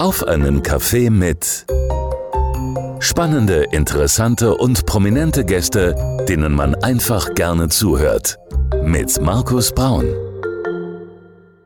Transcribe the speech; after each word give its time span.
Auf 0.00 0.26
einen 0.26 0.62
Kaffee 0.62 1.10
mit 1.10 1.66
spannende, 3.00 3.64
interessante 3.70 4.56
und 4.56 4.86
prominente 4.86 5.44
Gäste, 5.44 5.94
denen 6.26 6.54
man 6.54 6.74
einfach 6.74 7.34
gerne 7.34 7.68
zuhört. 7.68 8.38
Mit 8.82 9.20
Markus 9.20 9.74
Braun. 9.74 10.06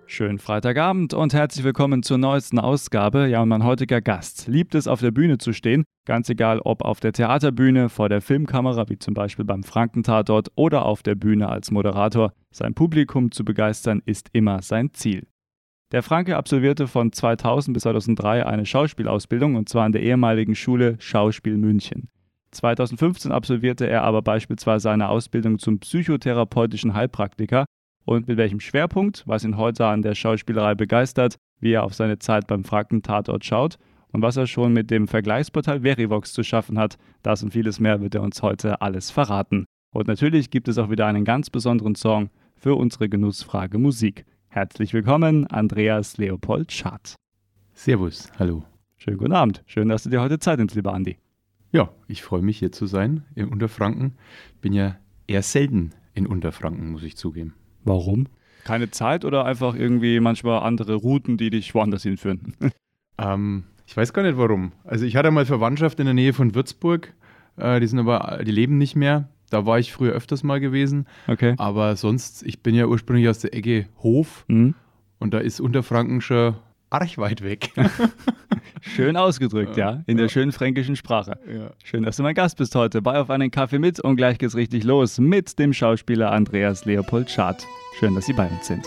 Schönen 0.06 0.40
Freitagabend 0.40 1.14
und 1.14 1.32
herzlich 1.32 1.64
willkommen 1.64 2.02
zur 2.02 2.18
neuesten 2.18 2.58
Ausgabe. 2.58 3.28
Ja, 3.28 3.40
und 3.40 3.50
mein 3.50 3.62
heutiger 3.62 4.00
Gast 4.00 4.48
liebt 4.48 4.74
es, 4.74 4.88
auf 4.88 4.98
der 4.98 5.12
Bühne 5.12 5.38
zu 5.38 5.52
stehen. 5.52 5.84
Ganz 6.04 6.28
egal, 6.28 6.58
ob 6.58 6.82
auf 6.82 6.98
der 6.98 7.12
Theaterbühne, 7.12 7.88
vor 7.88 8.08
der 8.08 8.20
Filmkamera, 8.20 8.88
wie 8.88 8.98
zum 8.98 9.14
Beispiel 9.14 9.44
beim 9.44 9.62
Frankentatort, 9.62 10.48
oder 10.56 10.86
auf 10.86 11.04
der 11.04 11.14
Bühne 11.14 11.48
als 11.50 11.70
Moderator. 11.70 12.32
Sein 12.50 12.74
Publikum 12.74 13.30
zu 13.30 13.44
begeistern 13.44 14.02
ist 14.04 14.28
immer 14.32 14.60
sein 14.60 14.92
Ziel. 14.92 15.28
Der 15.94 16.02
Franke 16.02 16.36
absolvierte 16.36 16.88
von 16.88 17.12
2000 17.12 17.72
bis 17.72 17.84
2003 17.84 18.44
eine 18.44 18.66
Schauspielausbildung 18.66 19.54
und 19.54 19.68
zwar 19.68 19.84
an 19.84 19.92
der 19.92 20.02
ehemaligen 20.02 20.56
Schule 20.56 20.96
Schauspiel 20.98 21.56
München. 21.56 22.08
2015 22.50 23.30
absolvierte 23.30 23.86
er 23.86 24.02
aber 24.02 24.20
beispielsweise 24.20 24.90
eine 24.90 25.08
Ausbildung 25.08 25.60
zum 25.60 25.78
psychotherapeutischen 25.78 26.94
Heilpraktiker 26.94 27.64
und 28.04 28.26
mit 28.26 28.38
welchem 28.38 28.58
Schwerpunkt, 28.58 29.22
was 29.26 29.44
ihn 29.44 29.56
heute 29.56 29.86
an 29.86 30.02
der 30.02 30.16
Schauspielerei 30.16 30.74
begeistert, 30.74 31.36
wie 31.60 31.70
er 31.70 31.84
auf 31.84 31.94
seine 31.94 32.18
Zeit 32.18 32.48
beim 32.48 32.64
Franken-Tatort 32.64 33.44
schaut 33.44 33.78
und 34.10 34.20
was 34.20 34.36
er 34.36 34.48
schon 34.48 34.72
mit 34.72 34.90
dem 34.90 35.06
Vergleichsportal 35.06 35.82
Verivox 35.82 36.32
zu 36.32 36.42
schaffen 36.42 36.76
hat, 36.76 36.98
das 37.22 37.44
und 37.44 37.52
vieles 37.52 37.78
mehr 37.78 38.00
wird 38.00 38.16
er 38.16 38.22
uns 38.22 38.42
heute 38.42 38.82
alles 38.82 39.12
verraten. 39.12 39.64
Und 39.92 40.08
natürlich 40.08 40.50
gibt 40.50 40.66
es 40.66 40.76
auch 40.76 40.90
wieder 40.90 41.06
einen 41.06 41.24
ganz 41.24 41.50
besonderen 41.50 41.94
Song 41.94 42.30
für 42.56 42.74
unsere 42.74 43.08
Genussfrage 43.08 43.78
Musik. 43.78 44.24
Herzlich 44.54 44.94
willkommen, 44.94 45.48
Andreas 45.48 46.16
Leopold 46.16 46.70
Schad. 46.70 47.16
Servus, 47.72 48.30
hallo. 48.38 48.62
Schönen 48.98 49.16
guten 49.16 49.32
Abend. 49.32 49.64
Schön, 49.66 49.88
dass 49.88 50.04
du 50.04 50.10
dir 50.10 50.20
heute 50.20 50.38
Zeit 50.38 50.60
nimmst, 50.60 50.76
lieber 50.76 50.94
Andi. 50.94 51.18
Ja, 51.72 51.90
ich 52.06 52.22
freue 52.22 52.40
mich 52.40 52.60
hier 52.60 52.70
zu 52.70 52.86
sein 52.86 53.24
in 53.34 53.48
Unterfranken. 53.48 54.12
Bin 54.60 54.72
ja 54.72 54.94
eher 55.26 55.42
selten 55.42 55.90
in 56.14 56.28
Unterfranken, 56.28 56.92
muss 56.92 57.02
ich 57.02 57.16
zugeben. 57.16 57.54
Warum? 57.82 58.28
Keine 58.62 58.92
Zeit 58.92 59.24
oder 59.24 59.44
einfach 59.44 59.74
irgendwie 59.74 60.20
manchmal 60.20 60.62
andere 60.62 60.94
Routen, 60.94 61.36
die 61.36 61.50
dich 61.50 61.74
woanders 61.74 62.04
hinführen? 62.04 62.54
ähm, 63.18 63.64
ich 63.86 63.96
weiß 63.96 64.12
gar 64.12 64.22
nicht 64.22 64.38
warum. 64.38 64.70
Also 64.84 65.04
ich 65.04 65.16
hatte 65.16 65.32
mal 65.32 65.46
Verwandtschaft 65.46 65.98
in 65.98 66.04
der 66.04 66.14
Nähe 66.14 66.32
von 66.32 66.54
Würzburg. 66.54 67.12
Äh, 67.56 67.80
die 67.80 67.88
sind 67.88 67.98
aber, 67.98 68.44
die 68.44 68.52
leben 68.52 68.78
nicht 68.78 68.94
mehr. 68.94 69.28
Da 69.54 69.64
war 69.66 69.78
ich 69.78 69.92
früher 69.92 70.12
öfters 70.12 70.42
mal 70.42 70.58
gewesen. 70.58 71.06
Okay. 71.28 71.54
Aber 71.58 71.94
sonst, 71.94 72.42
ich 72.42 72.60
bin 72.60 72.74
ja 72.74 72.86
ursprünglich 72.86 73.28
aus 73.28 73.38
der 73.38 73.54
Ecke 73.54 73.86
Hof 74.02 74.44
Mhm. 74.48 74.74
und 75.20 75.32
da 75.32 75.38
ist 75.38 75.60
Unterfranken 75.60 76.20
schon 76.20 76.54
arg 76.90 77.16
weit 77.18 77.42
weg. 77.42 77.70
Schön 78.82 79.16
ausgedrückt, 79.16 79.76
ja, 79.76 80.02
in 80.06 80.16
der 80.16 80.28
schönen 80.28 80.52
fränkischen 80.52 80.96
Sprache. 80.96 81.38
ja. 81.48 81.70
Schön, 81.84 82.02
dass 82.02 82.16
du 82.16 82.22
mein 82.24 82.34
Gast 82.34 82.58
bist 82.58 82.74
heute. 82.74 83.00
Bei 83.00 83.18
auf 83.18 83.30
einen 83.30 83.50
Kaffee 83.50 83.78
mit 83.78 84.00
und 84.00 84.16
gleich 84.16 84.38
geht's 84.38 84.56
richtig 84.56 84.84
los 84.84 85.18
mit 85.18 85.58
dem 85.58 85.72
Schauspieler 85.72 86.32
Andreas 86.32 86.84
Leopold 86.84 87.30
Schad. 87.30 87.64
Schön, 87.98 88.14
dass 88.14 88.26
Sie 88.26 88.32
bei 88.32 88.46
uns 88.48 88.66
sind. 88.66 88.84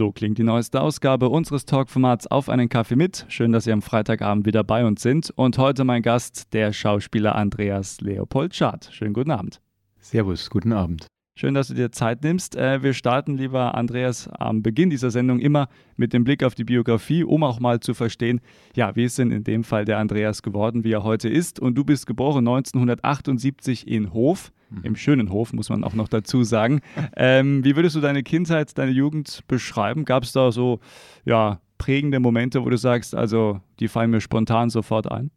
So 0.00 0.12
klingt 0.12 0.38
die 0.38 0.44
neueste 0.44 0.80
Ausgabe 0.80 1.28
unseres 1.28 1.66
Talkformats 1.66 2.26
Auf 2.26 2.48
einen 2.48 2.70
Kaffee 2.70 2.96
mit. 2.96 3.26
Schön, 3.28 3.52
dass 3.52 3.64
Sie 3.64 3.72
am 3.72 3.82
Freitagabend 3.82 4.46
wieder 4.46 4.64
bei 4.64 4.86
uns 4.86 5.02
sind. 5.02 5.28
Und 5.36 5.58
heute 5.58 5.84
mein 5.84 6.00
Gast, 6.00 6.54
der 6.54 6.72
Schauspieler 6.72 7.34
Andreas 7.34 8.00
Leopold 8.00 8.54
Schad. 8.54 8.88
Schönen 8.92 9.12
guten 9.12 9.30
Abend. 9.30 9.60
Servus, 9.98 10.48
guten 10.48 10.72
Abend. 10.72 11.06
Schön, 11.40 11.54
dass 11.54 11.68
du 11.68 11.74
dir 11.74 11.90
Zeit 11.90 12.22
nimmst. 12.22 12.54
Äh, 12.54 12.82
wir 12.82 12.92
starten, 12.92 13.38
lieber 13.38 13.74
Andreas, 13.74 14.28
am 14.28 14.62
Beginn 14.62 14.90
dieser 14.90 15.10
Sendung 15.10 15.38
immer 15.38 15.70
mit 15.96 16.12
dem 16.12 16.22
Blick 16.22 16.44
auf 16.44 16.54
die 16.54 16.64
Biografie, 16.64 17.24
um 17.24 17.44
auch 17.44 17.60
mal 17.60 17.80
zu 17.80 17.94
verstehen, 17.94 18.42
ja, 18.76 18.94
wie 18.94 19.04
ist 19.04 19.18
denn 19.18 19.30
in 19.30 19.42
dem 19.42 19.64
Fall 19.64 19.86
der 19.86 19.96
Andreas 19.96 20.42
geworden, 20.42 20.84
wie 20.84 20.92
er 20.92 21.02
heute 21.02 21.30
ist. 21.30 21.58
Und 21.58 21.76
du 21.76 21.84
bist 21.84 22.06
geboren 22.06 22.46
1978 22.46 23.88
in 23.88 24.12
Hof, 24.12 24.52
im 24.82 24.96
schönen 24.96 25.30
Hof, 25.30 25.54
muss 25.54 25.70
man 25.70 25.82
auch 25.82 25.94
noch 25.94 26.08
dazu 26.08 26.42
sagen. 26.42 26.82
Ähm, 27.16 27.64
wie 27.64 27.74
würdest 27.74 27.96
du 27.96 28.02
deine 28.02 28.22
Kindheit, 28.22 28.76
deine 28.76 28.92
Jugend 28.92 29.40
beschreiben? 29.48 30.04
Gab 30.04 30.24
es 30.24 30.32
da 30.32 30.52
so, 30.52 30.80
ja, 31.24 31.62
prägende 31.78 32.20
Momente, 32.20 32.62
wo 32.66 32.68
du 32.68 32.76
sagst, 32.76 33.14
also 33.14 33.62
die 33.78 33.88
fallen 33.88 34.10
mir 34.10 34.20
spontan 34.20 34.68
sofort 34.68 35.10
ein? 35.10 35.30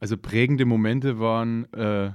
Also 0.00 0.16
prägende 0.16 0.64
Momente 0.64 1.18
waren 1.18 1.70
äh, 1.74 2.12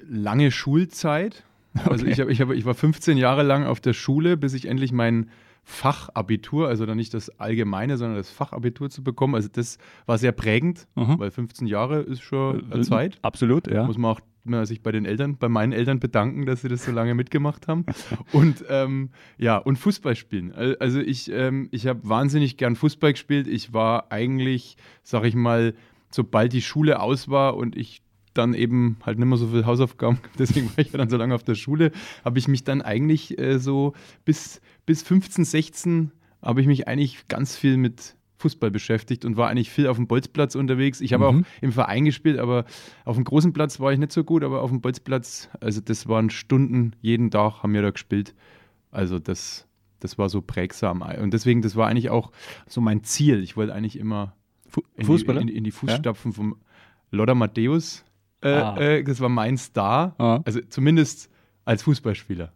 lange 0.00 0.50
Schulzeit. 0.50 1.44
Also 1.74 2.04
Okay. 2.04 2.12
ich, 2.12 2.20
hab, 2.20 2.28
ich, 2.28 2.40
hab, 2.40 2.50
ich 2.50 2.64
war 2.64 2.74
15 2.74 3.16
Jahre 3.16 3.42
lang 3.42 3.64
auf 3.64 3.80
der 3.80 3.92
Schule, 3.92 4.36
bis 4.36 4.54
ich 4.54 4.66
endlich 4.66 4.92
mein 4.92 5.30
Fachabitur, 5.62 6.68
also 6.68 6.84
dann 6.86 6.96
nicht 6.96 7.14
das 7.14 7.30
Allgemeine, 7.40 7.96
sondern 7.96 8.16
das 8.16 8.30
Fachabitur 8.30 8.90
zu 8.90 9.02
bekommen. 9.02 9.34
Also 9.34 9.48
das 9.52 9.78
war 10.06 10.18
sehr 10.18 10.32
prägend, 10.32 10.86
Mhm. 10.96 11.18
weil 11.18 11.30
15 11.30 11.66
Jahre 11.66 12.00
ist 12.00 12.22
schon 12.22 12.70
Äh, 12.72 12.80
Zeit. 12.82 13.18
Absolut, 13.22 13.66
ja. 13.68 13.84
Muss 13.86 13.96
man 13.98 14.10
auch 14.12 14.20
mal 14.44 14.64
sich 14.66 14.82
bei 14.82 14.90
den 14.90 15.04
Eltern, 15.04 15.36
bei 15.36 15.48
meinen 15.48 15.72
Eltern 15.72 16.00
bedanken, 16.00 16.44
dass 16.46 16.62
sie 16.62 16.68
das 16.68 16.84
so 16.84 16.92
lange 16.92 17.14
mitgemacht 17.14 17.68
haben. 17.68 17.84
Und 18.32 18.64
ähm, 18.68 19.10
ja, 19.38 19.58
und 19.58 19.76
Fußball 19.76 20.16
spielen. 20.16 20.52
Al- 20.52 20.76
Also 20.80 20.98
ich, 21.00 21.30
ähm, 21.30 21.68
ich 21.72 21.86
habe 21.86 22.00
wahnsinnig 22.02 22.56
gern 22.56 22.74
Fußball 22.74 23.12
gespielt. 23.12 23.46
Ich 23.46 23.72
war 23.72 24.10
eigentlich, 24.10 24.76
sag 25.02 25.24
ich 25.24 25.34
mal, 25.34 25.74
sobald 26.10 26.52
die 26.52 26.62
Schule 26.62 27.00
aus 27.00 27.28
war 27.28 27.56
und 27.56 27.76
ich 27.76 28.02
dann 28.34 28.54
eben 28.54 28.96
halt 29.04 29.18
nicht 29.18 29.26
mehr 29.28 29.38
so 29.38 29.48
viel 29.48 29.66
Hausaufgaben, 29.66 30.18
deswegen 30.38 30.68
war 30.68 30.78
ich 30.78 30.92
ja 30.92 30.98
dann 30.98 31.10
so 31.10 31.16
lange 31.16 31.34
auf 31.34 31.42
der 31.44 31.54
Schule, 31.54 31.90
habe 32.24 32.38
ich 32.38 32.48
mich 32.48 32.64
dann 32.64 32.82
eigentlich 32.82 33.38
äh, 33.38 33.58
so 33.58 33.94
bis, 34.24 34.60
bis 34.86 35.02
15, 35.02 35.44
16 35.44 36.12
habe 36.42 36.60
ich 36.60 36.66
mich 36.66 36.88
eigentlich 36.88 37.28
ganz 37.28 37.56
viel 37.56 37.76
mit 37.76 38.16
Fußball 38.38 38.70
beschäftigt 38.70 39.26
und 39.26 39.36
war 39.36 39.50
eigentlich 39.50 39.68
viel 39.70 39.86
auf 39.86 39.96
dem 39.96 40.06
Bolzplatz 40.06 40.54
unterwegs. 40.54 41.02
Ich 41.02 41.12
habe 41.12 41.30
Mhm. 41.30 41.40
auch 41.44 41.46
im 41.60 41.72
Verein 41.72 42.06
gespielt, 42.06 42.38
aber 42.38 42.64
auf 43.04 43.16
dem 43.16 43.24
großen 43.24 43.52
Platz 43.52 43.78
war 43.80 43.92
ich 43.92 43.98
nicht 43.98 44.12
so 44.12 44.24
gut, 44.24 44.42
aber 44.42 44.62
auf 44.62 44.70
dem 44.70 44.80
Bolzplatz, 44.80 45.50
also 45.60 45.82
das 45.82 46.08
waren 46.08 46.30
Stunden, 46.30 46.92
jeden 47.02 47.30
Tag 47.30 47.62
haben 47.62 47.74
wir 47.74 47.82
da 47.82 47.90
gespielt. 47.90 48.34
Also 48.90 49.18
das, 49.18 49.66
das 49.98 50.16
war 50.16 50.30
so 50.30 50.40
prägsam. 50.40 51.02
Und 51.02 51.34
deswegen, 51.34 51.60
das 51.60 51.76
war 51.76 51.88
eigentlich 51.88 52.08
auch 52.08 52.32
so 52.66 52.80
mein 52.80 53.04
Ziel. 53.04 53.42
Ich 53.42 53.58
wollte 53.58 53.74
eigentlich 53.74 53.98
immer 53.98 54.34
Fu 54.66 54.80
in, 54.96 55.04
Fußballer? 55.04 55.42
Die, 55.42 55.50
in, 55.50 55.56
in 55.56 55.64
die 55.64 55.70
Fußstapfen 55.70 56.32
vom 56.32 56.56
Lothar 57.10 57.34
Matthäus. 57.34 58.04
Äh, 58.42 58.48
Ah. 58.48 58.76
äh, 58.78 59.02
das 59.04 59.20
war 59.20 59.28
mein 59.28 59.56
Star. 59.58 60.14
Ah. 60.18 60.40
Also 60.44 60.60
zumindest 60.68 61.30
als 61.64 61.82
Fußballspieler. 61.82 62.52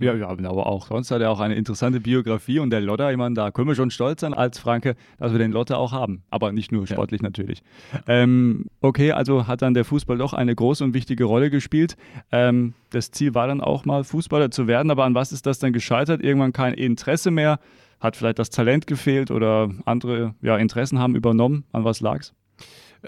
Ja, 0.00 0.12
ja, 0.12 0.28
aber 0.28 0.66
auch 0.66 0.88
sonst 0.88 1.12
hat 1.12 1.20
er 1.22 1.30
auch 1.30 1.38
eine 1.38 1.54
interessante 1.54 2.00
Biografie 2.00 2.58
und 2.58 2.70
der 2.70 2.80
Lotter, 2.80 3.12
ich 3.12 3.16
meine, 3.16 3.36
da 3.36 3.52
können 3.52 3.68
wir 3.68 3.76
schon 3.76 3.92
stolz 3.92 4.22
sein 4.22 4.34
als 4.34 4.58
Franke, 4.58 4.96
dass 5.18 5.30
wir 5.30 5.38
den 5.38 5.52
Lotter 5.52 5.78
auch 5.78 5.92
haben. 5.92 6.24
Aber 6.30 6.50
nicht 6.50 6.72
nur 6.72 6.84
sportlich 6.88 7.22
natürlich. 7.22 7.62
Ähm, 8.08 8.66
okay, 8.80 9.12
also 9.12 9.46
hat 9.46 9.62
dann 9.62 9.72
der 9.72 9.84
Fußball 9.84 10.18
doch 10.18 10.32
eine 10.32 10.52
große 10.52 10.82
und 10.82 10.94
wichtige 10.94 11.24
Rolle 11.24 11.48
gespielt. 11.48 11.96
Ähm, 12.32 12.74
das 12.90 13.12
Ziel 13.12 13.34
war 13.36 13.46
dann 13.46 13.60
auch 13.60 13.84
mal 13.84 14.02
Fußballer 14.02 14.50
zu 14.50 14.66
werden, 14.66 14.90
aber 14.90 15.04
an 15.04 15.14
was 15.14 15.30
ist 15.30 15.46
das 15.46 15.60
dann 15.60 15.72
gescheitert? 15.72 16.22
Irgendwann 16.24 16.52
kein 16.52 16.74
Interesse 16.74 17.30
mehr? 17.30 17.60
Hat 18.00 18.16
vielleicht 18.16 18.40
das 18.40 18.50
Talent 18.50 18.88
gefehlt 18.88 19.30
oder 19.30 19.70
andere 19.84 20.34
ja, 20.42 20.56
Interessen 20.56 20.98
haben 20.98 21.14
übernommen? 21.14 21.64
An 21.70 21.84
was 21.84 22.00
lag's? 22.00 22.34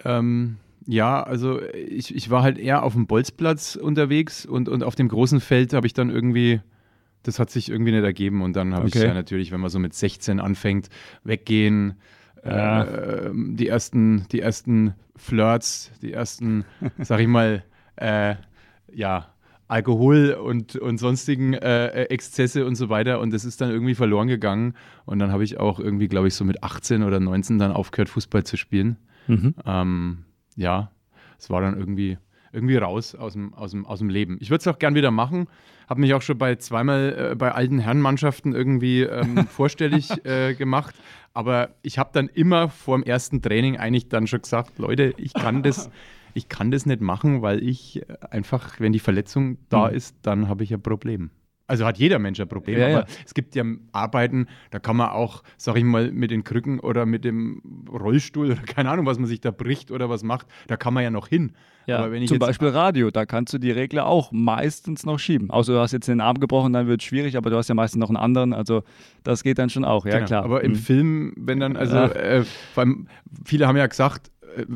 Ähm, 0.04 0.58
ja, 0.86 1.22
also 1.22 1.60
ich, 1.72 2.14
ich 2.14 2.30
war 2.30 2.42
halt 2.42 2.58
eher 2.58 2.82
auf 2.82 2.92
dem 2.94 3.06
Bolzplatz 3.06 3.76
unterwegs 3.76 4.46
und, 4.46 4.68
und 4.68 4.82
auf 4.82 4.94
dem 4.94 5.08
großen 5.08 5.40
Feld 5.40 5.72
habe 5.72 5.86
ich 5.86 5.94
dann 5.94 6.10
irgendwie, 6.10 6.60
das 7.22 7.38
hat 7.38 7.50
sich 7.50 7.70
irgendwie 7.70 7.92
nicht 7.92 8.04
ergeben 8.04 8.42
und 8.42 8.54
dann 8.54 8.74
habe 8.74 8.88
ich 8.88 8.94
Okay. 8.96 9.06
ja 9.06 9.14
natürlich, 9.14 9.50
wenn 9.52 9.60
man 9.60 9.70
so 9.70 9.78
mit 9.78 9.94
16 9.94 10.38
anfängt, 10.40 10.88
weggehen, 11.24 11.94
Ja. 12.44 12.84
äh, 12.84 13.30
die, 13.34 13.66
ersten, 13.68 14.26
die 14.30 14.40
ersten 14.40 14.94
Flirts, 15.16 15.90
die 16.02 16.12
ersten, 16.12 16.64
sag 16.98 17.18
ich 17.20 17.26
mal, 17.28 17.64
äh, 17.96 18.36
ja, 18.92 19.26
Alkohol 19.68 20.34
und, 20.40 20.76
und 20.76 20.98
sonstigen 20.98 21.52
äh, 21.54 22.04
Exzesse 22.04 22.64
und 22.64 22.76
so 22.76 22.88
weiter 22.88 23.18
und 23.18 23.32
das 23.32 23.44
ist 23.44 23.60
dann 23.60 23.70
irgendwie 23.72 23.96
verloren 23.96 24.28
gegangen 24.28 24.74
und 25.06 25.18
dann 25.18 25.32
habe 25.32 25.42
ich 25.42 25.58
auch 25.58 25.80
irgendwie, 25.80 26.06
glaube 26.06 26.28
ich, 26.28 26.34
so 26.34 26.44
mit 26.44 26.62
18 26.62 27.02
oder 27.02 27.18
19 27.18 27.58
dann 27.58 27.72
aufgehört, 27.72 28.08
Fußball 28.08 28.44
zu 28.44 28.56
spielen. 28.56 28.96
Mhm. 29.26 29.54
Ähm, 29.66 30.18
ja, 30.56 30.90
es 31.38 31.50
war 31.50 31.60
dann 31.60 31.76
irgendwie, 31.78 32.18
irgendwie 32.52 32.76
raus 32.76 33.14
aus 33.14 33.34
dem, 33.34 33.52
aus 33.54 33.70
dem, 33.72 33.84
aus 33.86 33.98
dem 33.98 34.08
Leben. 34.08 34.38
Ich 34.40 34.50
würde 34.50 34.60
es 34.60 34.66
auch 34.66 34.78
gern 34.78 34.94
wieder 34.94 35.10
machen. 35.10 35.46
Habe 35.88 36.00
mich 36.00 36.14
auch 36.14 36.22
schon 36.22 36.38
bei 36.38 36.56
zweimal 36.56 37.30
äh, 37.32 37.34
bei 37.36 37.52
alten 37.52 37.78
Herrenmannschaften 37.78 38.54
irgendwie 38.54 39.02
ähm, 39.02 39.46
vorstellig 39.48 40.24
äh, 40.24 40.54
gemacht. 40.54 40.94
Aber 41.34 41.70
ich 41.82 41.98
habe 41.98 42.10
dann 42.12 42.28
immer 42.28 42.70
vor 42.70 42.96
dem 42.98 43.04
ersten 43.04 43.42
Training 43.42 43.76
eigentlich 43.76 44.08
dann 44.08 44.26
schon 44.26 44.40
gesagt, 44.42 44.78
Leute, 44.78 45.14
ich 45.18 45.34
kann 45.34 45.62
das, 45.62 45.90
ich 46.32 46.48
kann 46.48 46.70
das 46.70 46.86
nicht 46.86 47.02
machen, 47.02 47.42
weil 47.42 47.62
ich 47.62 48.00
äh, 48.08 48.16
einfach, 48.30 48.80
wenn 48.80 48.92
die 48.92 48.98
Verletzung 48.98 49.58
da 49.68 49.88
Mhm. 49.90 49.94
ist, 49.96 50.16
dann 50.22 50.48
habe 50.48 50.64
ich 50.64 50.72
ein 50.72 50.80
Problem. 50.82 51.30
Also 51.68 51.84
hat 51.84 51.98
jeder 51.98 52.18
Mensch 52.18 52.40
ein 52.40 52.48
Problem, 52.48 52.78
Ja, 52.78 52.86
aber 52.86 53.00
ja. 53.00 53.06
es 53.24 53.34
gibt 53.34 53.54
ja 53.56 53.64
Arbeiten, 53.92 54.46
da 54.70 54.78
kann 54.78 54.96
man 54.96 55.08
auch, 55.10 55.42
sag 55.56 55.76
ich 55.76 55.84
mal, 55.84 56.12
mit 56.12 56.30
den 56.30 56.44
Krücken 56.44 56.78
oder 56.78 57.06
mit 57.06 57.24
dem 57.24 57.60
Rollstuhl 57.90 58.52
oder 58.52 58.62
keine 58.62 58.90
Ahnung, 58.90 59.06
was 59.06 59.18
man 59.18 59.26
sich 59.26 59.40
da 59.40 59.50
bricht 59.50 59.90
oder 59.90 60.08
was 60.08 60.22
macht, 60.22 60.46
da 60.68 60.76
kann 60.76 60.94
man 60.94 61.02
ja 61.02 61.10
noch 61.10 61.26
hin. 61.28 61.52
Ja, 61.86 61.98
aber 61.98 62.10
wenn 62.10 62.22
ich 62.22 62.28
zum 62.28 62.38
Beispiel 62.40 62.68
Radio, 62.68 63.10
da 63.12 63.26
kannst 63.26 63.52
du 63.54 63.58
die 63.58 63.70
Regler 63.70 64.06
auch 64.06 64.32
meistens 64.32 65.06
noch 65.06 65.18
schieben. 65.20 65.50
Außer 65.50 65.72
du 65.72 65.78
hast 65.80 65.92
jetzt 65.92 66.08
den 66.08 66.20
Arm 66.20 66.38
gebrochen, 66.40 66.72
dann 66.72 66.88
wird 66.88 67.00
es 67.00 67.06
schwierig, 67.06 67.36
aber 67.36 67.50
du 67.50 67.56
hast 67.56 67.68
ja 67.68 67.74
meistens 67.76 68.00
noch 68.00 68.08
einen 68.10 68.16
anderen, 68.16 68.52
also 68.52 68.82
das 69.22 69.42
geht 69.44 69.58
dann 69.58 69.70
schon 69.70 69.84
auch, 69.84 70.04
ja 70.04 70.14
Genau, 70.16 70.26
klar. 70.26 70.44
Aber 70.44 70.64
im 70.64 70.72
Mhm. 70.72 70.76
Film, 70.76 71.32
wenn 71.36 71.60
dann, 71.60 71.76
also 71.76 71.96
äh, 71.96 72.44
vor 72.74 72.82
allem, 72.84 73.06
viele 73.44 73.66
haben 73.68 73.76
ja 73.76 73.86
gesagt, 73.86 74.30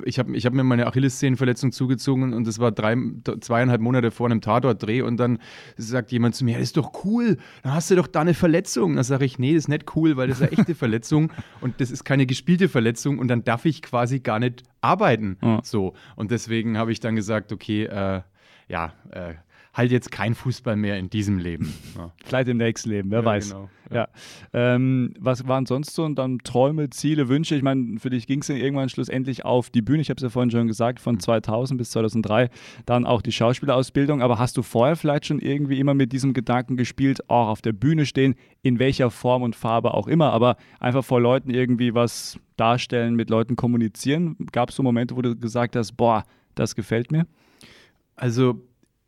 ich 0.04 0.18
habe 0.18 0.36
ich 0.36 0.46
hab 0.46 0.52
mir 0.52 0.64
meine 0.64 0.86
Achillessehnenverletzung 0.86 1.72
zugezogen 1.72 2.32
und 2.32 2.46
das 2.46 2.58
war 2.58 2.72
drei, 2.72 2.96
zweieinhalb 3.40 3.80
Monate 3.80 4.10
vor 4.10 4.26
einem 4.26 4.40
Tatort-Dreh 4.40 5.02
und 5.02 5.16
dann 5.16 5.38
sagt 5.76 6.12
jemand 6.12 6.34
zu 6.34 6.44
mir, 6.44 6.54
das 6.54 6.64
ist 6.64 6.76
doch 6.76 7.04
cool, 7.04 7.38
dann 7.62 7.74
hast 7.74 7.90
du 7.90 7.96
doch 7.96 8.06
da 8.06 8.20
eine 8.20 8.34
Verletzung. 8.34 8.96
Dann 8.96 9.04
sage 9.04 9.24
ich, 9.24 9.38
nee, 9.38 9.54
das 9.54 9.64
ist 9.64 9.68
nicht 9.68 9.96
cool, 9.96 10.16
weil 10.16 10.28
das 10.28 10.40
ist 10.40 10.48
eine 10.48 10.52
echte 10.58 10.74
Verletzung 10.74 11.32
und 11.60 11.80
das 11.80 11.90
ist 11.90 12.04
keine 12.04 12.26
gespielte 12.26 12.68
Verletzung 12.68 13.18
und 13.18 13.28
dann 13.28 13.44
darf 13.44 13.64
ich 13.64 13.82
quasi 13.82 14.20
gar 14.20 14.38
nicht 14.38 14.62
arbeiten. 14.80 15.38
Ja. 15.42 15.60
So. 15.62 15.94
Und 16.16 16.30
deswegen 16.30 16.78
habe 16.78 16.92
ich 16.92 17.00
dann 17.00 17.16
gesagt, 17.16 17.52
okay, 17.52 17.84
äh, 17.84 18.22
ja, 18.68 18.92
äh, 19.10 19.34
halt 19.74 19.92
jetzt 19.92 20.10
kein 20.10 20.34
Fußball 20.34 20.76
mehr 20.76 20.98
in 20.98 21.10
diesem 21.10 21.38
Leben. 21.38 21.72
Ja. 21.96 22.12
Vielleicht 22.24 22.48
im 22.48 22.56
nächsten 22.56 22.88
Leben, 22.90 23.10
wer 23.10 23.18
Ja, 23.20 23.24
weiß. 23.24 23.50
genau, 23.50 23.68
Ja. 23.92 24.08
Ähm, 24.54 25.12
was 25.18 25.46
waren 25.48 25.66
sonst 25.66 25.94
so 25.94 26.08
dann 26.08 26.38
Träume, 26.38 26.88
Ziele, 26.90 27.28
Wünsche? 27.28 27.56
Ich 27.56 27.62
meine, 27.62 27.98
für 27.98 28.08
dich 28.10 28.26
ging 28.26 28.40
es 28.40 28.48
ja 28.48 28.54
irgendwann 28.54 28.88
schlussendlich 28.88 29.44
auf 29.44 29.68
die 29.70 29.82
Bühne. 29.82 30.00
Ich 30.00 30.08
habe 30.08 30.16
es 30.16 30.22
ja 30.22 30.28
vorhin 30.30 30.50
schon 30.50 30.66
gesagt, 30.66 30.98
von 31.00 31.18
2000 31.20 31.76
bis 31.76 31.90
2003 31.90 32.48
dann 32.86 33.04
auch 33.04 33.20
die 33.22 33.32
Schauspielausbildung. 33.32 34.22
Aber 34.22 34.38
hast 34.38 34.56
du 34.56 34.62
vorher 34.62 34.96
vielleicht 34.96 35.26
schon 35.26 35.40
irgendwie 35.40 35.78
immer 35.78 35.92
mit 35.94 36.12
diesem 36.12 36.32
Gedanken 36.32 36.76
gespielt, 36.76 37.28
auch 37.28 37.48
auf 37.48 37.60
der 37.60 37.72
Bühne 37.72 38.06
stehen, 38.06 38.34
in 38.62 38.78
welcher 38.78 39.10
Form 39.10 39.42
und 39.42 39.56
Farbe 39.56 39.92
auch 39.94 40.06
immer, 40.06 40.32
aber 40.32 40.56
einfach 40.78 41.04
vor 41.04 41.20
Leuten 41.20 41.50
irgendwie 41.50 41.92
was 41.94 42.38
darstellen, 42.56 43.14
mit 43.14 43.28
Leuten 43.30 43.56
kommunizieren? 43.56 44.36
Gab 44.52 44.70
es 44.70 44.76
so 44.76 44.82
Momente, 44.82 45.16
wo 45.16 45.22
du 45.22 45.36
gesagt 45.36 45.76
hast, 45.76 45.92
boah, 45.96 46.24
das 46.54 46.74
gefällt 46.74 47.10
mir? 47.12 47.26
Also 48.16 48.60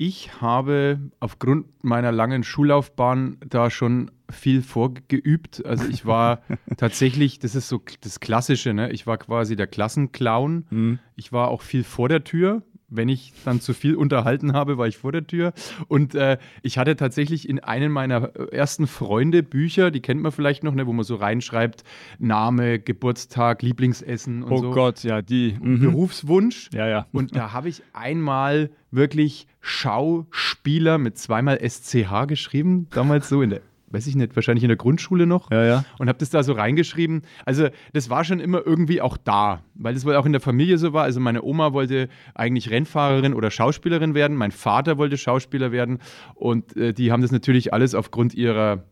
ich 0.04 0.40
habe 0.40 0.98
aufgrund 1.20 1.66
meiner 1.84 2.10
langen 2.10 2.42
Schullaufbahn 2.42 3.36
da 3.48 3.70
schon 3.70 4.10
viel 4.28 4.60
vorgeübt. 4.60 5.64
Also 5.64 5.86
ich 5.86 6.04
war 6.06 6.42
tatsächlich, 6.76 7.38
das 7.38 7.54
ist 7.54 7.68
so 7.68 7.80
das 8.00 8.18
Klassische, 8.18 8.74
ne? 8.74 8.90
ich 8.90 9.06
war 9.06 9.16
quasi 9.16 9.54
der 9.54 9.68
Klassenclown. 9.68 10.66
Mhm. 10.70 10.98
Ich 11.14 11.32
war 11.32 11.48
auch 11.48 11.62
viel 11.62 11.84
vor 11.84 12.08
der 12.08 12.24
Tür. 12.24 12.62
Wenn 12.94 13.08
ich 13.08 13.32
dann 13.44 13.60
zu 13.60 13.74
viel 13.74 13.94
unterhalten 13.94 14.52
habe, 14.52 14.78
war 14.78 14.86
ich 14.86 14.98
vor 14.98 15.12
der 15.12 15.26
Tür. 15.26 15.52
Und 15.88 16.14
äh, 16.14 16.38
ich 16.62 16.78
hatte 16.78 16.96
tatsächlich 16.96 17.48
in 17.48 17.58
einem 17.60 17.92
meiner 17.92 18.34
ersten 18.52 18.86
Freunde 18.86 19.42
Bücher, 19.42 19.90
die 19.90 20.00
kennt 20.00 20.22
man 20.22 20.32
vielleicht 20.32 20.62
noch, 20.64 20.74
ne, 20.74 20.86
wo 20.86 20.92
man 20.92 21.04
so 21.04 21.16
reinschreibt, 21.16 21.84
Name, 22.18 22.78
Geburtstag, 22.78 23.62
Lieblingsessen 23.62 24.42
und 24.42 24.52
Oh 24.52 24.58
so. 24.58 24.70
Gott, 24.72 25.02
ja, 25.04 25.22
die. 25.22 25.56
Mhm. 25.60 25.80
Berufswunsch. 25.80 26.70
Ja, 26.72 26.86
ja. 26.86 27.06
Und 27.12 27.34
da 27.34 27.52
habe 27.52 27.68
ich 27.68 27.82
einmal 27.92 28.70
wirklich 28.90 29.46
Schauspieler 29.60 30.98
mit 30.98 31.18
zweimal 31.18 31.58
SCH 31.58 32.26
geschrieben, 32.26 32.86
damals 32.90 33.28
so 33.28 33.42
in 33.42 33.50
der, 33.50 33.60
weiß 33.92 34.06
ich 34.06 34.16
nicht, 34.16 34.34
wahrscheinlich 34.34 34.64
in 34.64 34.68
der 34.68 34.76
Grundschule 34.76 35.26
noch. 35.26 35.50
Ja, 35.50 35.64
ja. 35.64 35.84
Und 35.98 36.08
habe 36.08 36.18
das 36.18 36.30
da 36.30 36.42
so 36.42 36.52
reingeschrieben. 36.54 37.22
Also 37.44 37.68
das 37.92 38.08
war 38.10 38.24
schon 38.24 38.40
immer 38.40 38.66
irgendwie 38.66 39.00
auch 39.00 39.16
da, 39.16 39.62
weil 39.74 39.94
das 39.94 40.04
wohl 40.04 40.16
auch 40.16 40.26
in 40.26 40.32
der 40.32 40.40
Familie 40.40 40.78
so 40.78 40.92
war. 40.92 41.04
Also 41.04 41.20
meine 41.20 41.42
Oma 41.42 41.72
wollte 41.72 42.08
eigentlich 42.34 42.70
Rennfahrerin 42.70 43.34
oder 43.34 43.50
Schauspielerin 43.50 44.14
werden, 44.14 44.36
mein 44.36 44.50
Vater 44.52 44.98
wollte 44.98 45.16
Schauspieler 45.18 45.72
werden 45.72 45.98
und 46.34 46.76
äh, 46.76 46.92
die 46.92 47.12
haben 47.12 47.22
das 47.22 47.30
natürlich 47.32 47.72
alles 47.72 47.94
aufgrund 47.94 48.34
ihrer, 48.34 48.84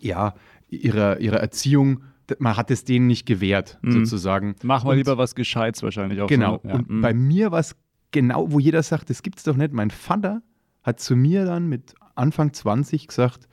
ja, 0.00 0.34
ihrer, 0.68 1.20
ihrer 1.20 1.38
Erziehung, 1.38 2.02
man 2.38 2.56
hat 2.56 2.70
es 2.70 2.84
denen 2.84 3.06
nicht 3.06 3.26
gewährt, 3.26 3.78
Mhm. 3.82 3.92
sozusagen. 3.92 4.54
Mach 4.62 4.84
mal 4.84 4.92
Und- 4.92 4.96
lieber 4.98 5.18
was 5.18 5.34
Gescheites 5.34 5.82
wahrscheinlich 5.82 6.20
auch. 6.20 6.26
Genau. 6.28 6.60
So, 6.62 6.68
ja. 6.68 6.74
Und 6.76 6.88
mhm. 6.90 7.00
bei 7.00 7.12
mir 7.14 7.52
war 7.52 7.60
es 7.60 7.76
genau, 8.12 8.50
wo 8.50 8.58
jeder 8.58 8.82
sagt, 8.82 9.10
das 9.10 9.22
gibt's 9.22 9.42
doch 9.42 9.56
nicht. 9.56 9.72
Mein 9.72 9.90
Vater 9.90 10.40
hat 10.82 11.00
zu 11.00 11.16
mir 11.16 11.44
dann 11.44 11.68
mit 11.68 11.94
Anfang 12.14 12.52
20 12.52 13.08
gesagt, 13.08 13.48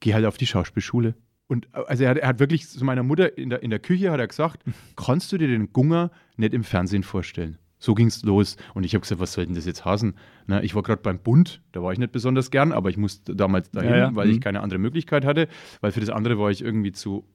geh 0.00 0.14
halt 0.14 0.24
auf 0.26 0.36
die 0.36 0.46
Schauspielschule. 0.46 1.14
Und 1.48 1.66
äh, 1.74 1.78
also 1.86 2.04
er 2.04 2.10
hat, 2.10 2.18
er 2.18 2.28
hat 2.28 2.38
wirklich 2.40 2.68
zu 2.68 2.84
meiner 2.84 3.02
Mutter 3.02 3.36
in 3.38 3.50
der, 3.50 3.62
in 3.62 3.70
der 3.70 3.78
Küche 3.78 4.10
hat 4.10 4.20
er 4.20 4.26
gesagt, 4.26 4.62
kannst 4.96 5.30
du 5.32 5.38
dir 5.38 5.48
den 5.48 5.72
Gunger 5.72 6.10
nicht 6.36 6.54
im 6.54 6.64
Fernsehen 6.64 7.02
vorstellen? 7.02 7.58
So 7.78 7.94
ging 7.94 8.06
es 8.06 8.22
los. 8.24 8.56
Und 8.74 8.84
ich 8.84 8.94
habe 8.94 9.02
gesagt, 9.02 9.20
was 9.20 9.34
soll 9.34 9.44
denn 9.46 9.54
das 9.54 9.66
jetzt 9.66 9.84
hasen? 9.84 10.14
Na, 10.46 10.62
ich 10.62 10.74
war 10.74 10.82
gerade 10.82 11.02
beim 11.02 11.18
Bund, 11.18 11.60
da 11.72 11.82
war 11.82 11.92
ich 11.92 11.98
nicht 11.98 12.10
besonders 12.10 12.50
gern, 12.50 12.72
aber 12.72 12.88
ich 12.88 12.96
musste 12.96 13.36
damals 13.36 13.70
dahin, 13.70 13.90
Ja, 13.90 13.96
ja. 13.96 14.14
weil 14.16 14.30
ich 14.30 14.36
Mhm. 14.36 14.40
keine 14.40 14.60
andere 14.62 14.78
Möglichkeit 14.78 15.24
hatte, 15.26 15.46
weil 15.82 15.92
für 15.92 16.00
das 16.00 16.08
andere 16.08 16.38
war 16.38 16.50
ich 16.50 16.62
irgendwie 16.62 16.92
zu 16.92 17.28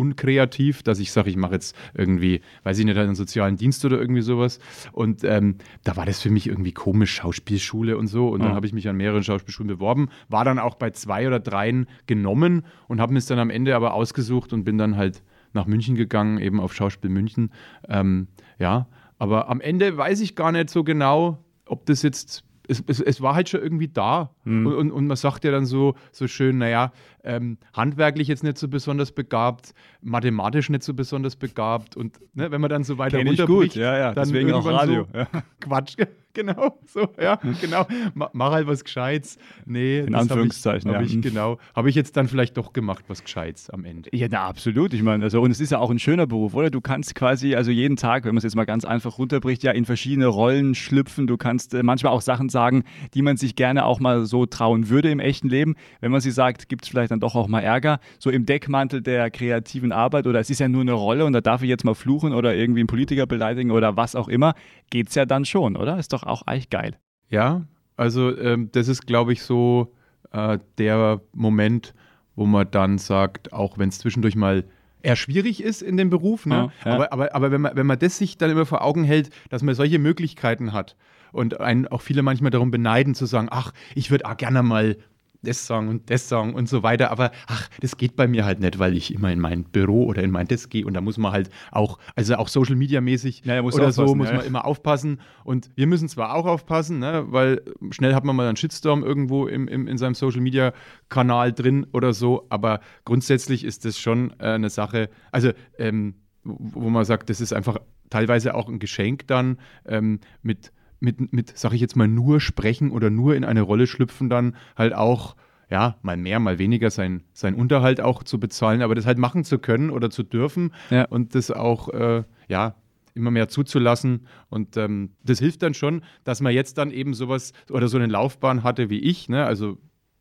unkreativ, 0.00 0.82
dass 0.82 0.98
ich 0.98 1.12
sage, 1.12 1.30
ich 1.30 1.36
mache 1.36 1.54
jetzt 1.54 1.76
irgendwie, 1.94 2.40
weiß 2.64 2.78
ich 2.78 2.84
nicht, 2.84 2.96
einen 2.96 3.14
sozialen 3.14 3.56
Dienst 3.56 3.84
oder 3.84 3.98
irgendwie 3.98 4.22
sowas. 4.22 4.58
Und 4.92 5.24
ähm, 5.24 5.56
da 5.84 5.96
war 5.96 6.06
das 6.06 6.20
für 6.22 6.30
mich 6.30 6.46
irgendwie 6.46 6.72
komisch, 6.72 7.14
Schauspielschule 7.14 7.96
und 7.96 8.06
so. 8.06 8.28
Und 8.28 8.40
dann 8.40 8.50
Ja. 8.50 8.54
habe 8.56 8.66
ich 8.66 8.72
mich 8.72 8.88
an 8.88 8.96
mehreren 8.96 9.22
Schauspielschulen 9.22 9.68
beworben, 9.68 10.08
war 10.28 10.44
dann 10.44 10.58
auch 10.58 10.74
bei 10.76 10.90
zwei 10.90 11.26
oder 11.26 11.40
dreien 11.40 11.86
genommen 12.06 12.62
und 12.88 13.00
habe 13.00 13.12
mir 13.12 13.18
es 13.18 13.26
dann 13.26 13.38
am 13.38 13.50
Ende 13.50 13.76
aber 13.76 13.94
ausgesucht 13.94 14.52
und 14.52 14.64
bin 14.64 14.78
dann 14.78 14.96
halt 14.96 15.22
nach 15.52 15.66
München 15.66 15.94
gegangen, 15.96 16.38
eben 16.38 16.60
auf 16.60 16.72
Schauspiel 16.74 17.10
München. 17.10 17.50
Ähm, 17.88 18.28
ja, 18.58 18.86
aber 19.18 19.48
am 19.48 19.60
Ende 19.60 19.96
weiß 19.96 20.20
ich 20.20 20.34
gar 20.36 20.52
nicht 20.52 20.70
so 20.70 20.82
genau, 20.84 21.38
ob 21.66 21.86
das 21.86 22.02
jetzt. 22.02 22.44
Es, 22.68 22.82
es, 22.86 23.00
es 23.00 23.20
war 23.20 23.34
halt 23.34 23.48
schon 23.48 23.62
irgendwie 23.62 23.88
da. 23.88 24.30
Mhm. 24.44 24.66
Und, 24.66 24.74
und, 24.74 24.92
und 24.92 25.06
man 25.06 25.16
sagt 25.16 25.44
ja 25.44 25.50
dann 25.50 25.66
so, 25.66 25.94
so 26.12 26.26
schön, 26.28 26.58
naja, 26.58 26.92
ähm, 27.24 27.58
handwerklich 27.74 28.28
jetzt 28.28 28.44
nicht 28.44 28.58
so 28.58 28.68
besonders 28.68 29.12
begabt, 29.12 29.74
mathematisch 30.02 30.70
nicht 30.70 30.82
so 30.82 30.94
besonders 30.94 31.36
begabt. 31.36 31.96
Und 31.96 32.18
ne, 32.34 32.50
wenn 32.50 32.60
man 32.60 32.70
dann 32.70 32.84
so 32.84 32.98
weiter 32.98 33.18
Kenn 33.18 33.26
ich 33.26 33.40
runterbricht, 33.40 33.74
gut, 33.74 33.80
ja, 33.80 33.96
ja. 33.96 34.14
dann 34.14 34.24
Deswegen 34.24 34.52
auch 34.52 34.64
Radio. 34.64 35.06
So, 35.12 35.18
Ja. 35.18 35.26
Quatsch, 35.60 35.96
genau, 36.34 36.78
so, 36.86 37.08
ja, 37.20 37.38
genau. 37.60 37.86
Ma- 38.14 38.30
Mach 38.32 38.52
halt 38.52 38.66
was 38.66 38.84
Gescheites. 38.84 39.38
Nee, 39.66 40.00
In 40.00 40.12
das 40.12 40.14
hab 40.14 40.30
Anführungszeichen, 40.30 40.90
Ich, 40.90 40.94
hab 40.96 41.02
ja. 41.02 41.08
ich, 41.08 41.20
genau, 41.20 41.58
habe 41.74 41.88
ich 41.88 41.94
jetzt 41.94 42.16
dann 42.16 42.28
vielleicht 42.28 42.56
doch 42.56 42.72
gemacht, 42.72 43.04
was 43.08 43.22
Gescheites 43.24 43.70
am 43.70 43.84
Ende. 43.84 44.10
Ja, 44.12 44.28
na, 44.30 44.46
absolut. 44.46 44.94
Ich 44.94 45.02
meine, 45.02 45.24
also, 45.24 45.40
und 45.40 45.50
es 45.50 45.60
ist 45.60 45.70
ja 45.70 45.78
auch 45.78 45.90
ein 45.90 45.98
schöner 45.98 46.26
Beruf, 46.26 46.54
oder? 46.54 46.70
Du 46.70 46.80
kannst 46.80 47.14
quasi, 47.14 47.54
also 47.54 47.70
jeden 47.70 47.96
Tag, 47.96 48.24
wenn 48.24 48.30
man 48.34 48.38
es 48.38 48.44
jetzt 48.44 48.56
mal 48.56 48.64
ganz 48.64 48.84
einfach 48.84 49.18
runterbricht, 49.18 49.62
ja 49.62 49.72
in 49.72 49.84
verschiedene 49.84 50.26
Rollen 50.26 50.74
schlüpfen. 50.74 51.26
Du 51.26 51.36
kannst 51.36 51.74
äh, 51.74 51.82
manchmal 51.82 52.12
auch 52.12 52.20
Sachen 52.22 52.48
sagen, 52.48 52.84
die 53.14 53.22
man 53.22 53.36
sich 53.36 53.56
gerne 53.56 53.84
auch 53.84 54.00
mal 54.00 54.24
so 54.24 54.46
trauen 54.46 54.88
würde 54.88 55.10
im 55.10 55.20
echten 55.20 55.48
Leben. 55.48 55.74
Wenn 56.00 56.12
man 56.12 56.20
sie 56.20 56.30
sagt, 56.30 56.68
gibt 56.68 56.84
es 56.84 56.88
vielleicht 56.90 57.10
dann 57.10 57.20
doch 57.20 57.34
auch 57.34 57.48
mal 57.48 57.60
Ärger. 57.60 58.00
So 58.18 58.30
im 58.30 58.46
Deckmantel 58.46 59.02
der 59.02 59.30
kreativen 59.30 59.92
Arbeit 59.92 60.26
oder 60.26 60.40
es 60.40 60.50
ist 60.50 60.60
ja 60.60 60.68
nur 60.68 60.82
eine 60.82 60.92
Rolle 60.92 61.24
und 61.24 61.32
da 61.32 61.40
darf 61.40 61.62
ich 61.62 61.68
jetzt 61.68 61.84
mal 61.84 61.94
fluchen 61.94 62.32
oder 62.32 62.54
irgendwie 62.54 62.80
einen 62.80 62.86
Politiker 62.86 63.26
beleidigen 63.26 63.70
oder 63.70 63.96
was 63.96 64.14
auch 64.14 64.28
immer, 64.28 64.54
geht's 64.90 65.14
ja 65.14 65.24
dann 65.26 65.44
schon, 65.44 65.76
oder? 65.76 65.98
Ist 65.98 66.12
doch 66.12 66.19
auch 66.24 66.42
eigentlich 66.42 66.70
geil. 66.70 66.98
Ja, 67.28 67.62
also 67.96 68.36
ähm, 68.38 68.70
das 68.72 68.88
ist, 68.88 69.06
glaube 69.06 69.32
ich, 69.32 69.42
so 69.42 69.94
äh, 70.32 70.58
der 70.78 71.20
Moment, 71.32 71.94
wo 72.34 72.46
man 72.46 72.70
dann 72.70 72.98
sagt, 72.98 73.52
auch 73.52 73.78
wenn 73.78 73.88
es 73.88 73.98
zwischendurch 73.98 74.36
mal 74.36 74.64
eher 75.02 75.16
schwierig 75.16 75.62
ist 75.62 75.82
in 75.82 75.96
dem 75.96 76.10
Beruf, 76.10 76.46
ne? 76.46 76.72
Ja, 76.84 76.90
ja. 76.90 76.94
aber, 76.94 77.12
aber, 77.12 77.34
aber 77.34 77.50
wenn, 77.50 77.60
man, 77.60 77.76
wenn 77.76 77.86
man 77.86 77.98
das 77.98 78.18
sich 78.18 78.38
dann 78.38 78.50
immer 78.50 78.66
vor 78.66 78.82
Augen 78.82 79.04
hält, 79.04 79.30
dass 79.48 79.62
man 79.62 79.74
solche 79.74 79.98
Möglichkeiten 79.98 80.72
hat 80.72 80.96
und 81.32 81.60
einen 81.60 81.86
auch 81.88 82.02
viele 82.02 82.22
manchmal 82.22 82.50
darum 82.50 82.70
beneiden 82.70 83.14
zu 83.14 83.26
sagen, 83.26 83.48
ach, 83.50 83.72
ich 83.94 84.10
würde 84.10 84.26
auch 84.26 84.36
gerne 84.36 84.62
mal 84.62 84.96
das 85.42 85.66
sagen 85.66 85.88
und 85.88 86.10
das 86.10 86.28
sagen 86.28 86.54
und 86.54 86.68
so 86.68 86.82
weiter, 86.82 87.10
aber 87.10 87.30
ach, 87.46 87.68
das 87.80 87.96
geht 87.96 88.16
bei 88.16 88.28
mir 88.28 88.44
halt 88.44 88.60
nicht, 88.60 88.78
weil 88.78 88.96
ich 88.96 89.14
immer 89.14 89.32
in 89.32 89.40
mein 89.40 89.64
Büro 89.64 90.04
oder 90.04 90.22
in 90.22 90.30
mein 90.30 90.46
Desk 90.46 90.70
gehe 90.70 90.84
und 90.86 90.94
da 90.94 91.00
muss 91.00 91.18
man 91.18 91.32
halt 91.32 91.50
auch, 91.70 91.98
also 92.14 92.36
auch 92.36 92.48
Social 92.48 92.76
Media 92.76 93.00
mäßig 93.00 93.42
Ja, 93.44 93.54
ja, 93.54 93.62
muss 93.62 93.74
oder 93.74 93.92
so 93.92 94.14
muss 94.14 94.28
ja, 94.28 94.36
man 94.36 94.46
immer 94.46 94.64
aufpassen. 94.64 95.20
Und 95.44 95.70
wir 95.76 95.86
müssen 95.86 96.08
zwar 96.08 96.34
auch 96.34 96.46
aufpassen, 96.46 96.98
ne, 96.98 97.24
weil 97.28 97.62
schnell 97.90 98.14
hat 98.14 98.24
man 98.24 98.36
mal 98.36 98.46
einen 98.46 98.56
Shitstorm 98.56 99.02
irgendwo 99.02 99.46
im, 99.46 99.68
im, 99.68 99.86
in 99.88 99.98
seinem 99.98 100.14
Social 100.14 100.40
Media 100.40 100.72
Kanal 101.08 101.52
drin 101.52 101.86
oder 101.92 102.12
so, 102.12 102.46
aber 102.50 102.80
grundsätzlich 103.04 103.64
ist 103.64 103.84
das 103.84 103.98
schon 103.98 104.30
äh, 104.38 104.44
eine 104.44 104.70
Sache, 104.70 105.08
also 105.32 105.52
ähm, 105.78 106.14
wo 106.44 106.82
wo 106.82 106.88
man 106.90 107.04
sagt, 107.04 107.30
das 107.30 107.40
ist 107.40 107.52
einfach 107.52 107.76
teilweise 108.08 108.54
auch 108.54 108.68
ein 108.68 108.78
Geschenk 108.78 109.26
dann 109.26 109.58
ähm, 109.86 110.20
mit 110.42 110.72
mit, 111.00 111.32
mit, 111.32 111.56
sag 111.56 111.72
ich 111.72 111.80
jetzt 111.80 111.96
mal, 111.96 112.08
nur 112.08 112.40
sprechen 112.40 112.90
oder 112.90 113.10
nur 113.10 113.34
in 113.34 113.44
eine 113.44 113.62
Rolle 113.62 113.86
schlüpfen, 113.86 114.28
dann 114.28 114.54
halt 114.76 114.94
auch, 114.94 115.34
ja, 115.70 115.96
mal 116.02 116.16
mehr, 116.16 116.38
mal 116.40 116.58
weniger 116.58 116.90
sein, 116.90 117.22
sein 117.32 117.54
Unterhalt 117.54 118.00
auch 118.00 118.22
zu 118.22 118.38
bezahlen, 118.38 118.82
aber 118.82 118.94
das 118.94 119.06
halt 119.06 119.18
machen 119.18 119.44
zu 119.44 119.58
können 119.58 119.90
oder 119.90 120.10
zu 120.10 120.22
dürfen 120.22 120.72
Ja. 120.90 121.04
und 121.06 121.34
das 121.34 121.50
auch, 121.50 121.88
äh, 121.88 122.24
ja, 122.48 122.74
immer 123.14 123.30
mehr 123.30 123.48
zuzulassen. 123.48 124.26
Und 124.50 124.76
ähm, 124.76 125.10
das 125.24 125.40
hilft 125.40 125.62
dann 125.62 125.74
schon, 125.74 126.02
dass 126.24 126.40
man 126.40 126.52
jetzt 126.52 126.78
dann 126.78 126.90
eben 126.90 127.14
sowas 127.14 127.52
oder 127.68 127.88
so 127.88 127.96
eine 127.98 128.06
Laufbahn 128.06 128.62
hatte 128.62 128.88
wie 128.90 129.00
ich, 129.00 129.28
ne? 129.28 129.44
also 129.44 129.78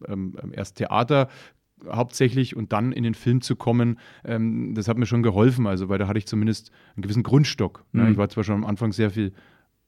ähm, 0.07 0.35
erst 0.53 0.77
Theater 0.77 1.27
hauptsächlich 1.89 2.55
und 2.55 2.73
dann 2.73 2.91
in 2.91 3.03
den 3.03 3.13
Film 3.13 3.41
zu 3.41 3.55
kommen, 3.55 3.99
ähm, 4.25 4.73
das 4.75 4.87
hat 4.87 4.97
mir 4.97 5.05
schon 5.05 5.23
geholfen, 5.23 5.65
also 5.67 5.87
weil 5.89 5.97
da 5.97 6.07
hatte 6.07 6.19
ich 6.19 6.25
zumindest 6.27 6.71
einen 6.95 7.03
gewissen 7.03 7.23
Grundstock. 7.23 7.85
Ne? 7.91 8.03
Mhm. 8.03 8.11
Ich 8.11 8.17
war 8.17 8.29
zwar 8.29 8.43
schon 8.43 8.55
am 8.55 8.65
Anfang 8.65 8.91
sehr 8.91 9.11
viel 9.11 9.33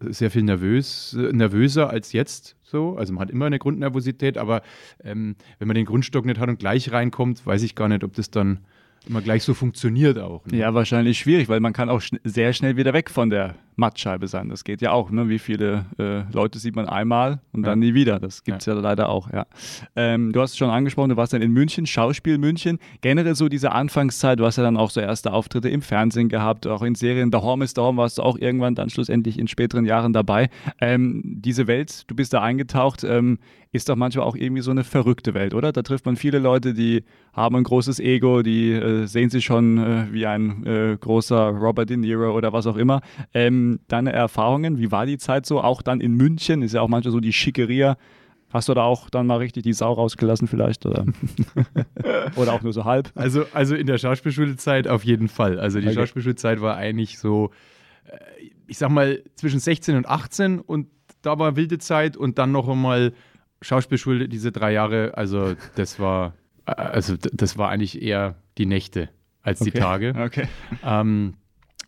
sehr 0.09 0.31
viel 0.31 0.43
nervös, 0.43 1.15
nervöser 1.31 1.89
als 1.89 2.13
jetzt 2.13 2.57
so. 2.63 2.95
Also 2.97 3.13
man 3.13 3.21
hat 3.21 3.31
immer 3.31 3.45
eine 3.45 3.59
Grundnervosität, 3.59 4.37
aber 4.37 4.61
ähm, 5.03 5.35
wenn 5.59 5.67
man 5.67 5.75
den 5.75 5.85
Grundstock 5.85 6.25
nicht 6.25 6.39
hat 6.39 6.49
und 6.49 6.59
gleich 6.59 6.91
reinkommt, 6.91 7.45
weiß 7.45 7.63
ich 7.63 7.75
gar 7.75 7.87
nicht, 7.87 8.03
ob 8.03 8.13
das 8.13 8.31
dann 8.31 8.59
immer 9.07 9.21
gleich 9.21 9.43
so 9.43 9.53
funktioniert 9.53 10.19
auch. 10.19 10.45
Ne? 10.45 10.57
Ja, 10.57 10.73
wahrscheinlich 10.73 11.19
schwierig, 11.19 11.49
weil 11.49 11.59
man 11.59 11.73
kann 11.73 11.89
auch 11.89 12.01
schn 12.01 12.19
sehr 12.23 12.53
schnell 12.53 12.77
wieder 12.77 12.93
weg 12.93 13.09
von 13.09 13.29
der 13.29 13.55
Mattscheibe 13.75 14.27
sein. 14.27 14.49
Das 14.49 14.63
geht 14.63 14.81
ja 14.81 14.91
auch. 14.91 15.09
Ne? 15.09 15.27
Wie 15.27 15.39
viele 15.39 15.85
äh, 15.97 16.21
Leute 16.31 16.59
sieht 16.59 16.75
man 16.75 16.87
einmal 16.87 17.39
und 17.51 17.63
dann 17.63 17.79
nie 17.79 17.93
wieder? 17.93 18.19
Das 18.19 18.43
gibt 18.43 18.59
es 18.59 18.65
ja. 18.67 18.75
ja. 18.75 18.79
leider 18.79 19.09
auch. 19.09 19.31
Ja. 19.31 19.47
Ähm, 19.95 20.31
du 20.31 20.41
hast 20.41 20.51
es 20.51 20.57
schon 20.57 20.69
angesprochen, 20.69 21.09
du 21.09 21.17
warst 21.17 21.33
dann 21.33 21.41
in 21.41 21.51
München, 21.51 21.85
Schauspiel 21.87 22.37
München. 22.37 22.77
Generell 23.01 23.35
so 23.35 23.49
diese 23.49 23.71
Anfangszeit, 23.71 24.39
du 24.39 24.45
hast 24.45 24.57
ja 24.57 24.63
dann 24.63 24.77
auch 24.77 24.91
so 24.91 25.01
erste 25.01 25.33
Auftritte 25.33 25.69
im 25.69 25.81
Fernsehen 25.81 26.29
gehabt, 26.29 26.67
auch 26.67 26.83
in 26.83 26.95
Serien. 26.95 27.31
The 27.31 27.39
Home 27.39 27.65
is 27.65 27.73
the 27.75 27.81
Home 27.81 27.97
warst 27.97 28.19
du 28.19 28.21
auch 28.21 28.37
irgendwann 28.37 28.75
dann 28.75 28.89
schlussendlich 28.89 29.39
in 29.39 29.47
späteren 29.47 29.85
Jahren 29.85 30.13
dabei. 30.13 30.49
Ähm, 30.79 31.21
diese 31.23 31.65
Welt, 31.67 32.03
du 32.07 32.15
bist 32.15 32.33
da 32.33 32.41
eingetaucht. 32.41 33.03
Ähm, 33.03 33.39
ist 33.71 33.87
doch 33.87 33.95
manchmal 33.95 34.25
auch 34.25 34.35
irgendwie 34.35 34.61
so 34.61 34.71
eine 34.71 34.83
verrückte 34.83 35.33
Welt, 35.33 35.53
oder? 35.53 35.71
Da 35.71 35.81
trifft 35.81 36.05
man 36.05 36.17
viele 36.17 36.39
Leute, 36.39 36.73
die 36.73 37.03
haben 37.33 37.55
ein 37.55 37.63
großes 37.63 37.99
Ego, 37.99 38.41
die 38.41 38.71
äh, 38.71 39.05
sehen 39.05 39.29
sich 39.29 39.45
schon 39.45 39.77
äh, 39.77 40.07
wie 40.11 40.25
ein 40.25 40.65
äh, 40.65 40.97
großer 40.99 41.49
Robert 41.49 41.89
De 41.89 41.95
Niro 41.95 42.35
oder 42.35 42.51
was 42.51 42.67
auch 42.67 42.75
immer. 42.75 43.01
Ähm, 43.33 43.79
deine 43.87 44.11
Erfahrungen, 44.11 44.77
wie 44.77 44.91
war 44.91 45.05
die 45.05 45.17
Zeit 45.17 45.45
so? 45.45 45.61
Auch 45.61 45.81
dann 45.81 46.01
in 46.01 46.13
München, 46.15 46.61
ist 46.61 46.73
ja 46.73 46.81
auch 46.81 46.89
manchmal 46.89 47.13
so 47.13 47.21
die 47.21 47.31
Schickeria. 47.31 47.97
Hast 48.51 48.67
du 48.67 48.73
da 48.73 48.83
auch 48.83 49.09
dann 49.09 49.27
mal 49.27 49.37
richtig 49.37 49.63
die 49.63 49.71
Sau 49.71 49.93
rausgelassen 49.93 50.49
vielleicht? 50.49 50.85
Oder, 50.85 51.05
oder 52.35 52.51
auch 52.53 52.61
nur 52.63 52.73
so 52.73 52.83
halb? 52.83 53.09
Also, 53.15 53.45
also 53.53 53.75
in 53.75 53.87
der 53.87 53.97
Schauspielschulzeit 53.97 54.89
auf 54.89 55.05
jeden 55.05 55.29
Fall. 55.29 55.57
Also 55.57 55.79
die 55.79 55.87
okay. 55.87 55.95
Schauspielschulzeit 55.95 56.59
war 56.59 56.75
eigentlich 56.75 57.17
so, 57.17 57.51
äh, 58.03 58.17
ich 58.67 58.77
sag 58.77 58.89
mal, 58.89 59.23
zwischen 59.35 59.61
16 59.61 59.95
und 59.95 60.05
18 60.05 60.59
und 60.59 60.87
da 61.21 61.39
war 61.39 61.55
wilde 61.55 61.77
Zeit 61.77 62.17
und 62.17 62.37
dann 62.37 62.51
noch 62.51 62.67
einmal 62.67 63.13
Schauspielschule, 63.61 64.27
diese 64.27 64.51
drei 64.51 64.73
Jahre, 64.73 65.15
also 65.15 65.55
das 65.75 65.99
war, 65.99 66.33
also 66.65 67.15
das 67.17 67.57
war 67.57 67.69
eigentlich 67.69 68.01
eher 68.01 68.35
die 68.57 68.65
Nächte 68.65 69.09
als 69.41 69.61
okay. 69.61 69.71
die 69.71 69.79
Tage. 69.79 70.13
Okay. 70.17 70.47
Ähm, 70.83 71.35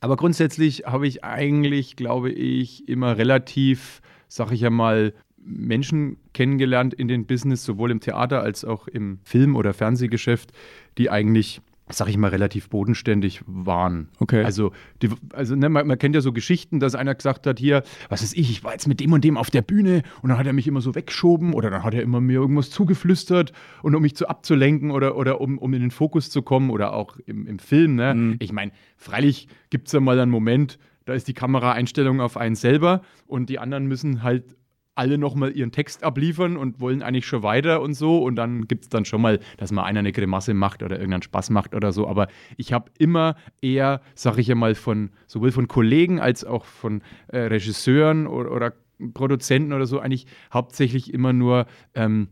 aber 0.02 0.18
grundsätzlich 0.18 0.86
habe 0.86 1.08
ich 1.08 1.24
eigentlich, 1.24 1.96
glaube 1.96 2.30
ich, 2.32 2.88
immer 2.90 3.18
relativ, 3.18 4.02
sag 4.28 4.52
ich 4.52 4.62
ja 4.62 4.70
mal, 4.70 5.14
Menschen 5.38 6.18
kennengelernt 6.34 6.94
in 6.94 7.08
den 7.08 7.26
Business, 7.26 7.64
sowohl 7.64 7.92
im 7.92 8.00
Theater 8.00 8.42
als 8.42 8.66
auch 8.66 8.88
im 8.88 9.20
Film- 9.24 9.56
oder 9.56 9.74
Fernsehgeschäft, 9.74 10.52
die 10.98 11.10
eigentlich 11.10 11.62
sag 11.98 12.08
ich 12.10 12.18
mal, 12.18 12.30
relativ 12.30 12.70
bodenständig 12.70 13.42
waren. 13.46 14.10
Okay. 14.20 14.44
Also, 14.44 14.72
die, 15.02 15.10
also 15.34 15.56
ne, 15.56 15.70
man, 15.70 15.88
man, 15.88 15.98
kennt 15.98 16.16
ja 16.16 16.22
so 16.22 16.34
Geschichten, 16.34 16.80
dass 16.80 16.96
einer 16.96 17.16
gesagt 17.16 17.48
hat, 17.48 17.60
hier, 17.60 17.84
was 18.10 18.22
ist 18.22 18.36
ich, 18.38 18.50
ich 18.50 18.64
war 18.64 18.74
jetzt 18.74 18.88
mit 18.88 19.00
dem 19.00 19.14
und 19.14 19.24
dem 19.24 19.38
auf 19.38 19.50
der 19.50 19.62
Bühne 19.62 20.04
und 20.22 20.30
dann 20.30 20.38
hat 20.38 20.48
er 20.48 20.54
mich 20.54 20.68
immer 20.68 20.82
so 20.82 20.96
weggeschoben 20.96 21.54
oder 21.54 21.70
dann 21.70 21.84
hat 21.84 21.94
er 21.94 22.02
immer 22.02 22.22
mir 22.22 22.40
irgendwas 22.40 22.70
zugeflüstert 22.70 23.54
und 23.82 23.96
um 23.96 24.02
mich 24.02 24.16
zu 24.16 24.28
abzulenken 24.28 24.92
oder, 24.92 25.16
oder 25.16 25.42
um, 25.42 25.58
um 25.58 25.74
in 25.74 25.82
den 25.82 25.92
Fokus 25.92 26.30
zu 26.30 26.42
kommen 26.42 26.70
oder 26.70 26.94
auch 26.94 27.18
im, 27.26 27.48
im 27.48 27.60
Film. 27.60 27.96
Ne? 27.96 28.14
Mhm. 28.14 28.36
Ich 28.40 28.52
meine, 28.52 28.72
freilich 28.98 29.48
gibt 29.70 29.88
es 29.88 29.94
ja 29.94 30.00
mal 30.00 30.20
einen 30.20 30.32
Moment, 30.32 30.80
da 31.06 31.14
ist 31.14 31.28
die 31.28 31.34
Kameraeinstellung 31.34 32.22
auf 32.22 32.38
einen 32.38 32.56
selber 32.56 33.02
und 33.28 33.50
die 33.50 33.60
anderen 33.60 33.88
müssen 33.88 34.24
halt 34.24 34.56
alle 34.96 35.18
nochmal 35.18 35.56
ihren 35.56 35.72
Text 35.72 36.04
abliefern 36.04 36.58
und 36.58 36.80
wollen 36.80 37.02
eigentlich 37.02 37.26
schon 37.26 37.44
weiter 37.44 37.82
und 37.82 37.94
so. 37.94 38.20
Und 38.20 38.36
dann 38.36 38.68
gibt 38.68 38.84
es 38.84 38.90
dann 38.90 39.06
schon 39.06 39.22
mal, 39.22 39.40
dass 39.58 39.72
mal 39.72 39.84
einer 39.84 40.00
eine 40.00 40.12
Grimasse 40.12 40.54
macht 40.54 40.84
oder 40.84 40.98
irgendeinen 40.98 41.24
Spaß 41.24 41.50
macht 41.50 41.74
oder 41.74 41.92
so. 41.92 42.08
Aber 42.08 42.28
ich 42.58 42.74
habe 42.74 42.92
immer 43.00 43.36
eher, 43.62 44.02
sag 44.16 44.38
ich 44.38 44.48
ja 44.48 44.56
mal, 44.56 44.76
von 44.76 45.12
sowohl 45.28 45.52
von 45.52 45.68
Kollegen 45.68 46.20
als 46.20 46.44
auch 46.44 46.66
von 46.66 47.02
äh, 47.28 47.40
Regisseuren 47.40 48.28
oder, 48.28 48.52
oder, 48.52 48.74
Produzenten 49.14 49.74
oder 49.74 49.86
so, 49.86 50.00
eigentlich 50.00 50.28
hauptsächlich 50.54 51.14
immer 51.14 51.34
nur 51.34 51.66
ähm, 51.94 52.30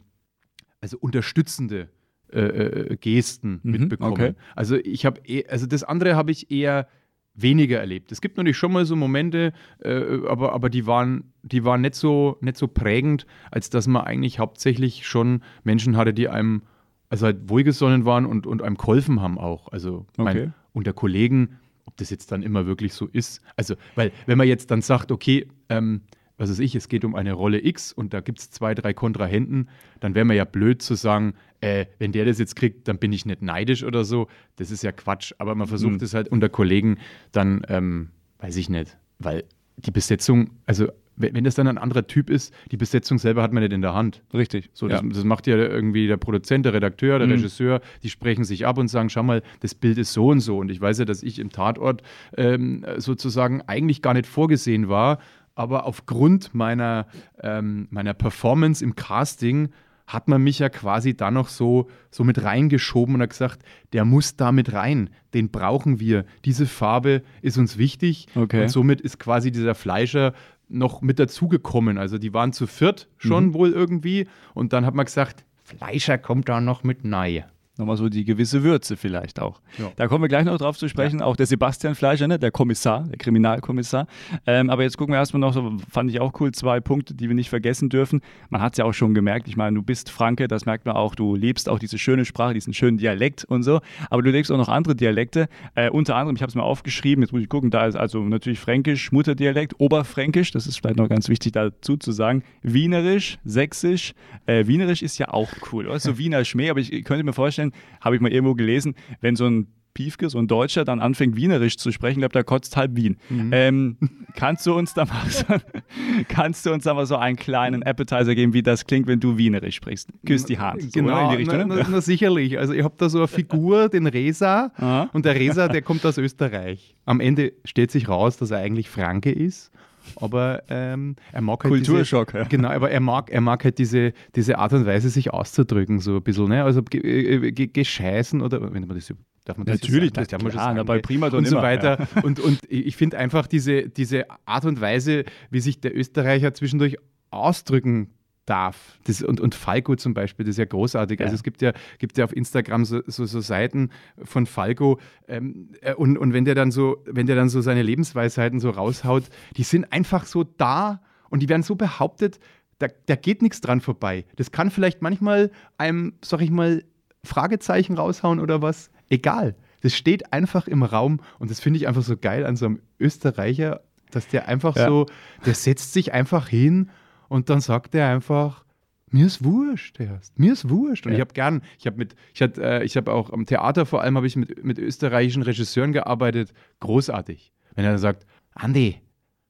also 0.79 0.97
unterstützende 0.99 1.89
äh, 2.31 2.39
äh, 2.39 2.97
Gesten 2.97 3.59
mhm, 3.63 3.71
mitbekommen. 3.71 4.13
Okay. 4.13 4.33
Also 4.55 4.77
ich 4.77 5.05
habe, 5.05 5.19
eh, 5.25 5.45
also 5.47 5.65
das 5.65 5.83
andere 5.83 6.15
habe 6.15 6.31
ich 6.31 6.49
eher 6.49 6.87
weniger 7.33 7.79
erlebt. 7.79 8.11
Es 8.11 8.21
gibt 8.21 8.37
natürlich 8.37 8.57
schon 8.57 8.73
mal 8.73 8.85
so 8.85 8.95
Momente, 8.95 9.53
äh, 9.83 10.25
aber, 10.27 10.53
aber 10.53 10.69
die 10.69 10.85
waren, 10.85 11.33
die 11.43 11.63
waren 11.63 11.81
nicht, 11.81 11.95
so, 11.95 12.37
nicht 12.41 12.57
so 12.57 12.67
prägend, 12.67 13.25
als 13.51 13.69
dass 13.69 13.87
man 13.87 14.03
eigentlich 14.03 14.39
hauptsächlich 14.39 15.07
schon 15.07 15.41
Menschen 15.63 15.97
hatte, 15.97 16.13
die 16.13 16.29
einem 16.29 16.63
also 17.09 17.25
halt 17.25 17.49
wohlgesonnen 17.49 18.05
waren 18.05 18.25
und, 18.25 18.47
und 18.47 18.61
einem 18.61 18.77
geholfen 18.77 19.21
haben 19.21 19.37
auch. 19.37 19.67
Also 19.71 20.05
okay. 20.17 20.23
mein, 20.23 20.53
unter 20.71 20.93
Kollegen, 20.93 21.59
ob 21.85 21.97
das 21.97 22.09
jetzt 22.09 22.31
dann 22.31 22.41
immer 22.41 22.65
wirklich 22.65 22.93
so 22.93 23.05
ist. 23.05 23.41
Also, 23.57 23.75
weil 23.95 24.11
wenn 24.25 24.37
man 24.37 24.47
jetzt 24.47 24.71
dann 24.71 24.81
sagt, 24.81 25.11
okay, 25.11 25.47
ähm, 25.67 26.01
was 26.37 26.49
weiß 26.49 26.59
ich, 26.59 26.73
es 26.73 26.87
geht 26.87 27.05
um 27.05 27.13
eine 27.13 27.33
Rolle 27.33 27.63
X 27.63 27.91
und 27.91 28.13
da 28.13 28.21
gibt 28.21 28.39
es 28.39 28.49
zwei, 28.49 28.73
drei 28.73 28.93
Kontrahenten, 28.93 29.69
dann 29.99 30.15
wäre 30.15 30.25
man 30.25 30.37
ja 30.37 30.45
blöd 30.45 30.81
zu 30.81 30.95
sagen, 30.95 31.33
äh, 31.61 31.85
wenn 31.99 32.11
der 32.11 32.25
das 32.25 32.39
jetzt 32.39 32.55
kriegt, 32.55 32.87
dann 32.87 32.97
bin 32.97 33.13
ich 33.13 33.25
nicht 33.25 33.41
neidisch 33.41 33.83
oder 33.83 34.03
so. 34.03 34.27
Das 34.57 34.71
ist 34.71 34.83
ja 34.83 34.91
Quatsch. 34.91 35.33
Aber 35.37 35.55
man 35.55 35.67
versucht 35.67 36.01
es 36.01 36.13
mhm. 36.13 36.17
halt 36.17 36.27
unter 36.27 36.49
Kollegen 36.49 36.97
dann, 37.31 37.61
ähm, 37.69 38.09
weiß 38.39 38.57
ich 38.57 38.69
nicht, 38.69 38.97
weil 39.19 39.43
die 39.77 39.91
Besetzung, 39.91 40.51
also 40.65 40.87
wenn 41.17 41.43
das 41.43 41.55
dann 41.55 41.67
ein 41.67 41.77
anderer 41.77 42.07
Typ 42.07 42.29
ist, 42.29 42.53
die 42.71 42.77
Besetzung 42.77 43.19
selber 43.19 43.43
hat 43.43 43.53
man 43.53 43.61
nicht 43.61 43.73
in 43.73 43.81
der 43.81 43.93
Hand. 43.93 44.23
Richtig. 44.33 44.71
So, 44.73 44.87
das, 44.87 45.01
ja. 45.01 45.07
das 45.07 45.23
macht 45.23 45.45
ja 45.45 45.55
irgendwie 45.55 46.07
der 46.07 46.17
Produzent, 46.17 46.65
der 46.65 46.73
Redakteur, 46.73 47.19
der 47.19 47.27
mhm. 47.27 47.33
Regisseur, 47.33 47.81
die 48.01 48.09
sprechen 48.09 48.43
sich 48.43 48.65
ab 48.65 48.79
und 48.79 48.87
sagen, 48.87 49.09
schau 49.09 49.21
mal, 49.21 49.43
das 49.59 49.75
Bild 49.75 49.99
ist 49.99 50.13
so 50.13 50.27
und 50.27 50.39
so. 50.39 50.57
Und 50.57 50.71
ich 50.71 50.81
weiß 50.81 50.99
ja, 50.99 51.05
dass 51.05 51.21
ich 51.21 51.37
im 51.37 51.51
Tatort 51.51 52.01
ähm, 52.35 52.85
sozusagen 52.97 53.61
eigentlich 53.61 54.01
gar 54.01 54.13
nicht 54.13 54.25
vorgesehen 54.25 54.89
war, 54.89 55.19
aber 55.53 55.85
aufgrund 55.85 56.55
meiner, 56.55 57.07
ähm, 57.41 57.87
meiner 57.91 58.13
Performance 58.13 58.83
im 58.83 58.95
Casting 58.95 59.69
hat 60.13 60.27
man 60.27 60.41
mich 60.43 60.59
ja 60.59 60.69
quasi 60.69 61.15
da 61.15 61.31
noch 61.31 61.47
so, 61.47 61.89
so 62.09 62.23
mit 62.23 62.43
reingeschoben 62.43 63.15
und 63.15 63.21
hat 63.21 63.29
gesagt, 63.29 63.63
der 63.93 64.05
muss 64.05 64.35
da 64.35 64.51
mit 64.51 64.73
rein, 64.73 65.09
den 65.33 65.49
brauchen 65.49 65.99
wir. 65.99 66.25
Diese 66.43 66.65
Farbe 66.65 67.21
ist 67.41 67.57
uns 67.57 67.77
wichtig 67.77 68.27
okay. 68.35 68.63
und 68.63 68.69
somit 68.69 69.01
ist 69.01 69.19
quasi 69.19 69.51
dieser 69.51 69.75
Fleischer 69.75 70.33
noch 70.67 71.01
mit 71.01 71.19
dazugekommen. 71.19 71.97
Also 71.97 72.17
die 72.17 72.33
waren 72.33 72.53
zu 72.53 72.67
viert 72.67 73.07
schon 73.17 73.47
mhm. 73.47 73.53
wohl 73.53 73.71
irgendwie 73.71 74.27
und 74.53 74.73
dann 74.73 74.85
hat 74.85 74.95
man 74.95 75.05
gesagt, 75.05 75.45
Fleischer 75.63 76.17
kommt 76.17 76.49
da 76.49 76.59
noch 76.59 76.83
mit 76.83 77.05
neu 77.05 77.43
nochmal 77.77 77.97
so 77.97 78.09
die 78.09 78.25
gewisse 78.25 78.63
Würze 78.63 78.97
vielleicht 78.97 79.39
auch. 79.39 79.61
Ja. 79.77 79.91
Da 79.95 80.07
kommen 80.07 80.23
wir 80.23 80.27
gleich 80.27 80.45
noch 80.45 80.57
drauf 80.57 80.77
zu 80.77 80.87
sprechen. 80.89 81.19
Ja. 81.19 81.25
Auch 81.25 81.35
der 81.35 81.45
Sebastian 81.45 81.95
Fleischer, 81.95 82.27
ne? 82.27 82.37
der 82.37 82.51
Kommissar, 82.51 83.05
der 83.07 83.17
Kriminalkommissar. 83.17 84.07
Ähm, 84.45 84.69
aber 84.69 84.83
jetzt 84.83 84.97
gucken 84.97 85.13
wir 85.13 85.19
erstmal 85.19 85.39
noch, 85.39 85.53
so, 85.53 85.77
fand 85.89 86.09
ich 86.09 86.19
auch 86.19 86.39
cool, 86.39 86.51
zwei 86.51 86.79
Punkte, 86.79 87.13
die 87.13 87.27
wir 87.27 87.35
nicht 87.35 87.49
vergessen 87.49 87.89
dürfen. 87.89 88.21
Man 88.49 88.61
hat 88.61 88.73
es 88.73 88.77
ja 88.77 88.85
auch 88.85 88.93
schon 88.93 89.13
gemerkt, 89.13 89.47
ich 89.47 89.55
meine, 89.55 89.75
du 89.75 89.83
bist 89.83 90.09
Franke, 90.09 90.47
das 90.47 90.65
merkt 90.65 90.85
man 90.85 90.95
auch, 90.95 91.15
du 91.15 91.35
lebst 91.35 91.69
auch 91.69 91.79
diese 91.79 91.97
schöne 91.97 92.25
Sprache, 92.25 92.53
diesen 92.53 92.73
schönen 92.73 92.97
Dialekt 92.97 93.45
und 93.45 93.63
so. 93.63 93.79
Aber 94.09 94.21
du 94.21 94.31
lebst 94.31 94.51
auch 94.51 94.57
noch 94.57 94.69
andere 94.69 94.95
Dialekte. 94.95 95.47
Äh, 95.75 95.89
unter 95.89 96.15
anderem, 96.15 96.35
ich 96.35 96.41
habe 96.41 96.49
es 96.49 96.55
mal 96.55 96.63
aufgeschrieben, 96.63 97.23
jetzt 97.23 97.31
muss 97.31 97.41
ich 97.41 97.49
gucken, 97.49 97.71
da 97.71 97.85
ist 97.85 97.95
also 97.95 98.21
natürlich 98.21 98.59
Fränkisch, 98.59 99.11
Mutterdialekt, 99.11 99.79
Oberfränkisch, 99.79 100.51
das 100.51 100.67
ist 100.67 100.77
vielleicht 100.77 100.97
noch 100.97 101.09
ganz 101.09 101.29
wichtig 101.29 101.53
dazu 101.53 101.97
zu 101.97 102.11
sagen, 102.11 102.43
Wienerisch, 102.61 103.39
Sächsisch. 103.45 104.13
Äh, 104.45 104.67
Wienerisch 104.67 105.01
ist 105.01 105.17
ja 105.17 105.29
auch 105.29 105.49
cool, 105.71 105.87
oder? 105.87 105.99
So 105.99 106.17
Wiener 106.17 106.43
Schmäh, 106.43 106.69
aber 106.69 106.79
ich 106.79 106.89
könnte 107.03 107.23
mir 107.23 107.33
vorstellen, 107.33 107.60
habe 108.01 108.15
ich 108.15 108.21
mal 108.21 108.31
irgendwo 108.31 108.55
gelesen, 108.55 108.95
wenn 109.21 109.35
so 109.35 109.45
ein 109.45 109.67
Piefke, 109.93 110.29
so 110.29 110.39
ein 110.39 110.47
Deutscher, 110.47 110.85
dann 110.85 110.99
anfängt 110.99 111.35
Wienerisch 111.35 111.77
zu 111.77 111.91
sprechen, 111.91 112.19
ich 112.19 112.21
glaube, 112.21 112.33
da 112.33 112.43
kotzt 112.43 112.77
halb 112.77 112.95
Wien. 112.95 113.17
Mhm. 113.29 113.49
Ähm, 113.51 113.97
kannst 114.35 114.65
du 114.65 114.73
uns 114.73 114.93
da 114.93 115.05
mal 115.05 115.29
so, 115.29 115.45
kannst 116.27 116.65
du 116.65 116.71
uns 116.71 116.85
da 116.85 116.93
mal 116.93 117.05
so 117.05 117.17
einen 117.17 117.35
kleinen 117.35 117.83
Appetizer 117.83 118.35
geben, 118.35 118.53
wie 118.53 118.63
das 118.63 118.85
klingt, 118.85 119.07
wenn 119.07 119.19
du 119.19 119.37
Wienerisch 119.37 119.75
sprichst? 119.75 120.09
Küss 120.25 120.45
die 120.45 120.59
Hand. 120.59 120.93
Genau, 120.93 121.25
in 121.25 121.29
die 121.31 121.35
Richtung, 121.37 121.57
na, 121.57 121.65
ne? 121.65 121.81
na, 121.83 121.87
na, 121.89 122.01
sicherlich. 122.01 122.57
Also 122.57 122.73
ich 122.73 122.83
habe 122.83 122.95
da 122.97 123.09
so 123.09 123.17
eine 123.17 123.27
Figur, 123.27 123.89
den 123.89 124.07
Resa, 124.07 124.71
Aha. 124.75 125.09
und 125.13 125.25
der 125.25 125.35
Resa, 125.35 125.67
der 125.67 125.81
kommt 125.81 126.05
aus 126.05 126.17
Österreich. 126.17 126.95
Am 127.05 127.19
Ende 127.19 127.53
stellt 127.65 127.91
sich 127.91 128.07
raus, 128.07 128.37
dass 128.37 128.51
er 128.51 128.59
eigentlich 128.59 128.89
Franke 128.89 129.31
ist 129.31 129.71
aber 130.17 130.63
ähm, 130.69 131.15
er 131.31 131.41
mag 131.41 131.63
halt 131.63 131.73
Kulturschock, 131.73 132.29
diese, 132.29 132.39
ja. 132.39 132.47
Genau, 132.47 132.69
aber 132.69 132.91
er 132.91 132.99
mag, 132.99 133.29
er 133.29 133.41
mag 133.41 133.63
halt 133.63 133.77
diese, 133.77 134.13
diese 134.35 134.57
Art 134.57 134.73
und 134.73 134.85
Weise, 134.85 135.09
sich 135.09 135.31
auszudrücken, 135.33 135.99
so 135.99 136.17
ein 136.17 136.23
bisschen, 136.23 136.49
ne? 136.49 136.63
Also 136.63 136.81
äh, 136.93 137.51
gescheißen 137.51 138.41
oder 138.41 138.61
wenn 138.61 138.87
man 138.87 138.95
das 138.95 139.13
darf 139.45 139.57
man 139.57 139.65
das 139.65 139.81
Natürlich, 139.81 140.11
das 140.13 140.27
darf 140.27 140.43
man 140.43 140.51
schon 140.51 140.85
bei 140.85 140.99
Prima 140.99 141.27
und 141.27 141.47
so 141.47 141.57
weiter. 141.57 141.99
Ja. 141.99 142.21
Und, 142.23 142.39
und 142.39 142.59
ich 142.69 142.95
finde 142.95 143.17
einfach 143.17 143.47
diese, 143.47 143.89
diese 143.89 144.25
Art 144.45 144.65
und 144.65 144.81
Weise, 144.81 145.25
wie 145.49 145.59
sich 145.59 145.79
der 145.81 145.95
Österreicher 145.95 146.53
zwischendurch 146.53 146.97
ausdrücken 147.31 148.11
darf. 148.51 148.99
Das, 149.05 149.21
und, 149.21 149.39
und 149.39 149.55
Falco 149.55 149.95
zum 149.95 150.13
Beispiel, 150.13 150.45
das 150.45 150.55
ist 150.55 150.57
ja 150.57 150.65
großartig. 150.65 151.19
Ja. 151.21 151.25
Also 151.25 151.35
es 151.35 151.43
gibt 151.43 151.61
ja, 151.61 151.71
gibt 151.99 152.17
ja 152.17 152.25
auf 152.25 152.35
Instagram 152.35 152.83
so, 152.83 153.01
so, 153.07 153.25
so 153.25 153.39
Seiten 153.39 153.91
von 154.21 154.45
Falco 154.45 154.99
ähm, 155.29 155.69
äh, 155.79 155.93
und, 155.93 156.17
und 156.17 156.33
wenn 156.33 156.43
der 156.43 156.53
dann 156.53 156.69
so, 156.71 156.97
wenn 157.05 157.27
der 157.27 157.37
dann 157.37 157.47
so 157.47 157.61
seine 157.61 157.81
Lebensweisheiten 157.81 158.59
so 158.59 158.69
raushaut, 158.69 159.23
die 159.55 159.63
sind 159.63 159.93
einfach 159.93 160.25
so 160.25 160.43
da 160.43 161.01
und 161.29 161.41
die 161.41 161.47
werden 161.47 161.63
so 161.63 161.75
behauptet, 161.75 162.39
da, 162.79 162.87
da 163.05 163.15
geht 163.15 163.41
nichts 163.41 163.61
dran 163.61 163.79
vorbei. 163.79 164.25
Das 164.35 164.51
kann 164.51 164.69
vielleicht 164.69 165.01
manchmal 165.01 165.49
einem, 165.77 166.13
sag 166.21 166.41
ich 166.41 166.51
mal, 166.51 166.83
Fragezeichen 167.23 167.95
raushauen 167.95 168.41
oder 168.41 168.61
was. 168.61 168.89
Egal. 169.09 169.55
Das 169.81 169.95
steht 169.95 170.33
einfach 170.33 170.67
im 170.67 170.83
Raum 170.83 171.21
und 171.39 171.49
das 171.49 171.61
finde 171.61 171.77
ich 171.77 171.87
einfach 171.87 172.03
so 172.03 172.17
geil 172.17 172.45
an 172.45 172.57
so 172.57 172.65
einem 172.65 172.81
Österreicher, 172.99 173.81
dass 174.11 174.27
der 174.27 174.49
einfach 174.49 174.75
Ja. 174.75 174.87
so, 174.87 175.05
der 175.45 175.53
setzt 175.53 175.93
sich 175.93 176.13
einfach 176.13 176.49
hin 176.49 176.89
und 177.31 177.49
dann 177.49 177.61
sagt 177.61 177.95
er 177.95 178.09
einfach, 178.09 178.65
mir 179.09 179.25
ist 179.25 179.41
wurscht, 179.41 179.99
erst. 180.01 180.37
Mir 180.37 180.51
ist 180.51 180.69
wurscht. 180.69 181.05
Und 181.05 181.13
Ja. 181.13 181.17
ich 181.17 181.21
habe 181.21 181.33
gern, 181.33 181.61
ich 181.79 181.85
habe 181.85 181.95
mit, 181.97 182.13
ich 182.33 182.41
hatte, 182.41 182.61
äh, 182.61 182.83
ich 182.83 182.97
habe 182.97 183.11
auch 183.13 183.31
am 183.31 183.45
Theater 183.45 183.85
vor 183.85 184.01
allem 184.01 184.17
habe 184.17 184.27
ich 184.27 184.35
mit, 184.35 184.63
mit 184.65 184.77
österreichischen 184.77 185.41
Regisseuren 185.43 185.93
gearbeitet. 185.93 186.53
Großartig. 186.81 187.53
Wenn 187.75 187.85
er 187.85 187.91
dann 187.91 187.99
sagt, 187.99 188.25
Andi, 188.53 188.99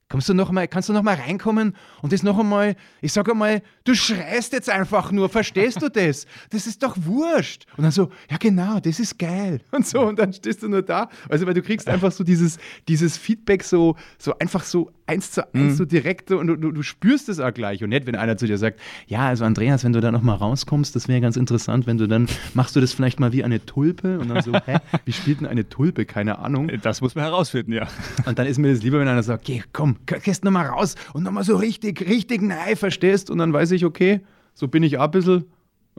kommst 0.10 0.30
du 0.30 0.34
noch 0.36 0.52
mal, 0.52 0.68
kannst 0.68 0.90
du 0.90 0.94
noch 0.94 1.02
mal 1.04 1.16
reinkommen 1.16 1.76
und 2.04 2.12
das 2.14 2.22
noch 2.22 2.38
einmal, 2.38 2.76
ich 3.02 3.14
sage 3.14 3.32
einmal, 3.32 3.64
du 3.84 3.96
schreist 3.96 4.54
jetzt 4.54 4.70
einfach 4.70 5.12
nur, 5.12 5.30
verstehst 5.30 5.82
du 5.82 5.90
das? 5.90 6.28
Das 6.52 6.68
ist 6.68 6.84
doch 6.84 6.96
wurscht. 7.00 7.66
Und 7.78 7.84
dann 7.84 7.92
so, 7.92 8.10
ja 8.30 8.38
genau, 8.38 8.80
das 8.80 9.00
ist 9.00 9.18
geil. 9.18 9.62
Und 9.72 9.88
so, 9.88 10.02
und 10.02 10.20
dann 10.20 10.34
stehst 10.34 10.62
du 10.62 10.70
nur 10.70 10.82
da. 10.84 11.10
Also, 11.30 11.48
weil 11.48 11.54
du 11.56 11.62
kriegst 11.64 11.88
einfach 11.88 12.12
so 12.12 12.24
dieses, 12.24 12.60
dieses 12.88 13.18
Feedback 13.18 13.64
so, 13.64 13.96
so 14.20 14.38
einfach 14.38 14.64
so 14.64 14.92
eins 15.12 15.32
zu 15.32 15.54
eins, 15.54 15.78
so 15.78 15.86
direkt 15.86 16.32
und 16.32 16.48
du, 16.48 16.56
du, 16.56 16.72
du 16.72 16.84
spürst 16.84 17.28
es 17.30 17.40
auch 17.40 17.54
gleich. 17.54 17.84
Und 17.84 17.90
nicht, 17.90 18.08
wenn 18.08 18.16
einer 18.16 18.38
zu 18.38 18.48
dir 18.48 18.58
sagt, 18.58 18.80
ja, 19.08 19.28
also 19.28 19.44
Andreas, 19.44 19.84
wenn 19.84 19.94
du 19.94 20.00
da 20.00 20.12
noch 20.12 20.22
mal 20.22 20.36
rauskommst, 20.36 20.96
das 20.96 21.08
wäre 21.08 21.20
ganz 21.20 21.36
interessant, 21.36 21.86
wenn 21.86 21.98
du 21.98 22.08
dann, 22.08 22.28
machst 22.54 22.76
du 22.76 22.82
das 22.82 22.94
vielleicht 22.94 23.20
mal 23.20 23.34
wie 23.34 23.44
eine 23.44 23.66
Tulpe? 23.66 24.20
Und 24.20 24.30
dann 24.30 24.42
so, 24.42 24.54
hä, 24.54 24.78
wie 25.06 25.12
spielt 25.12 25.42
denn 25.42 25.48
eine 25.48 25.68
Tulpe? 25.68 26.06
Keine 26.06 26.40
Ahnung. 26.40 26.72
Das 26.82 27.02
muss 27.02 27.16
man 27.16 27.26
herausfinden, 27.26 27.74
ja. 27.74 27.88
Und 28.26 28.40
dann 28.40 28.48
ist 28.48 28.58
mir 28.58 28.72
das 28.74 28.82
lieber, 28.82 29.00
wenn 29.00 29.08
einer 29.08 29.24
sagt, 29.24 29.46
geh, 29.46 29.62
komm, 29.74 29.98
gehst 30.06 30.46
nochmal 30.46 30.68
raus 30.68 30.96
und 31.14 31.24
nochmal 31.24 31.44
so 31.44 31.58
richtig, 31.58 32.08
richtig 32.08 32.42
nein, 32.42 32.76
verstehst? 32.76 33.30
Und 33.30 33.40
dann 33.40 33.52
weiß 33.52 33.72
ich, 33.72 33.84
okay, 33.84 34.22
so 34.54 34.68
bin 34.68 34.84
ich 34.84 34.98
auch 34.98 35.06
ein 35.06 35.12
bisschen. 35.12 35.46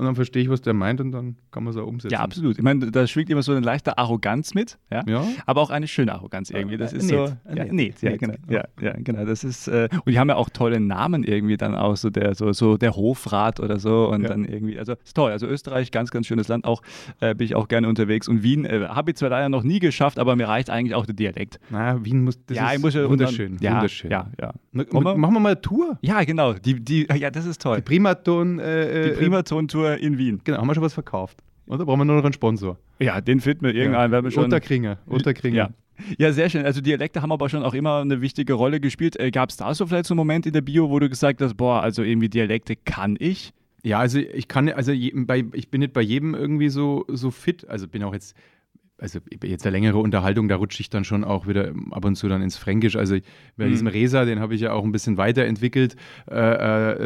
Und 0.03 0.07
dann 0.07 0.17
verstehe 0.17 0.43
ich, 0.43 0.51
was 0.51 0.61
der 0.61 0.75
meint 0.75 1.01
und 1.01 1.13
dann 1.13 1.37
kann 1.53 1.63
man 1.63 1.73
es 1.73 1.77
auch 1.79 1.87
umsetzen. 1.87 2.13
Ja, 2.13 2.19
absolut. 2.21 2.59
Ich 2.59 2.63
meine, 2.65 2.91
da 2.91 3.07
schwingt 3.07 3.31
immer 3.31 3.43
so 3.45 3.53
eine 3.53 3.61
leichte 3.61 3.99
Arroganz 3.99 4.53
mit, 4.53 4.77
ja. 4.91 5.05
Ja. 5.07 5.25
Aber 5.47 5.61
auch 5.61 5.71
eine 5.71 5.87
schöne 5.87 6.13
Arroganz 6.13 6.51
irgendwie. 6.51 6.77
Das 6.77 6.93
Äh, 6.93 6.97
ist 6.97 7.05
nett. 7.11 7.13
so. 7.13 7.25
Äh, 7.49 7.57
Ja, 7.57 8.11
ja, 8.11 8.17
genau. 8.17 8.35
ja. 8.49 8.65
Ja, 8.81 8.87
ja, 8.89 8.93
genau. 8.99 9.25
Das 9.25 9.45
ist, 9.45 9.69
äh, 9.69 9.89
und 10.05 10.09
die 10.13 10.19
haben 10.19 10.29
ja 10.29 10.35
auch 10.35 10.51
tolle 10.51 10.81
Namen 10.81 11.23
irgendwie 11.23 11.57
dann 11.57 11.77
auch, 11.77 11.97
so 11.97 12.11
der, 12.11 12.35
so, 12.35 12.53
so 12.53 12.77
der 12.77 12.97
Hofrat 12.97 13.61
oder 13.61 13.79
so. 13.79 14.09
Und 14.09 14.23
Ja. 14.23 14.29
dann 14.31 14.45
irgendwie, 14.45 14.77
also 14.77 14.95
ist 15.05 15.15
toll. 15.15 15.31
Also 15.31 15.47
Österreich, 15.47 15.93
ganz, 15.93 16.11
ganz 16.11 16.27
schönes 16.27 16.49
Land. 16.49 16.65
Auch 16.65 16.83
äh, 17.21 17.37
bin 17.37 17.45
ich 17.45 17.55
auch 17.55 17.69
gerne 17.69 17.87
unterwegs. 17.89 18.27
Und 18.27 18.43
Wien 18.43 18.65
äh, 18.65 18.87
habe 18.89 19.13
ich 19.13 19.17
zwar 19.19 19.29
leider 19.31 19.49
noch 19.49 19.63
nie 19.63 19.79
geschafft, 19.79 20.19
aber 20.19 20.35
mir 20.35 20.49
reicht 20.49 20.69
eigentlich 20.69 20.97
auch 20.97 21.07
der 21.07 21.15
Dialekt. 21.15 21.61
Na, 21.71 22.05
Wien 22.05 22.25
muss, 22.25 22.45
das 22.47 22.57
ja, 22.57 22.73
ich 22.75 22.81
muss 22.81 22.95
ja 22.95 23.09
wunderschön, 23.09 23.59
ja, 23.61 23.75
wunderschön. 23.75 24.11
Ja, 24.11 24.31
ja. 24.41 24.53
Wir- 24.73 24.87
Machen 24.93 25.35
wir 25.35 25.41
mal 25.41 25.51
eine 25.51 25.61
Tour. 25.61 25.99
Ja, 26.03 26.25
genau. 26.25 26.55
Die, 26.55 26.81
die, 26.83 27.07
ja, 27.17 27.31
das 27.31 27.47
ist 27.47 27.63
toll. 27.63 27.77
Die 27.77 27.83
Primaton. 27.83 28.59
Äh, 28.59 29.03
Die 29.05 29.11
äh, 29.11 29.15
In 29.99 30.19
Wien. 30.19 30.41
Genau, 30.45 30.59
haben 30.59 30.67
wir 30.67 30.75
schon 30.75 30.83
was 30.83 30.95
verkauft. 30.95 31.39
Oder 31.67 31.85
brauchen 31.85 32.01
wir 32.01 32.05
nur 32.05 32.17
noch 32.17 32.25
einen 32.25 32.33
Sponsor? 32.33 32.79
Ja, 32.99 33.21
den 33.21 33.41
finden 33.41 33.65
wir 33.65 33.75
irgendeinen, 33.75 34.13
werden 34.13 34.25
wir 34.25 34.31
schon. 34.31 34.45
Unterkringer. 34.45 34.99
Unterkringer. 35.07 35.57
Ja. 35.57 35.71
Ja, 36.19 36.33
sehr 36.33 36.49
schön. 36.51 36.65
Also 36.65 36.81
Dialekte 36.81 37.23
haben 37.23 37.33
aber 37.33 37.49
schon 37.49 37.63
auch 37.63 37.75
immer 37.75 38.01
eine 38.01 38.21
wichtige 38.21 38.55
Rolle 38.55 38.81
gespielt. 38.81 39.19
Äh, 39.21 39.31
Gab 39.31 39.51
es 39.51 39.57
da 39.57 39.73
so 39.75 39.87
vielleicht 39.87 40.07
so 40.07 40.15
einen 40.15 40.19
Moment 40.19 40.47
in 40.47 40.53
der 40.53 40.63
Bio, 40.63 40.91
wo 40.91 40.99
du 40.99 41.09
gesagt 41.09 41.41
hast, 41.41 41.57
boah, 41.57 41.83
also 41.83 42.03
irgendwie 42.03 42.29
Dialekte 42.29 42.77
kann 42.77 43.17
ich? 43.19 43.53
Ja, 43.85 43.99
also 43.99 44.19
ich 44.19 44.49
kann, 44.49 44.69
also 44.69 44.93
je, 44.93 45.13
bei, 45.15 45.45
ich 45.53 45.69
bin 45.71 45.81
nicht 45.81 45.93
bei 45.93 46.01
jedem 46.01 46.35
irgendwie 46.35 46.69
so, 46.69 47.05
so 47.09 47.31
fit. 47.31 47.69
Also 47.69 47.89
bin 47.89 48.03
auch 48.05 48.15
jetzt, 48.15 48.37
also 49.03 49.19
jetzt 49.43 49.67
eine 49.67 49.73
längere 49.73 49.99
Unterhaltung, 49.99 50.47
da 50.49 50.55
rutsche 50.57 50.81
ich 50.81 50.89
dann 50.89 51.03
schon 51.03 51.25
auch 51.25 51.49
wieder 51.49 51.73
ab 51.91 52.05
und 52.05 52.15
zu 52.15 52.29
dann 52.29 52.41
ins 52.41 52.57
Fränkisch. 52.57 52.95
Also 52.95 53.17
bei 53.57 53.67
Mhm. 53.67 53.71
diesem 53.71 53.87
Resa, 53.89 54.25
den 54.25 54.39
habe 54.39 54.55
ich 54.55 54.61
ja 54.61 54.73
auch 54.73 54.85
ein 54.85 54.93
bisschen 54.93 55.17
weiterentwickelt. 55.17 55.97
Äh, 56.31 56.37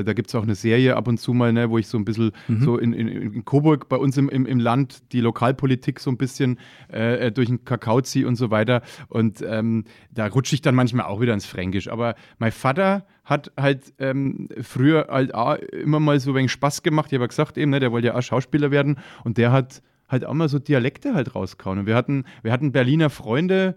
äh, 0.00 0.04
da 0.04 0.12
gibt 0.12 0.28
es 0.28 0.34
auch 0.34 0.42
eine 0.42 0.54
Serie 0.54 0.94
ab 0.94 1.08
und 1.08 1.18
zu 1.18 1.32
mal, 1.32 1.54
ne, 1.54 1.70
wo 1.70 1.78
ich 1.78 1.86
so 1.88 1.96
ein 1.96 2.04
bisschen 2.04 2.32
Mhm. 2.48 2.60
so 2.60 2.76
in, 2.76 2.92
in, 2.92 3.08
in 3.08 3.44
Coburg 3.46 3.88
bei 3.88 3.96
uns 3.96 4.18
im, 4.18 4.28
im, 4.28 4.44
im 4.44 4.60
Land 4.60 5.10
die 5.12 5.20
Lokalpolitik 5.22 5.98
so 5.98 6.10
ein 6.10 6.18
bisschen 6.18 6.58
äh, 6.92 7.28
äh, 7.28 7.32
durch 7.32 7.48
den 7.48 7.64
Kakao 7.64 8.02
ziehe 8.02 8.26
und 8.28 8.36
so 8.36 8.50
weiter. 8.50 8.82
Und 9.08 9.42
ähm, 9.48 9.84
da 10.12 10.26
rutsche 10.26 10.54
ich 10.54 10.60
dann 10.60 10.74
manchmal 10.74 11.06
auch 11.06 11.20
wieder 11.22 11.32
ins 11.32 11.46
Fränkisch. 11.46 11.88
Aber 11.88 12.14
mein 12.38 12.52
Vater 12.52 13.06
hat 13.24 13.52
halt 13.56 13.94
ähm, 13.98 14.48
früher 14.60 15.06
halt 15.08 15.32
immer 15.72 15.98
mal 15.98 16.20
so 16.20 16.32
ein 16.32 16.36
wenig 16.36 16.52
Spaß 16.52 16.82
gemacht. 16.82 17.06
Ich 17.10 17.14
habe 17.14 17.24
ja 17.24 17.28
gesagt 17.28 17.56
eben, 17.56 17.70
ne, 17.70 17.80
der 17.80 17.90
wollte 17.90 18.08
ja 18.08 18.14
auch 18.16 18.22
Schauspieler 18.22 18.70
werden 18.70 18.98
und 19.24 19.38
der 19.38 19.50
hat 19.50 19.80
halt 20.08 20.24
auch 20.24 20.34
mal 20.34 20.48
so 20.48 20.58
Dialekte 20.58 21.14
halt 21.14 21.34
rausgehauen. 21.34 21.80
Und 21.80 21.86
wir 21.86 21.94
hatten, 21.94 22.24
wir 22.42 22.52
hatten 22.52 22.72
Berliner 22.72 23.10
Freunde, 23.10 23.76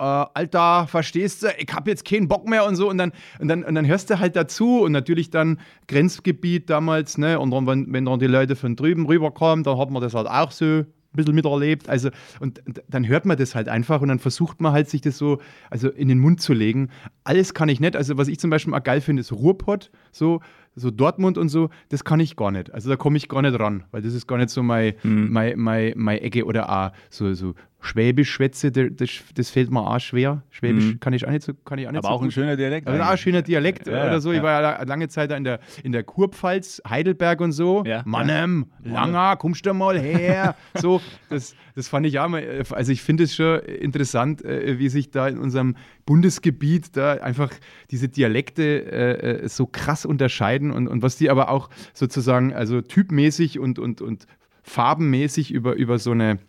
äh, 0.00 0.02
Alter, 0.02 0.86
verstehst 0.86 1.42
du, 1.42 1.48
ich 1.58 1.68
hab 1.72 1.86
jetzt 1.86 2.04
keinen 2.04 2.26
Bock 2.26 2.48
mehr 2.48 2.64
und 2.66 2.74
so. 2.74 2.88
Und 2.88 2.98
dann, 2.98 3.12
und 3.38 3.48
dann, 3.48 3.62
und 3.64 3.74
dann 3.74 3.86
hörst 3.86 4.08
du 4.10 4.18
halt 4.18 4.34
dazu 4.34 4.80
und 4.80 4.92
natürlich 4.92 5.30
dann 5.30 5.60
Grenzgebiet 5.88 6.70
damals, 6.70 7.18
ne? 7.18 7.38
Und 7.38 7.50
dann, 7.50 7.66
wenn, 7.66 7.92
wenn 7.92 8.06
dann 8.06 8.18
die 8.18 8.26
Leute 8.26 8.56
von 8.56 8.76
drüben 8.76 9.06
rüberkommen, 9.06 9.62
dann 9.62 9.78
hat 9.78 9.90
man 9.90 10.02
das 10.02 10.14
halt 10.14 10.26
auch 10.26 10.50
so 10.52 10.64
ein 10.64 10.86
bisschen 11.12 11.34
miterlebt. 11.34 11.88
Also, 11.88 12.08
und, 12.40 12.66
und 12.66 12.82
dann 12.88 13.06
hört 13.06 13.26
man 13.26 13.36
das 13.36 13.54
halt 13.54 13.68
einfach 13.68 14.00
und 14.00 14.08
dann 14.08 14.18
versucht 14.18 14.60
man 14.62 14.72
halt, 14.72 14.88
sich 14.88 15.02
das 15.02 15.18
so 15.18 15.38
also 15.68 15.90
in 15.90 16.08
den 16.08 16.18
Mund 16.18 16.40
zu 16.40 16.54
legen. 16.54 16.88
Alles 17.24 17.52
kann 17.52 17.68
ich 17.68 17.78
nicht. 17.78 17.94
Also, 17.94 18.16
was 18.16 18.28
ich 18.28 18.38
zum 18.40 18.48
Beispiel 18.48 18.72
auch 18.72 18.82
geil 18.82 19.02
finde, 19.02 19.20
ist 19.20 19.32
Ruhrpott, 19.32 19.90
so, 20.12 20.40
so 20.76 20.90
Dortmund 20.90 21.36
und 21.38 21.48
so, 21.48 21.68
das 21.88 22.04
kann 22.04 22.20
ich 22.20 22.36
gar 22.36 22.50
nicht. 22.50 22.72
Also, 22.72 22.88
da 22.90 22.96
komme 22.96 23.16
ich 23.16 23.28
gar 23.28 23.42
nicht 23.42 23.58
ran, 23.58 23.84
weil 23.90 24.02
das 24.02 24.14
ist 24.14 24.26
gar 24.26 24.38
nicht 24.38 24.50
so 24.50 24.62
meine 24.62 24.94
Mhm. 25.02 25.32
mein, 25.32 25.58
mein, 25.58 25.92
mein 25.96 26.18
Ecke 26.18 26.44
oder 26.44 26.70
auch 26.70 26.92
so, 27.10 27.32
so 27.34 27.54
Schwäbisch 27.82 28.30
schwätze, 28.30 28.70
das, 28.70 29.08
das, 29.34 29.48
fällt 29.48 29.70
mir 29.70 29.80
auch 29.80 29.98
schwer. 30.00 30.42
Schwäbisch 30.50 30.84
Mhm. 30.84 31.00
kann 31.00 31.14
ich 31.14 31.26
auch 31.26 31.30
nicht 31.30 31.42
so, 31.44 31.54
kann 31.64 31.78
ich 31.78 31.86
auch 31.88 31.92
nicht 31.92 32.00
Aber 32.00 32.08
so 32.08 32.14
auch 32.14 32.22
ein 32.22 32.30
schöner 32.30 32.54
Dialekt. 32.54 32.86
Also 32.86 33.02
auch 33.02 33.08
ein 33.08 33.16
schöner 33.16 33.40
Dialekt 33.40 33.86
Ja, 33.86 34.04
oder 34.06 34.20
so. 34.20 34.32
ja. 34.32 34.36
Ich 34.36 34.42
war 34.42 34.50
ja 34.50 34.60
la- 34.60 34.82
lange 34.82 35.08
Zeit 35.08 35.30
da 35.30 35.36
in 35.38 35.44
der, 35.44 35.60
in 35.82 35.92
der 35.92 36.02
Kurpfalz, 36.04 36.82
Heidelberg 36.86 37.40
und 37.40 37.52
so. 37.52 37.82
Ja. 37.86 38.02
Mannem, 38.04 38.66
Langer, 38.84 39.36
kommst 39.36 39.64
du 39.64 39.72
mal 39.72 39.98
her. 39.98 40.56
so, 40.74 41.00
das, 41.30 41.54
das 41.74 41.88
fand 41.88 42.04
ich 42.04 42.12
ja 42.12 42.28
mal, 42.28 42.44
also 42.70 42.92
ich 42.92 43.00
finde 43.00 43.24
es 43.24 43.34
schon 43.34 43.60
interessant, 43.60 44.44
äh, 44.44 44.78
wie 44.78 44.90
sich 44.90 45.10
da 45.10 45.26
in 45.26 45.38
unserem 45.38 45.74
Bundesgebiet 46.10 46.96
da 46.96 47.12
einfach 47.12 47.52
diese 47.92 48.08
Dialekte 48.08 48.62
äh, 48.64 49.44
äh, 49.44 49.48
so 49.48 49.66
krass 49.66 50.04
unterscheiden 50.04 50.72
und, 50.72 50.88
und 50.88 51.02
was 51.02 51.14
die 51.14 51.30
aber 51.30 51.50
auch 51.50 51.70
sozusagen, 51.94 52.52
also 52.52 52.80
typmäßig 52.80 53.60
und, 53.60 53.78
und, 53.78 54.00
und 54.02 54.26
farbenmäßig 54.64 55.52
über, 55.52 55.74
über 55.74 56.00
so 56.00 56.10
eine 56.10 56.40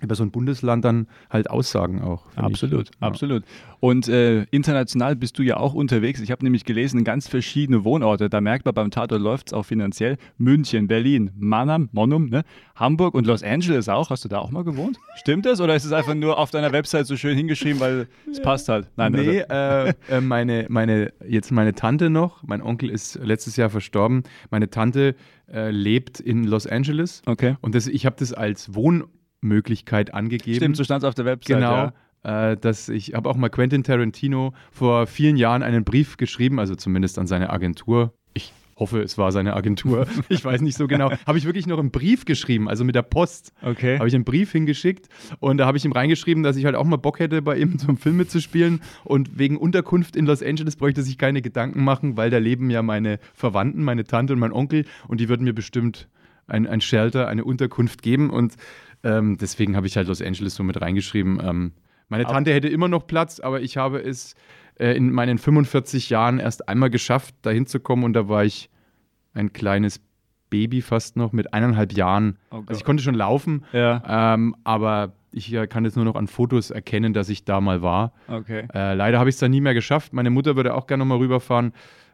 über 0.00 0.14
so 0.14 0.22
ein 0.22 0.30
Bundesland 0.30 0.84
dann 0.84 1.06
halt 1.30 1.50
aussagen 1.50 2.02
auch. 2.02 2.26
finde 2.30 2.50
ich. 2.50 2.54
Absolut, 2.54 2.90
absolut. 3.00 3.44
Und 3.80 4.08
äh, 4.08 4.42
international 4.50 5.14
bist 5.14 5.38
du 5.38 5.42
ja 5.42 5.56
auch 5.56 5.74
unterwegs. 5.74 6.20
Ich 6.20 6.30
habe 6.30 6.44
nämlich 6.44 6.64
gelesen, 6.64 7.04
ganz 7.04 7.28
verschiedene 7.28 7.84
Wohnorte. 7.84 8.28
Da 8.28 8.40
merkt 8.40 8.64
man 8.64 8.74
beim 8.74 8.90
Tatort 8.90 9.20
läuft 9.20 9.48
es 9.48 9.52
auch 9.52 9.64
finanziell. 9.64 10.16
München, 10.36 10.88
Berlin, 10.88 11.30
Mannheim, 11.36 11.88
Monum, 11.92 12.26
ne? 12.26 12.44
Hamburg 12.74 13.14
und 13.14 13.26
Los 13.26 13.42
Angeles 13.42 13.88
auch. 13.88 14.10
Hast 14.10 14.24
du 14.24 14.28
da 14.28 14.38
auch 14.38 14.50
mal 14.50 14.64
gewohnt? 14.64 14.98
Stimmt 15.16 15.46
das? 15.46 15.60
Oder 15.60 15.76
ist 15.76 15.84
es 15.84 15.92
einfach 15.92 16.14
nur 16.14 16.38
auf 16.38 16.50
deiner 16.50 16.72
Website 16.72 17.06
so 17.06 17.16
schön 17.16 17.36
hingeschrieben, 17.36 17.80
weil 17.80 18.08
es 18.30 18.42
passt 18.42 18.68
halt? 18.68 18.88
Nein, 18.96 19.12
nee, 19.12 19.42
also, 19.42 19.92
äh, 20.08 20.20
meine, 20.20 20.66
meine, 20.68 21.12
jetzt 21.26 21.52
meine 21.52 21.74
Tante 21.74 22.10
noch, 22.10 22.42
mein 22.42 22.62
Onkel 22.62 22.90
ist 22.90 23.18
letztes 23.22 23.56
Jahr 23.56 23.70
verstorben, 23.70 24.24
meine 24.50 24.70
Tante 24.70 25.14
äh, 25.52 25.70
lebt 25.70 26.20
in 26.20 26.44
Los 26.44 26.66
Angeles 26.66 27.22
okay. 27.26 27.56
und 27.60 27.74
das, 27.74 27.86
ich 27.86 28.06
habe 28.06 28.16
das 28.18 28.32
als 28.32 28.74
Wohnmöglichkeit 29.44 30.14
angegeben. 30.14 30.56
Stimmt, 30.56 30.76
so 30.76 30.84
stand 30.84 31.02
es 31.02 31.08
auf 31.08 31.14
der 31.14 31.26
Website. 31.26 31.56
Genau. 31.56 31.92
Ja. 32.24 32.52
Äh, 32.52 32.56
dass 32.56 32.88
ich 32.88 33.14
habe 33.14 33.28
auch 33.28 33.36
mal 33.36 33.50
Quentin 33.50 33.84
Tarantino 33.84 34.54
vor 34.72 35.06
vielen 35.06 35.36
Jahren 35.36 35.62
einen 35.62 35.84
Brief 35.84 36.16
geschrieben, 36.16 36.58
also 36.58 36.74
zumindest 36.74 37.18
an 37.18 37.26
seine 37.26 37.50
Agentur. 37.50 38.14
Ich 38.32 38.52
hoffe, 38.76 39.02
es 39.02 39.18
war 39.18 39.30
seine 39.30 39.54
Agentur. 39.54 40.06
ich 40.30 40.42
weiß 40.42 40.62
nicht 40.62 40.76
so 40.76 40.86
genau. 40.86 41.12
Habe 41.26 41.36
ich 41.36 41.44
wirklich 41.44 41.66
noch 41.66 41.78
einen 41.78 41.90
Brief 41.90 42.24
geschrieben, 42.24 42.66
also 42.66 42.82
mit 42.82 42.94
der 42.94 43.02
Post. 43.02 43.52
Okay. 43.60 43.98
Habe 43.98 44.08
ich 44.08 44.14
einen 44.14 44.24
Brief 44.24 44.50
hingeschickt 44.52 45.08
und 45.38 45.58
da 45.58 45.66
habe 45.66 45.76
ich 45.76 45.84
ihm 45.84 45.92
reingeschrieben, 45.92 46.42
dass 46.42 46.56
ich 46.56 46.64
halt 46.64 46.76
auch 46.76 46.84
mal 46.84 46.96
Bock 46.96 47.18
hätte, 47.18 47.42
bei 47.42 47.58
ihm 47.58 47.78
zum 47.78 47.98
Film 47.98 48.16
mitzuspielen. 48.16 48.80
Und 49.04 49.38
wegen 49.38 49.58
Unterkunft 49.58 50.16
in 50.16 50.24
Los 50.24 50.42
Angeles 50.42 50.76
bräuchte 50.76 51.02
sich 51.02 51.18
keine 51.18 51.42
Gedanken 51.42 51.84
machen, 51.84 52.16
weil 52.16 52.30
da 52.30 52.38
leben 52.38 52.70
ja 52.70 52.82
meine 52.82 53.18
Verwandten, 53.34 53.84
meine 53.84 54.04
Tante 54.04 54.32
und 54.32 54.38
mein 54.38 54.52
Onkel 54.52 54.86
und 55.08 55.20
die 55.20 55.28
würden 55.28 55.44
mir 55.44 55.54
bestimmt 55.54 56.08
ein, 56.46 56.66
ein 56.66 56.80
Shelter, 56.80 57.28
eine 57.28 57.44
Unterkunft 57.44 58.02
geben. 58.02 58.30
Und 58.30 58.54
ähm, 59.04 59.36
deswegen 59.38 59.76
habe 59.76 59.86
ich 59.86 59.96
halt 59.96 60.08
Los 60.08 60.20
Angeles 60.22 60.54
so 60.54 60.62
mit 60.64 60.80
reingeschrieben. 60.80 61.40
Ähm, 61.44 61.72
meine 62.08 62.24
Tante 62.24 62.52
hätte 62.52 62.68
immer 62.68 62.88
noch 62.88 63.06
Platz, 63.06 63.40
aber 63.40 63.60
ich 63.60 63.76
habe 63.76 63.98
es 64.00 64.34
äh, 64.78 64.96
in 64.96 65.12
meinen 65.12 65.38
45 65.38 66.10
Jahren 66.10 66.38
erst 66.38 66.68
einmal 66.68 66.90
geschafft, 66.90 67.34
da 67.42 67.50
hinzukommen 67.50 68.04
und 68.04 68.12
da 68.14 68.28
war 68.28 68.44
ich 68.44 68.70
ein 69.32 69.52
kleines 69.52 70.00
Baby 70.50 70.82
fast 70.82 71.16
noch 71.16 71.32
mit 71.32 71.52
eineinhalb 71.54 71.92
Jahren. 71.92 72.38
Oh 72.50 72.62
also 72.66 72.78
ich 72.78 72.84
konnte 72.84 73.02
schon 73.02 73.14
laufen, 73.14 73.64
Ja, 73.72 74.34
ähm, 74.34 74.54
aber 74.64 75.14
ich 75.32 75.52
äh, 75.52 75.66
kann 75.66 75.84
jetzt 75.84 75.96
nur 75.96 76.04
noch 76.04 76.14
an 76.14 76.28
Fotos 76.28 76.70
erkennen, 76.70 77.12
dass 77.12 77.28
ich 77.28 77.44
da 77.44 77.60
mal 77.60 77.82
war. 77.82 78.12
okay. 78.28 78.68
Äh, 78.72 78.94
leider 78.94 79.18
habe 79.18 79.28
ich 79.28 79.34
es 79.34 79.40
dann 79.40 79.50
nie 79.50 79.60
mehr 79.60 79.74
geschafft. 79.74 80.12
Meine 80.12 80.30
Mutter 80.30 80.54
würde 80.54 80.74
auch 80.74 80.86
gerne 80.86 81.04
noch 81.04 81.08
mal 81.08 81.18
rüberfahren. 81.18 81.72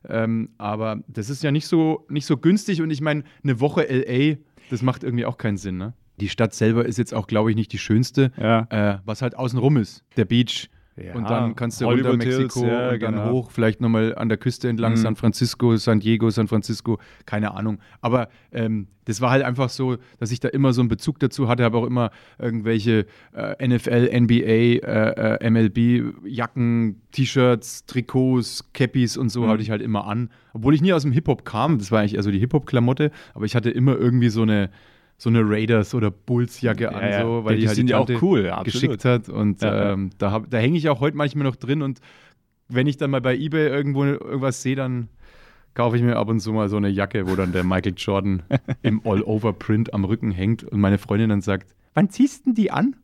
Ähm, 0.08 0.50
aber 0.56 1.00
das 1.08 1.28
ist 1.28 1.42
ja 1.42 1.50
nicht 1.52 1.66
so, 1.66 2.06
nicht 2.08 2.24
so 2.24 2.38
günstig 2.38 2.80
und 2.80 2.90
ich 2.90 3.02
meine, 3.02 3.24
eine 3.44 3.60
Woche 3.60 3.82
LA, 3.82 4.36
das 4.70 4.80
macht 4.80 5.04
irgendwie 5.04 5.26
auch 5.26 5.36
keinen 5.36 5.58
Sinn. 5.58 5.76
Ne? 5.76 5.92
Die 6.20 6.28
Stadt 6.28 6.54
selber 6.54 6.84
ist 6.84 6.98
jetzt 6.98 7.14
auch, 7.14 7.26
glaube 7.26 7.50
ich, 7.50 7.56
nicht 7.56 7.72
die 7.72 7.78
schönste. 7.78 8.32
Ja. 8.38 8.66
Äh, 8.70 8.98
was 9.04 9.22
halt 9.22 9.36
außenrum 9.36 9.76
ist, 9.76 10.04
der 10.16 10.24
Beach. 10.24 10.70
Ja, 10.96 11.14
und 11.14 11.30
dann 11.30 11.56
kannst 11.56 11.80
du 11.80 11.86
Hollywood 11.86 12.12
runter 12.12 12.26
Mexiko 12.26 12.60
Hills, 12.60 12.72
ja, 12.72 12.90
und 12.90 13.02
dann 13.02 13.14
genau. 13.14 13.30
hoch, 13.30 13.50
vielleicht 13.50 13.80
nochmal 13.80 14.14
an 14.16 14.28
der 14.28 14.36
Küste 14.36 14.68
entlang, 14.68 14.92
mhm. 14.92 14.96
San 14.96 15.16
Francisco, 15.16 15.76
San 15.76 16.00
Diego, 16.00 16.28
San 16.30 16.46
Francisco, 16.48 16.98
keine 17.26 17.54
Ahnung. 17.54 17.78
Aber 18.02 18.28
ähm, 18.52 18.88
das 19.06 19.20
war 19.20 19.30
halt 19.30 19.42
einfach 19.42 19.70
so, 19.70 19.96
dass 20.18 20.30
ich 20.30 20.40
da 20.40 20.48
immer 20.48 20.72
so 20.72 20.82
einen 20.82 20.88
Bezug 20.88 21.18
dazu 21.20 21.48
hatte, 21.48 21.64
habe 21.64 21.78
auch 21.78 21.86
immer 21.86 22.10
irgendwelche 22.38 23.06
äh, 23.32 23.66
NFL, 23.66 24.10
NBA, 24.20 24.34
äh, 24.34 25.36
äh, 25.36 25.50
MLB, 25.50 26.26
Jacken, 26.26 27.00
T-Shirts, 27.12 27.86
Trikots, 27.86 28.70
Cappies 28.74 29.16
und 29.16 29.30
so 29.30 29.44
mhm. 29.44 29.48
hatte 29.48 29.62
ich 29.62 29.70
halt 29.70 29.82
immer 29.82 30.06
an. 30.06 30.28
Obwohl 30.52 30.74
ich 30.74 30.82
nie 30.82 30.92
aus 30.92 31.02
dem 31.02 31.12
Hip-Hop 31.12 31.44
kam, 31.44 31.78
das 31.78 31.90
war 31.90 32.00
eigentlich 32.00 32.16
eher 32.16 32.22
so 32.22 32.30
die 32.30 32.40
Hip-Hop-Klamotte, 32.40 33.10
aber 33.32 33.46
ich 33.46 33.54
hatte 33.54 33.70
immer 33.70 33.96
irgendwie 33.96 34.28
so 34.28 34.42
eine 34.42 34.70
so 35.20 35.28
eine 35.28 35.42
Raiders 35.44 35.94
oder 35.94 36.10
Bulls 36.10 36.62
Jacke 36.62 36.84
ja, 36.84 36.90
an, 36.92 37.22
so, 37.22 37.44
weil 37.44 37.56
die, 37.56 37.60
die 37.60 37.68
halt 37.68 37.76
sind 37.76 37.86
die 37.88 37.90
ja 37.90 37.98
auch 37.98 38.08
cool, 38.22 38.46
ja, 38.46 38.62
geschickt 38.62 39.04
hat 39.04 39.28
und 39.28 39.60
ja, 39.60 39.92
ähm, 39.92 40.10
da, 40.16 40.38
da 40.48 40.56
hänge 40.56 40.78
ich 40.78 40.88
auch 40.88 41.00
heute 41.00 41.14
manchmal 41.14 41.44
noch 41.44 41.56
drin 41.56 41.82
und 41.82 42.00
wenn 42.68 42.86
ich 42.86 42.96
dann 42.96 43.10
mal 43.10 43.20
bei 43.20 43.36
eBay 43.36 43.68
irgendwo 43.68 44.04
irgendwas 44.04 44.62
sehe, 44.62 44.76
dann 44.76 45.08
kaufe 45.74 45.98
ich 45.98 46.02
mir 46.02 46.16
ab 46.16 46.28
und 46.28 46.40
zu 46.40 46.54
mal 46.54 46.70
so 46.70 46.78
eine 46.78 46.88
Jacke, 46.88 47.28
wo 47.28 47.36
dann 47.36 47.52
der 47.52 47.64
Michael 47.64 47.92
Jordan 47.98 48.44
im 48.82 49.02
All-Over-Print 49.04 49.92
am 49.92 50.04
Rücken 50.04 50.30
hängt 50.30 50.64
und 50.64 50.80
meine 50.80 50.96
Freundin 50.96 51.28
dann 51.28 51.42
sagt, 51.42 51.74
wann 51.92 52.08
ziehst 52.08 52.46
du 52.46 52.54
die 52.54 52.70
an? 52.70 52.96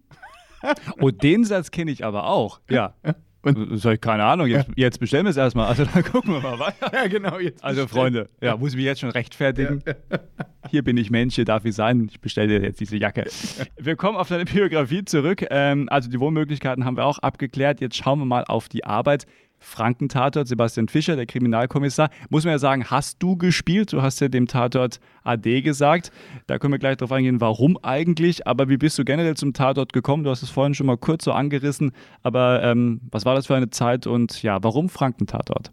oh, 1.00 1.10
den 1.10 1.44
Satz 1.44 1.70
kenne 1.70 1.90
ich 1.90 2.02
aber 2.02 2.28
auch. 2.28 2.60
Ja. 2.70 2.94
Und 3.46 3.78
sag 3.78 3.94
ich, 3.94 4.00
keine 4.00 4.24
Ahnung, 4.24 4.46
jetzt, 4.48 4.68
jetzt 4.76 4.98
bestellen 4.98 5.24
wir 5.24 5.30
es 5.30 5.36
erstmal. 5.36 5.66
Also 5.66 5.84
dann 5.84 6.02
gucken 6.04 6.32
wir 6.32 6.40
mal 6.40 6.58
weiter. 6.58 6.90
Ja, 6.92 7.06
genau. 7.08 7.38
Jetzt 7.38 7.62
also 7.62 7.86
Freunde, 7.86 8.28
ja, 8.40 8.56
muss 8.56 8.70
ich 8.70 8.76
mich 8.76 8.84
jetzt 8.84 9.00
schon 9.00 9.10
rechtfertigen. 9.10 9.82
Ja. 9.86 9.94
Hier 10.70 10.82
bin 10.82 10.96
ich 10.96 11.10
Mensch, 11.10 11.36
hier 11.36 11.44
darf 11.44 11.64
ich 11.64 11.76
sein. 11.76 12.08
Ich 12.10 12.20
bestelle 12.20 12.58
dir 12.58 12.66
jetzt 12.66 12.80
diese 12.80 12.96
Jacke. 12.96 13.24
Wir 13.78 13.94
kommen 13.94 14.18
auf 14.18 14.28
deine 14.28 14.44
Biografie 14.44 15.04
zurück. 15.04 15.46
Ähm, 15.48 15.88
also 15.90 16.10
die 16.10 16.18
Wohnmöglichkeiten 16.18 16.84
haben 16.84 16.96
wir 16.96 17.04
auch 17.04 17.20
abgeklärt. 17.20 17.80
Jetzt 17.80 17.96
schauen 17.96 18.18
wir 18.18 18.24
mal 18.24 18.42
auf 18.44 18.68
die 18.68 18.84
Arbeit. 18.84 19.26
Frankentatort, 19.58 20.46
Sebastian 20.46 20.88
Fischer, 20.88 21.16
der 21.16 21.26
Kriminalkommissar. 21.26 22.10
Muss 22.30 22.44
man 22.44 22.52
ja 22.52 22.58
sagen, 22.58 22.84
hast 22.84 23.22
du 23.22 23.36
gespielt? 23.36 23.92
Du 23.92 24.02
hast 24.02 24.20
ja 24.20 24.28
dem 24.28 24.46
Tatort 24.46 25.00
AD 25.24 25.62
gesagt. 25.62 26.10
Da 26.46 26.58
können 26.58 26.72
wir 26.72 26.78
gleich 26.78 26.96
drauf 26.96 27.12
eingehen, 27.12 27.40
warum 27.40 27.78
eigentlich. 27.82 28.46
Aber 28.46 28.68
wie 28.68 28.76
bist 28.76 28.98
du 28.98 29.04
generell 29.04 29.36
zum 29.36 29.52
Tatort 29.52 29.92
gekommen? 29.92 30.24
Du 30.24 30.30
hast 30.30 30.42
es 30.42 30.50
vorhin 30.50 30.74
schon 30.74 30.86
mal 30.86 30.98
kurz 30.98 31.24
so 31.24 31.32
angerissen. 31.32 31.92
Aber 32.22 32.62
ähm, 32.62 33.00
was 33.10 33.24
war 33.24 33.34
das 33.34 33.46
für 33.46 33.56
eine 33.56 33.70
Zeit 33.70 34.06
und 34.06 34.42
ja, 34.42 34.62
warum 34.62 34.88
Frankentatort? 34.88 35.72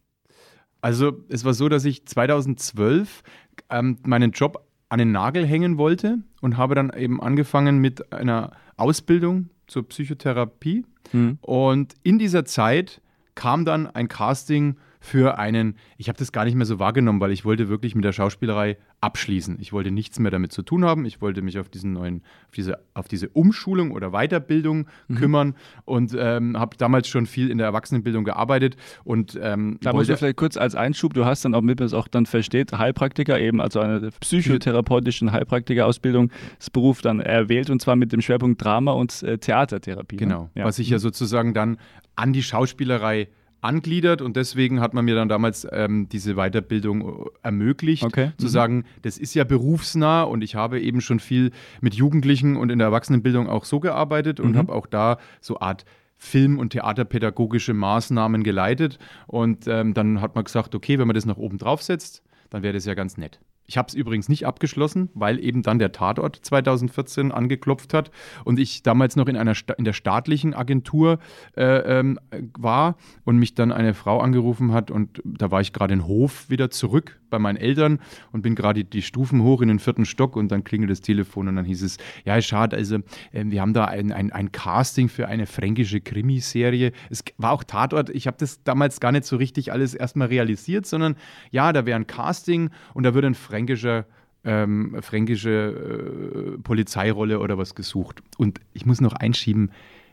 Also 0.81 1.23
es 1.29 1.45
war 1.45 1.53
so, 1.53 1.69
dass 1.69 1.85
ich 1.85 2.05
2012 2.05 3.23
ähm, 3.69 3.99
meinen 4.05 4.31
Job 4.31 4.67
an 4.89 4.99
den 4.99 5.11
Nagel 5.11 5.45
hängen 5.45 5.77
wollte 5.77 6.19
und 6.41 6.57
habe 6.57 6.75
dann 6.75 6.91
eben 6.95 7.21
angefangen 7.21 7.79
mit 7.79 8.11
einer 8.11 8.51
Ausbildung 8.77 9.49
zur 9.67 9.87
Psychotherapie. 9.87 10.85
Hm. 11.11 11.37
Und 11.41 11.93
in 12.03 12.19
dieser 12.19 12.45
Zeit 12.45 13.01
kam 13.35 13.65
dann 13.65 13.87
ein 13.87 14.07
Casting 14.07 14.77
für 15.03 15.37
einen, 15.37 15.75
ich 15.97 16.07
habe 16.07 16.17
das 16.17 16.31
gar 16.31 16.45
nicht 16.45 16.55
mehr 16.55 16.65
so 16.65 16.79
wahrgenommen, 16.79 17.19
weil 17.19 17.33
ich 17.33 17.43
wollte 17.43 17.67
wirklich 17.67 17.93
mit 17.93 18.05
der 18.05 18.13
Schauspielerei 18.13 18.77
abschließen. 19.01 19.57
Ich 19.59 19.73
wollte 19.73 19.91
nichts 19.91 20.17
mehr 20.17 20.31
damit 20.31 20.53
zu 20.53 20.61
tun 20.61 20.85
haben. 20.85 21.03
Ich 21.03 21.19
wollte 21.19 21.41
mich 21.41 21.59
auf 21.59 21.67
diesen 21.67 21.91
neuen, 21.91 22.23
auf 22.47 22.51
diese, 22.55 22.79
auf 22.93 23.09
diese 23.09 23.27
Umschulung 23.27 23.91
oder 23.91 24.11
Weiterbildung 24.11 24.87
mhm. 25.09 25.15
kümmern 25.15 25.55
und 25.83 26.15
ähm, 26.17 26.57
habe 26.57 26.77
damals 26.77 27.09
schon 27.09 27.25
viel 27.25 27.51
in 27.51 27.57
der 27.57 27.67
Erwachsenenbildung 27.67 28.23
gearbeitet. 28.23 28.77
Und 29.03 29.37
ähm, 29.41 29.77
da 29.81 29.91
muss 29.91 30.07
ich 30.07 30.17
vielleicht 30.17 30.37
kurz 30.37 30.55
als 30.55 30.73
Einschub, 30.73 31.13
du 31.13 31.25
hast 31.25 31.43
dann, 31.43 31.51
damit 31.51 31.79
man 31.79 31.85
es 31.85 31.93
auch 31.93 32.07
dann 32.07 32.25
versteht, 32.25 32.71
Heilpraktiker 32.71 33.37
eben, 33.37 33.59
also 33.59 33.81
eine 33.81 34.09
psychotherapeutischen 34.21 35.33
Heilpraktikerausbildung, 35.33 36.31
das 36.57 36.69
Beruf 36.69 37.01
dann 37.01 37.19
erwählt 37.19 37.69
und 37.69 37.81
zwar 37.81 37.97
mit 37.97 38.13
dem 38.13 38.21
Schwerpunkt 38.21 38.63
Drama 38.63 38.93
und 38.93 39.21
äh, 39.23 39.37
Theatertherapie. 39.37 40.15
Ne? 40.15 40.19
Genau, 40.21 40.43
ne? 40.43 40.61
ja. 40.61 40.63
was 40.63 40.79
ich 40.79 40.89
ja 40.89 40.97
sozusagen 40.97 41.53
dann 41.53 41.75
an 42.15 42.31
die 42.31 42.41
Schauspielerei 42.41 43.27
angliedert 43.63 44.21
und 44.21 44.35
deswegen 44.35 44.79
hat 44.81 44.93
man 44.93 45.05
mir 45.05 45.15
dann 45.15 45.29
damals 45.29 45.67
ähm, 45.71 46.09
diese 46.09 46.35
Weiterbildung 46.35 47.01
äh, 47.01 47.29
ermöglicht, 47.43 48.03
okay. 48.03 48.31
zu 48.37 48.47
mhm. 48.47 48.51
sagen, 48.51 48.85
das 49.01 49.17
ist 49.17 49.33
ja 49.33 49.43
berufsnah 49.43 50.23
und 50.23 50.43
ich 50.43 50.55
habe 50.55 50.81
eben 50.81 51.01
schon 51.01 51.19
viel 51.19 51.51
mit 51.81 51.95
Jugendlichen 51.95 52.55
und 52.55 52.69
in 52.69 52.79
der 52.79 52.87
Erwachsenenbildung 52.87 53.47
auch 53.47 53.65
so 53.65 53.79
gearbeitet 53.79 54.39
und 54.39 54.51
mhm. 54.51 54.57
habe 54.57 54.73
auch 54.73 54.87
da 54.87 55.17
so 55.41 55.59
Art 55.59 55.85
Film- 56.17 56.59
und 56.59 56.71
theaterpädagogische 56.71 57.73
Maßnahmen 57.73 58.43
geleitet 58.43 58.97
und 59.27 59.67
ähm, 59.67 59.93
dann 59.93 60.21
hat 60.21 60.35
man 60.35 60.43
gesagt, 60.43 60.75
okay, 60.75 60.99
wenn 60.99 61.07
man 61.07 61.15
das 61.15 61.25
nach 61.25 61.37
oben 61.37 61.57
drauf 61.57 61.81
setzt, 61.81 62.23
dann 62.49 62.63
wäre 62.63 62.73
das 62.73 62.85
ja 62.85 62.93
ganz 62.93 63.17
nett. 63.17 63.39
Ich 63.65 63.77
habe 63.77 63.87
es 63.87 63.93
übrigens 63.93 64.27
nicht 64.27 64.45
abgeschlossen, 64.45 65.09
weil 65.13 65.43
eben 65.43 65.61
dann 65.61 65.79
der 65.79 65.91
Tatort 65.91 66.39
2014 66.41 67.31
angeklopft 67.31 67.93
hat 67.93 68.11
und 68.43 68.59
ich 68.59 68.83
damals 68.83 69.15
noch 69.15 69.27
in 69.27 69.37
einer 69.37 69.55
Sta 69.55 69.73
in 69.73 69.85
der 69.85 69.93
staatlichen 69.93 70.53
Agentur 70.53 71.19
äh, 71.55 71.99
ähm, 71.99 72.19
war 72.57 72.97
und 73.23 73.37
mich 73.37 73.55
dann 73.55 73.71
eine 73.71 73.93
Frau 73.93 74.19
angerufen 74.19 74.73
hat 74.73 74.91
und 74.91 75.21
da 75.23 75.49
war 75.51 75.61
ich 75.61 75.71
gerade 75.71 75.93
in 75.93 76.05
Hof 76.05 76.49
wieder 76.49 76.69
zurück 76.69 77.19
bei 77.29 77.39
meinen 77.39 77.57
Eltern 77.57 77.99
und 78.31 78.43
bin 78.43 78.53
gerade 78.53 78.83
die 78.83 79.01
Stufen 79.01 79.41
hoch 79.41 79.61
in 79.61 79.67
den 79.67 79.79
vierten 79.79 80.05
Stock 80.05 80.35
und 80.35 80.51
dann 80.51 80.63
klingelt 80.63 80.91
das 80.91 81.01
Telefon 81.01 81.47
und 81.47 81.55
dann 81.55 81.65
hieß 81.65 81.81
es, 81.81 81.97
ja 82.25 82.39
schade, 82.41 82.75
also 82.75 82.97
äh, 83.31 83.45
wir 83.45 83.61
haben 83.61 83.73
da 83.73 83.85
ein, 83.85 84.11
ein, 84.11 84.31
ein 84.31 84.51
Casting 84.51 85.09
für 85.09 85.27
eine 85.27 85.47
fränkische 85.47 85.99
Krimiserie. 85.99 86.91
Es 87.09 87.23
war 87.37 87.51
auch 87.51 87.63
Tatort, 87.63 88.09
ich 88.11 88.27
habe 88.27 88.37
das 88.39 88.63
damals 88.63 88.99
gar 88.99 89.11
nicht 89.11 89.25
so 89.25 89.37
richtig 89.37 89.71
alles 89.71 89.95
erstmal 89.95 90.27
realisiert, 90.27 90.85
sondern 90.85 91.15
ja, 91.49 91.73
da 91.73 91.85
wäre 91.85 91.95
ein 91.95 92.07
Casting 92.07 92.69
und 92.93 93.03
da 93.03 93.15
würde 93.15 93.27
ein 93.27 93.35
fränkischer 93.53 94.05
ähm, 94.45 94.97
fränkische 95.01 96.55
äh, 96.57 96.61
Polizeirolle 96.61 97.39
oder 97.39 97.57
was 97.57 97.75
gesucht. 97.75 98.21
Und 98.37 98.59
ich 98.73 98.85
muss 98.85 98.99
noch 98.99 99.13
einschieben, 99.13 99.71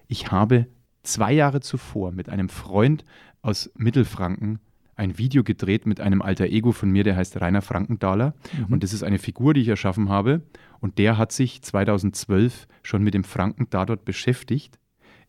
ich 0.09 0.31
habe 0.31 0.67
zwei 1.03 1.33
Jahre 1.33 1.61
zuvor 1.61 2.13
mit 2.13 2.29
einem 2.29 2.49
Freund 2.49 3.05
aus 3.43 3.71
Mittelfranken 3.77 4.61
ein 4.95 5.17
Video 5.17 5.43
gedreht 5.43 5.87
mit 5.87 6.01
einem 6.01 6.21
alter 6.21 6.45
Ego 6.45 6.73
von 6.73 6.91
mir, 6.91 7.03
der 7.03 7.17
heißt 7.17 7.41
Rainer 7.41 7.63
Frankenthaler. 7.63 8.35
Mhm. 8.53 8.75
Und 8.75 8.83
das 8.83 8.93
ist 8.93 9.03
eine 9.03 9.19
Figur, 9.19 9.55
die 9.55 9.63
ich 9.63 9.69
erschaffen 9.69 10.11
habe. 10.11 10.43
Und 10.81 10.99
der 10.99 11.17
hat 11.17 11.33
sich 11.33 11.63
2012 11.63 12.69
schon 12.83 13.03
mit 13.03 13.15
dem 13.15 13.25
Franken 13.25 13.69
dort 13.71 14.05
beschäftigt. 14.05 14.79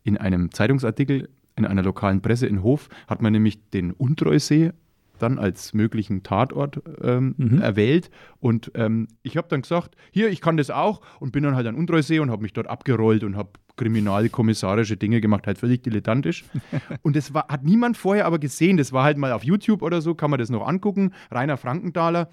In 0.04 0.18
einem 0.18 0.52
Zeitungsartikel 0.52 1.30
in 1.56 1.66
einer 1.66 1.84
lokalen 1.84 2.22
Presse 2.22 2.48
in 2.48 2.64
Hof 2.64 2.90
hat 3.08 3.22
man 3.22 3.32
nämlich 3.32 3.70
den 3.70 3.92
Untreusee 3.92 4.74
dann 5.22 5.40
als 5.40 5.74
möglichen 5.74 6.24
Tatort 6.24 6.82
ähm, 7.02 7.36
mhm. 7.38 7.62
erwählt. 7.62 8.10
Und 8.40 8.72
ähm, 8.76 9.08
ich 9.24 9.38
habe 9.38 9.48
dann 9.48 9.62
gesagt, 9.62 9.96
hier, 10.12 10.30
ich 10.30 10.42
kann 10.42 10.58
das 10.58 10.70
auch 10.70 11.02
und 11.20 11.32
bin 11.32 11.44
dann 11.44 11.56
halt 11.56 11.68
an 11.68 11.76
Untreusee 11.76 12.20
und 12.20 12.32
habe 12.32 12.42
mich 12.42 12.54
dort 12.54 12.68
abgerollt 12.68 13.24
und 13.24 13.36
habe 13.36 13.52
kriminalkommissarische 13.78 14.98
Dinge 14.98 15.22
gemacht, 15.22 15.48
halt 15.48 15.58
völlig 15.58 15.84
dilettantisch. 15.84 16.46
und 17.02 17.16
das 17.16 17.34
war, 17.34 17.48
hat 17.48 17.64
niemand 17.64 17.98
vorher 17.98 18.26
aber 18.26 18.40
gesehen. 18.40 18.78
Das 18.78 18.94
war 18.94 19.04
halt 19.04 19.18
mal 19.18 19.32
auf 19.32 19.44
YouTube 19.44 19.82
oder 19.82 20.02
so, 20.02 20.16
kann 20.16 20.32
man 20.32 20.40
das 20.40 20.50
noch 20.50 20.68
angucken. 20.68 21.12
Rainer 21.32 21.58
Frankenthaler. 21.58 22.30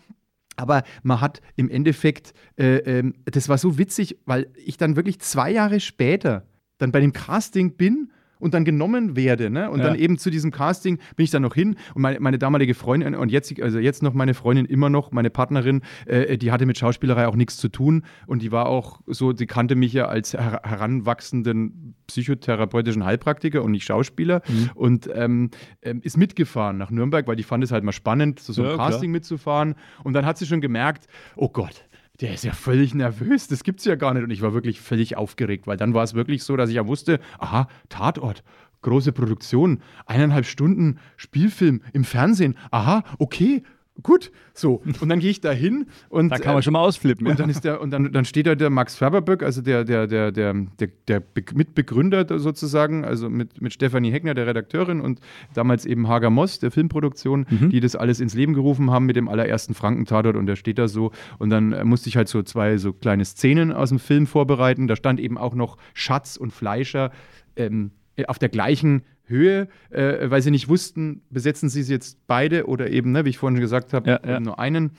Aber 0.57 0.83
man 1.03 1.20
hat 1.20 1.40
im 1.55 1.70
Endeffekt, 1.70 2.35
äh, 2.59 2.79
äh, 2.79 3.12
das 3.27 3.48
war 3.48 3.59
so 3.59 3.79
witzig, 3.79 4.18
weil 4.27 4.51
ich 4.57 4.77
dann 4.77 4.96
wirklich 4.96 5.20
zwei 5.20 5.53
Jahre 5.53 5.79
später 5.79 6.46
dann 6.79 6.92
bei 6.92 7.01
dem 7.01 7.12
Casting 7.12 7.77
bin 7.77 8.11
und 8.38 8.55
dann 8.55 8.64
genommen 8.64 9.16
werde. 9.16 9.51
Ne? 9.51 9.70
Und 9.70 9.81
ja. 9.81 9.87
dann 9.87 9.96
eben 9.96 10.18
zu 10.18 10.31
diesem 10.31 10.51
Casting 10.51 10.98
bin 11.16 11.24
ich 11.24 11.31
dann 11.31 11.42
noch 11.42 11.55
hin 11.55 11.77
und 11.94 12.03
meine, 12.03 12.20
meine 12.20 12.38
damalige 12.38 12.74
Freundin 12.74 13.14
und 13.14 13.31
jetzt, 13.31 13.61
also 13.61 13.79
jetzt 13.79 14.03
noch 14.03 14.14
meine 14.14 14.35
Freundin 14.35 14.66
immer 14.66 14.90
noch, 14.90 15.12
meine 15.12 15.31
Partnerin, 15.31 15.83
äh, 16.07 16.38
die 16.38 16.53
hatte 16.53 16.66
mit 16.66 16.79
Schauspielerei 16.79 17.27
auch 17.27 17.37
nichts 17.37 17.57
zu 17.57 17.68
tun 17.68 18.05
und 18.27 18.42
die 18.42 18.53
war 18.53 18.66
auch 18.66 19.01
so, 19.07 19.33
die 19.33 19.46
kannte 19.46 19.74
mich 19.74 19.92
ja 19.92 20.07
als 20.07 20.33
her 20.35 20.61
heranwachsenden 20.64 21.94
psychotherapeutischen 22.07 23.05
Heilpraktiker 23.05 23.62
und 23.62 23.72
nicht 23.72 23.85
Schauspieler 23.85 24.42
mhm. 24.48 24.70
und 24.74 25.11
ähm, 25.12 25.51
ähm, 25.83 26.01
ist 26.03 26.16
mitgefahren 26.16 26.79
nach 26.79 26.90
Nürnberg, 26.90 27.27
weil 27.27 27.37
die 27.37 27.42
fand 27.42 27.64
es 27.64 27.72
halt 27.72 27.85
mal 27.85 27.92
spannend, 27.92 28.40
so, 28.40 28.53
so 28.53 28.62
ein 28.62 28.70
ja, 28.70 28.77
Casting 28.77 29.11
klar. 29.11 29.12
mitzufahren 29.12 29.74
und 30.05 30.14
dann 30.14 30.27
hat 30.27 30.38
sie 30.38 30.46
schon 30.46 30.61
gemerkt, 30.61 31.07
oh 31.37 31.48
Gott, 31.48 31.88
der 32.21 32.35
ist 32.35 32.45
ja 32.45 32.53
völlig 32.53 32.95
nervös, 32.95 33.47
das 33.47 33.63
gibt's 33.63 33.85
ja 33.85 33.95
gar 33.95 34.15
nicht. 34.15 34.25
Und 34.25 34.31
ich 34.31 34.43
war 34.43 34.55
wirklich 34.55 34.81
völlig 34.81 35.17
aufgeregt, 35.17 35.67
weil 35.67 35.77
dann 35.77 35.95
war 35.95 36.03
es 36.03 36.15
wirklich 36.15 36.43
so, 36.43 36.57
dass 36.57 36.69
ich 36.69 36.77
ja 36.77 36.87
wusste, 36.87 37.21
aha, 37.39 37.69
Tatort, 37.89 38.43
große 38.83 39.13
Produktion, 39.13 39.83
eineinhalb 40.07 40.47
Stunden 40.47 40.99
Spielfilm 41.17 41.83
im 41.93 42.05
Fernsehen, 42.05 42.57
aha, 42.71 43.05
okay, 43.19 43.63
gut, 44.03 44.31
so. 44.55 44.83
Und 45.01 45.09
dann 45.09 45.19
gehe 45.19 45.31
ich 45.31 45.41
da 45.41 45.51
hin 45.51 45.87
und. 46.09 46.31
Da 46.31 46.39
kann 46.39 46.53
man 46.53 46.61
äh, 46.61 46.63
schon 46.63 46.73
mal 46.73 46.81
ausflippen. 46.81 47.27
Und 47.27 47.39
dann 47.39 47.51
ist 47.51 47.65
der, 47.65 47.81
und 47.81 47.91
dann, 47.91 48.13
dann 48.13 48.25
steht 48.25 48.47
da 48.47 48.55
der 48.55 48.71
Max 48.71 48.97
Färberböck, 48.97 49.43
also 49.43 49.63
der, 49.63 49.85
der, 49.85 50.07
der, 50.07 50.33
der, 50.33 50.55
der, 50.55 50.89
der 51.09 51.23
Mitbegründer 51.55 52.39
sozusagen, 52.39 53.05
also 53.05 53.29
mit, 53.29 53.61
mit 53.61 53.73
Stefanie 53.73 54.11
Heckner, 54.11 54.35
der 54.35 54.47
Redakteurin 54.47 55.01
und 55.01 55.21
damals 55.55 55.87
eben 55.87 56.09
Hager 56.09 56.31
Moss, 56.31 56.59
der 56.59 56.71
Filmproduktion, 56.71 57.47
mhm. 57.49 57.71
die 57.71 57.81
das 57.81 57.97
alles 57.97 58.21
ins 58.21 58.35
Leben 58.35 58.55
gerufen 58.55 58.91
haben 58.91 59.07
mit 59.07 59.17
dem 59.17 59.29
allerersten 59.29 59.75
Frankentatort 59.75 60.37
und 60.37 60.47
der 60.47 60.57
steht 60.57 60.79
da 60.79 60.89
so. 60.89 61.13
Und 61.39 61.51
dann 61.51 61.73
äh, 61.73 61.85
musste 61.85 62.09
ich 62.09 62.17
halt 62.17 62.29
so 62.29 62.43
zwei 62.43 62.79
so 62.79 62.93
kleine 62.93 63.25
Szenen 63.25 63.73
aus 63.73 63.89
dem 63.91 63.99
Film 63.99 64.27
vorbereiten. 64.27 64.87
Da 64.87 64.97
stand 64.97 65.21
eben 65.21 65.39
auch 65.39 65.55
noch 65.55 65.77
Schatz 65.95 66.37
und 66.37 66.53
Fleischer 66.53 67.11
ähm, 67.57 67.93
auf 68.27 68.39
der 68.39 68.49
gleichen 68.49 69.03
Höhe, 69.29 69.69
äh, 69.91 70.31
weil 70.31 70.43
sie 70.43 70.51
nicht 70.51 70.69
wussten, 70.69 71.23
besetzen 71.31 71.69
sie 71.69 71.81
es 71.81 71.88
jetzt 71.88 72.27
beide 72.27 72.67
oder 72.67 72.91
eben, 72.91 73.12
ne, 73.12 73.25
wie 73.25 73.31
ich 73.31 73.38
vorhin 73.38 73.61
gesagt 73.61 73.93
habe, 73.93 74.11
ja, 74.11 74.21
ja. 74.27 74.41
nur 74.41 74.59
einen. 74.59 74.93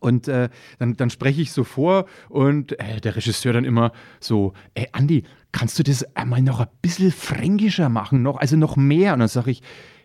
Und 0.00 0.26
äh, 0.28 0.48
dann, 0.78 0.96
dann 0.96 1.10
spreche 1.10 1.42
ich 1.42 1.52
so 1.52 1.64
vor 1.64 2.06
und 2.28 2.78
äh, 2.80 3.00
der 3.00 3.14
Regisseur 3.16 3.52
dann 3.52 3.64
immer 3.64 3.92
so, 4.20 4.54
ey 4.74 4.88
Andi, 4.92 5.24
kannst 5.52 5.78
du 5.78 5.82
das 5.82 6.16
einmal 6.16 6.42
noch 6.42 6.60
ein 6.60 6.68
bisschen 6.80 7.12
fränkischer 7.12 7.88
machen, 7.88 8.22
noch, 8.22 8.38
also 8.38 8.56
noch 8.56 8.76
mehr? 8.76 9.12
Und 9.12 9.20
dann 9.20 9.28
sage 9.28 9.50
ich, 9.50 9.62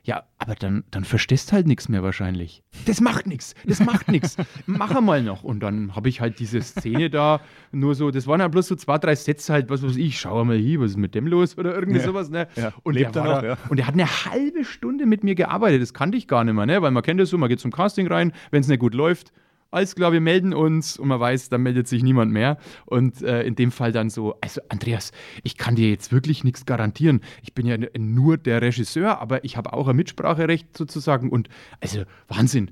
ja, 0.07 0.23
aber 0.37 0.55
dann, 0.55 0.85
dann 0.89 1.03
verstehst 1.03 1.51
halt 1.51 1.67
nichts 1.67 1.89
mehr 1.89 2.01
wahrscheinlich. 2.01 2.63
Das 2.85 3.01
macht 3.01 3.27
nichts, 3.27 3.55
das 3.65 3.81
macht 3.81 4.07
nichts. 4.07 4.37
Mach 4.65 4.95
einmal 4.95 5.21
noch. 5.21 5.43
Und 5.43 5.59
dann 5.59 5.97
habe 5.97 6.07
ich 6.07 6.21
halt 6.21 6.39
diese 6.39 6.61
Szene 6.61 7.09
da, 7.09 7.41
nur 7.73 7.93
so, 7.93 8.09
das 8.09 8.25
waren 8.25 8.39
ja 8.39 8.47
bloß 8.47 8.67
so 8.67 8.75
zwei, 8.77 8.99
drei 8.99 9.15
Sätze 9.15 9.51
halt, 9.51 9.69
was 9.69 9.83
weiß 9.83 9.97
ich, 9.97 10.17
schau 10.17 10.45
mal 10.45 10.55
hier, 10.55 10.79
was 10.79 10.91
ist 10.91 10.97
mit 10.97 11.13
dem 11.13 11.27
los 11.27 11.57
oder 11.57 11.75
irgendwie 11.75 11.99
ja. 11.99 12.05
sowas, 12.05 12.29
ne? 12.29 12.47
Ja. 12.55 12.71
Und, 12.83 12.95
der 12.95 13.13
war 13.13 13.23
noch, 13.25 13.41
da, 13.41 13.47
ja. 13.47 13.57
und 13.67 13.75
der 13.79 13.87
hat 13.87 13.95
eine 13.95 14.07
halbe 14.07 14.63
Stunde 14.63 15.05
mit 15.05 15.25
mir 15.25 15.35
gearbeitet, 15.35 15.81
das 15.81 15.93
kannte 15.93 16.17
ich 16.17 16.29
gar 16.29 16.45
nicht 16.45 16.53
mehr, 16.53 16.65
ne? 16.65 16.81
Weil 16.81 16.91
man 16.91 17.03
kennt 17.03 17.19
das 17.19 17.29
so, 17.29 17.37
man 17.37 17.49
geht 17.49 17.59
zum 17.59 17.71
Casting 17.71 18.07
rein, 18.07 18.31
wenn 18.51 18.61
es 18.61 18.69
nicht 18.69 18.79
gut 18.79 18.93
läuft, 18.93 19.33
alles 19.71 19.95
klar, 19.95 20.11
wir 20.11 20.21
melden 20.21 20.53
uns 20.53 20.97
und 20.97 21.07
man 21.07 21.19
weiß, 21.19 21.49
da 21.49 21.57
meldet 21.57 21.87
sich 21.87 22.03
niemand 22.03 22.31
mehr. 22.31 22.57
Und 22.85 23.21
äh, 23.21 23.43
in 23.43 23.55
dem 23.55 23.71
Fall 23.71 23.91
dann 23.91 24.09
so, 24.09 24.35
also 24.41 24.61
Andreas, 24.69 25.11
ich 25.43 25.57
kann 25.57 25.75
dir 25.75 25.89
jetzt 25.89 26.11
wirklich 26.11 26.43
nichts 26.43 26.65
garantieren. 26.65 27.21
Ich 27.43 27.53
bin 27.53 27.65
ja 27.65 27.77
nur 27.97 28.37
der 28.37 28.61
Regisseur, 28.61 29.19
aber 29.19 29.43
ich 29.43 29.57
habe 29.57 29.73
auch 29.73 29.87
ein 29.87 29.95
Mitspracherecht 29.95 30.75
sozusagen. 30.75 31.29
Und 31.29 31.49
also 31.81 32.03
Wahnsinn. 32.27 32.71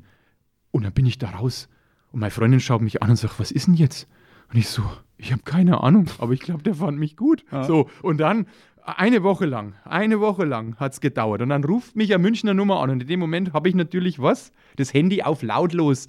Und 0.71 0.84
dann 0.84 0.93
bin 0.93 1.05
ich 1.05 1.17
da 1.17 1.29
raus. 1.31 1.69
Und 2.12 2.19
meine 2.21 2.31
Freundin 2.31 2.60
schaut 2.60 2.81
mich 2.81 3.03
an 3.03 3.10
und 3.10 3.17
sagt, 3.17 3.39
was 3.39 3.51
ist 3.51 3.67
denn 3.67 3.75
jetzt? 3.75 4.08
Und 4.51 4.58
ich 4.58 4.69
so, 4.69 4.84
ich 5.17 5.31
habe 5.31 5.43
keine 5.43 5.81
Ahnung, 5.81 6.08
aber 6.19 6.34
ich 6.34 6.39
glaube, 6.39 6.63
der 6.63 6.75
fand 6.75 6.97
mich 6.97 7.17
gut. 7.17 7.43
Ja. 7.51 7.63
So, 7.63 7.89
und 8.01 8.17
dann 8.19 8.47
eine 8.86 9.23
Woche 9.23 9.45
lang, 9.45 9.73
eine 9.84 10.19
Woche 10.19 10.45
lang 10.45 10.75
hat 10.77 10.93
es 10.93 11.01
gedauert. 11.01 11.41
Und 11.41 11.49
dann 11.49 11.63
ruft 11.63 11.95
mich 11.95 12.13
eine 12.13 12.21
Münchner 12.21 12.53
Nummer 12.53 12.81
an. 12.81 12.89
Und 12.89 13.01
in 13.01 13.08
dem 13.08 13.19
Moment 13.19 13.53
habe 13.53 13.67
ich 13.67 13.75
natürlich 13.75 14.21
was? 14.21 14.51
Das 14.75 14.93
Handy 14.93 15.23
auf 15.23 15.41
lautlos 15.41 16.08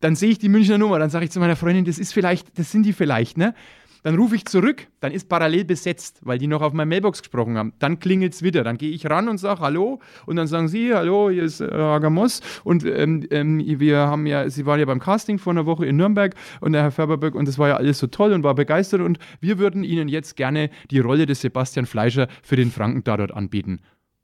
dann 0.00 0.16
sehe 0.16 0.30
ich 0.30 0.38
die 0.38 0.48
Münchner 0.48 0.78
Nummer, 0.78 0.98
dann 0.98 1.10
sage 1.10 1.24
ich 1.24 1.30
zu 1.30 1.40
meiner 1.40 1.56
Freundin, 1.56 1.84
das 1.84 1.98
ist 1.98 2.12
vielleicht, 2.12 2.58
das 2.58 2.72
sind 2.72 2.84
die 2.84 2.92
vielleicht, 2.92 3.38
ne? 3.38 3.54
Dann 4.02 4.14
rufe 4.14 4.34
ich 4.34 4.46
zurück, 4.46 4.86
dann 5.00 5.12
ist 5.12 5.28
parallel 5.28 5.64
besetzt, 5.64 6.20
weil 6.22 6.38
die 6.38 6.46
noch 6.46 6.62
auf 6.62 6.72
meiner 6.72 6.88
Mailbox 6.88 7.20
gesprochen 7.20 7.58
haben. 7.58 7.74
Dann 7.80 7.98
klingelt 7.98 8.32
es 8.32 8.42
wieder. 8.42 8.64
Dann 8.64 8.78
gehe 8.78 8.90
ich 8.90 9.04
ran 9.08 9.28
und 9.28 9.36
sage 9.36 9.60
Hallo 9.60 10.00
und 10.24 10.36
dann 10.36 10.46
sagen 10.46 10.68
sie, 10.68 10.94
Hallo, 10.94 11.28
hier 11.28 11.42
ist 11.42 11.60
äh, 11.60 11.66
Agamos 11.66 12.40
und 12.64 12.84
ähm, 12.86 13.26
ähm, 13.30 13.62
wir 13.62 13.98
haben 13.98 14.26
ja, 14.26 14.48
sie 14.48 14.64
waren 14.64 14.80
ja 14.80 14.86
beim 14.86 15.00
Casting 15.00 15.38
vor 15.38 15.52
einer 15.52 15.66
Woche 15.66 15.84
in 15.84 15.96
Nürnberg 15.96 16.34
und 16.60 16.72
der 16.72 16.82
Herr 16.82 16.90
Färberberg 16.92 17.34
und 17.34 17.46
das 17.46 17.58
war 17.58 17.68
ja 17.68 17.76
alles 17.76 17.98
so 17.98 18.06
toll 18.06 18.32
und 18.32 18.42
war 18.42 18.54
begeistert 18.54 19.02
und 19.02 19.18
wir 19.40 19.58
würden 19.58 19.84
Ihnen 19.84 20.08
jetzt 20.08 20.36
gerne 20.36 20.70
die 20.90 21.00
Rolle 21.00 21.26
des 21.26 21.42
Sebastian 21.42 21.84
Fleischer 21.84 22.28
für 22.42 22.56
den 22.56 22.70
Franken 22.70 23.04
dort 23.04 23.32
anbieten. 23.32 23.80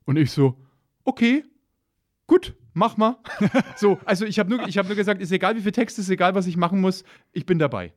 Und 0.06 0.16
ich 0.16 0.30
so, 0.30 0.56
okay, 1.04 1.44
gut, 2.26 2.54
mach 2.74 2.96
mal. 2.96 3.18
so, 3.76 3.98
also 4.04 4.24
ich 4.24 4.38
habe 4.38 4.50
nur, 4.50 4.60
hab 4.60 4.86
nur 4.86 4.96
gesagt, 4.96 5.20
ist 5.20 5.32
egal 5.32 5.56
wie 5.56 5.62
viel 5.62 5.72
Text, 5.72 5.98
ist 5.98 6.10
egal 6.10 6.34
was 6.34 6.46
ich 6.46 6.56
machen 6.56 6.80
muss, 6.80 7.04
ich 7.32 7.46
bin 7.46 7.58
dabei. 7.58 7.92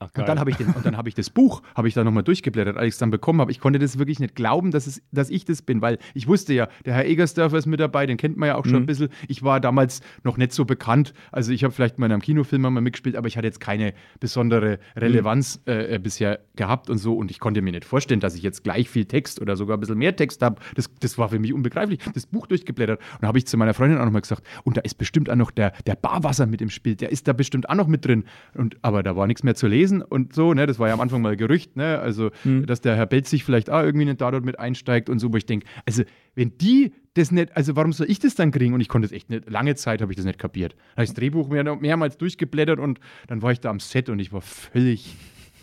Ach, 0.00 0.10
und 0.16 0.28
dann 0.28 0.38
habe 0.38 0.50
ich, 0.50 0.56
hab 0.58 1.06
ich 1.08 1.14
das 1.14 1.28
Buch, 1.28 1.60
habe 1.74 1.88
ich 1.88 1.94
da 1.94 2.04
nochmal 2.04 2.22
durchgeblättert, 2.22 2.76
als 2.76 2.86
ich 2.86 2.92
es 2.94 2.98
dann 2.98 3.10
bekommen 3.10 3.40
habe. 3.40 3.50
Ich 3.50 3.58
konnte 3.58 3.80
das 3.80 3.98
wirklich 3.98 4.20
nicht 4.20 4.36
glauben, 4.36 4.70
dass, 4.70 4.86
es, 4.86 5.02
dass 5.10 5.28
ich 5.28 5.44
das 5.44 5.60
bin, 5.60 5.82
weil 5.82 5.98
ich 6.14 6.28
wusste 6.28 6.54
ja, 6.54 6.68
der 6.84 6.94
Herr 6.94 7.04
Egersdörfer 7.04 7.58
ist 7.58 7.66
mit 7.66 7.80
dabei, 7.80 8.06
den 8.06 8.16
kennt 8.16 8.36
man 8.36 8.46
ja 8.46 8.54
auch 8.54 8.64
schon 8.64 8.74
mhm. 8.74 8.82
ein 8.82 8.86
bisschen. 8.86 9.08
Ich 9.26 9.42
war 9.42 9.58
damals 9.58 10.00
noch 10.22 10.36
nicht 10.36 10.52
so 10.52 10.64
bekannt. 10.64 11.14
Also 11.32 11.50
ich 11.50 11.64
habe 11.64 11.74
vielleicht 11.74 11.98
mal 11.98 12.06
in 12.06 12.12
einem 12.12 12.22
Kinofilm 12.22 12.62
mal 12.62 12.70
mitgespielt, 12.70 13.16
aber 13.16 13.26
ich 13.26 13.36
hatte 13.36 13.48
jetzt 13.48 13.58
keine 13.58 13.92
besondere 14.20 14.78
Relevanz 14.94 15.60
mhm. 15.66 15.72
äh, 15.72 15.98
bisher 15.98 16.38
gehabt 16.54 16.90
und 16.90 16.98
so. 16.98 17.16
Und 17.16 17.32
ich 17.32 17.40
konnte 17.40 17.60
mir 17.60 17.72
nicht 17.72 17.84
vorstellen, 17.84 18.20
dass 18.20 18.36
ich 18.36 18.42
jetzt 18.42 18.62
gleich 18.62 18.88
viel 18.88 19.06
Text 19.06 19.40
oder 19.40 19.56
sogar 19.56 19.78
ein 19.78 19.80
bisschen 19.80 19.98
mehr 19.98 20.14
Text 20.14 20.42
habe. 20.42 20.60
Das, 20.76 20.88
das 21.00 21.18
war 21.18 21.28
für 21.28 21.40
mich 21.40 21.52
unbegreiflich. 21.52 21.98
Das 22.14 22.26
Buch 22.26 22.46
durchgeblättert. 22.46 23.00
Und 23.20 23.26
habe 23.26 23.38
ich 23.38 23.48
zu 23.48 23.56
meiner 23.56 23.74
Freundin 23.74 23.98
auch 23.98 24.04
nochmal 24.04 24.22
gesagt, 24.22 24.44
und 24.62 24.76
da 24.76 24.80
ist 24.82 24.94
bestimmt 24.94 25.28
auch 25.28 25.34
noch 25.34 25.50
der, 25.50 25.72
der 25.86 25.96
Barwasser 25.96 26.46
mit 26.46 26.62
im 26.62 26.70
Spiel, 26.70 26.94
der 26.94 27.10
ist 27.10 27.26
da 27.26 27.32
bestimmt 27.32 27.68
auch 27.68 27.74
noch 27.74 27.88
mit 27.88 28.04
drin. 28.04 28.22
Und, 28.54 28.76
aber 28.82 29.02
da 29.02 29.16
war 29.16 29.26
nichts 29.26 29.42
mehr 29.42 29.56
zu 29.56 29.66
lesen 29.66 29.87
lesen 29.88 30.02
und 30.02 30.34
so, 30.34 30.54
ne? 30.54 30.66
Das 30.66 30.78
war 30.78 30.88
ja 30.88 30.94
am 30.94 31.00
Anfang 31.00 31.22
mal 31.22 31.36
Gerücht, 31.36 31.76
ne? 31.76 31.98
Also, 31.98 32.30
mhm. 32.44 32.66
dass 32.66 32.80
der 32.80 32.96
Herr 32.96 33.06
Belz 33.06 33.30
sich 33.30 33.44
vielleicht 33.44 33.70
auch 33.70 33.82
irgendwie 33.82 34.04
nicht 34.04 34.20
dort 34.20 34.44
mit 34.44 34.58
einsteigt 34.58 35.08
und 35.08 35.18
so, 35.18 35.32
wo 35.32 35.36
ich 35.36 35.46
denke, 35.46 35.66
also, 35.86 36.04
wenn 36.34 36.56
die 36.58 36.92
das 37.14 37.30
nicht, 37.30 37.56
also 37.56 37.74
warum 37.74 37.92
soll 37.92 38.08
ich 38.10 38.18
das 38.18 38.34
dann 38.34 38.50
kriegen? 38.50 38.74
Und 38.74 38.80
ich 38.80 38.88
konnte 38.88 39.06
es 39.06 39.12
echt 39.12 39.30
nicht, 39.30 39.50
lange 39.50 39.74
Zeit 39.74 40.00
habe 40.00 40.12
ich 40.12 40.16
das 40.16 40.24
nicht 40.24 40.38
kapiert. 40.38 40.74
Da 40.74 40.96
habe 40.96 41.04
ich 41.04 41.10
das 41.10 41.16
Drehbuch 41.16 41.48
mehr, 41.48 41.76
mehrmals 41.76 42.16
durchgeblättert 42.16 42.78
und 42.78 43.00
dann 43.26 43.42
war 43.42 43.50
ich 43.50 43.60
da 43.60 43.70
am 43.70 43.80
Set 43.80 44.08
und 44.08 44.18
ich 44.18 44.32
war 44.32 44.40
völlig, 44.40 45.16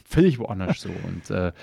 völlig 0.05 0.39
woanders 0.39 0.81
so. 0.81 0.89
Und 0.89 1.29
äh, 1.29 1.53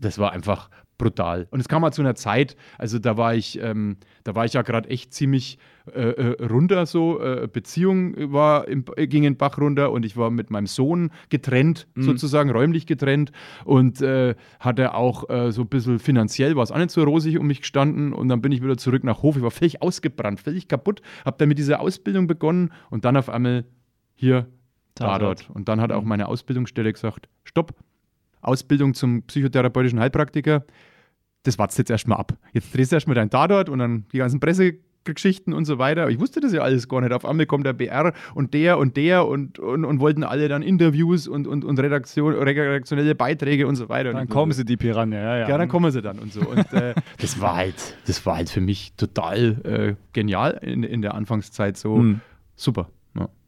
das 0.00 0.18
war 0.18 0.32
einfach 0.32 0.70
brutal. 1.02 1.48
Und 1.50 1.58
es 1.58 1.66
kam 1.66 1.82
mal 1.82 1.90
zu 1.90 2.00
einer 2.00 2.14
Zeit, 2.14 2.56
also 2.78 3.00
da 3.00 3.16
war 3.16 3.34
ich, 3.34 3.60
ähm, 3.60 3.96
da 4.22 4.36
war 4.36 4.44
ich 4.44 4.52
ja 4.52 4.62
gerade 4.62 4.88
echt 4.88 5.12
ziemlich 5.12 5.58
äh, 5.92 6.00
äh, 6.00 6.46
runter 6.46 6.86
so. 6.86 7.20
Äh, 7.20 7.48
Beziehung 7.52 8.32
war 8.32 8.68
im, 8.68 8.84
ging 8.84 9.24
in 9.24 9.36
Bach 9.36 9.58
runter 9.58 9.90
und 9.90 10.04
ich 10.04 10.16
war 10.16 10.30
mit 10.30 10.50
meinem 10.50 10.68
Sohn 10.68 11.10
getrennt, 11.28 11.88
mhm. 11.96 12.02
sozusagen 12.02 12.50
räumlich 12.50 12.86
getrennt 12.86 13.32
und 13.64 14.00
äh, 14.00 14.36
hatte 14.60 14.94
auch 14.94 15.28
äh, 15.28 15.50
so 15.50 15.62
ein 15.62 15.68
bisschen 15.68 15.98
finanziell 15.98 16.54
war 16.54 16.62
es 16.62 16.70
auch 16.70 16.78
nicht 16.78 16.92
so 16.92 17.02
rosig 17.02 17.36
um 17.36 17.48
mich 17.48 17.62
gestanden 17.62 18.12
und 18.12 18.28
dann 18.28 18.40
bin 18.40 18.52
ich 18.52 18.62
wieder 18.62 18.76
zurück 18.76 19.02
nach 19.02 19.22
Hof. 19.22 19.36
Ich 19.36 19.42
war 19.42 19.50
völlig 19.50 19.82
ausgebrannt, 19.82 20.40
völlig 20.40 20.68
kaputt, 20.68 21.02
habe 21.24 21.36
dann 21.38 21.48
mit 21.48 21.58
dieser 21.58 21.80
Ausbildung 21.80 22.28
begonnen 22.28 22.70
und 22.90 23.04
dann 23.04 23.16
auf 23.16 23.28
einmal 23.28 23.64
hier, 24.14 24.46
dort. 25.18 25.50
Und 25.50 25.68
dann 25.68 25.80
hat 25.80 25.90
auch 25.90 26.02
mhm. 26.02 26.08
meine 26.08 26.28
Ausbildungsstelle 26.28 26.92
gesagt, 26.92 27.28
stopp, 27.42 27.74
Ausbildung 28.42 28.94
zum 28.94 29.22
psychotherapeutischen 29.22 30.00
Heilpraktiker, 30.00 30.64
das 31.42 31.58
wartest 31.58 31.78
jetzt 31.78 31.90
erstmal 31.90 32.18
ab. 32.18 32.34
Jetzt 32.52 32.74
drehst 32.74 32.92
du 32.92 32.96
erstmal 32.96 33.14
dein 33.14 33.30
Tatort 33.30 33.68
und 33.68 33.78
dann 33.78 34.04
die 34.12 34.18
ganzen 34.18 34.40
Pressegeschichten 34.40 35.52
und 35.52 35.64
so 35.64 35.78
weiter. 35.78 36.08
Ich 36.08 36.20
wusste 36.20 36.40
das 36.40 36.52
ja 36.52 36.62
alles 36.62 36.88
gar 36.88 37.00
nicht. 37.00 37.12
Auf 37.12 37.24
einmal 37.24 37.46
kommt 37.46 37.66
der 37.66 37.72
BR 37.72 38.12
und 38.34 38.54
der 38.54 38.78
und 38.78 38.96
der 38.96 39.26
und, 39.26 39.58
und, 39.58 39.84
und 39.84 40.00
wollten 40.00 40.24
alle 40.24 40.48
dann 40.48 40.62
Interviews 40.62 41.26
und, 41.26 41.46
und, 41.46 41.64
und 41.64 41.78
Redaktion, 41.80 42.34
redaktionelle 42.34 43.14
Beiträge 43.14 43.66
und 43.66 43.76
so 43.76 43.88
weiter. 43.88 44.12
Dann 44.12 44.28
kommen 44.28 44.52
so. 44.52 44.58
sie, 44.58 44.64
die 44.64 44.76
Piranha, 44.76 45.16
ja, 45.16 45.38
ja. 45.38 45.48
Ja, 45.48 45.58
dann 45.58 45.68
kommen 45.68 45.90
sie 45.90 46.02
dann 46.02 46.18
und 46.18 46.32
so. 46.32 46.40
Und 46.40 46.72
äh, 46.72 46.94
das 47.20 47.40
war 47.40 47.56
halt, 47.56 47.96
das 48.06 48.24
war 48.24 48.36
halt 48.36 48.50
für 48.50 48.60
mich 48.60 48.94
total 48.96 49.60
äh, 49.64 49.94
genial 50.12 50.60
in, 50.62 50.84
in 50.84 51.02
der 51.02 51.14
Anfangszeit 51.14 51.76
so. 51.76 51.96
Hm. 51.96 52.20
Super. 52.54 52.88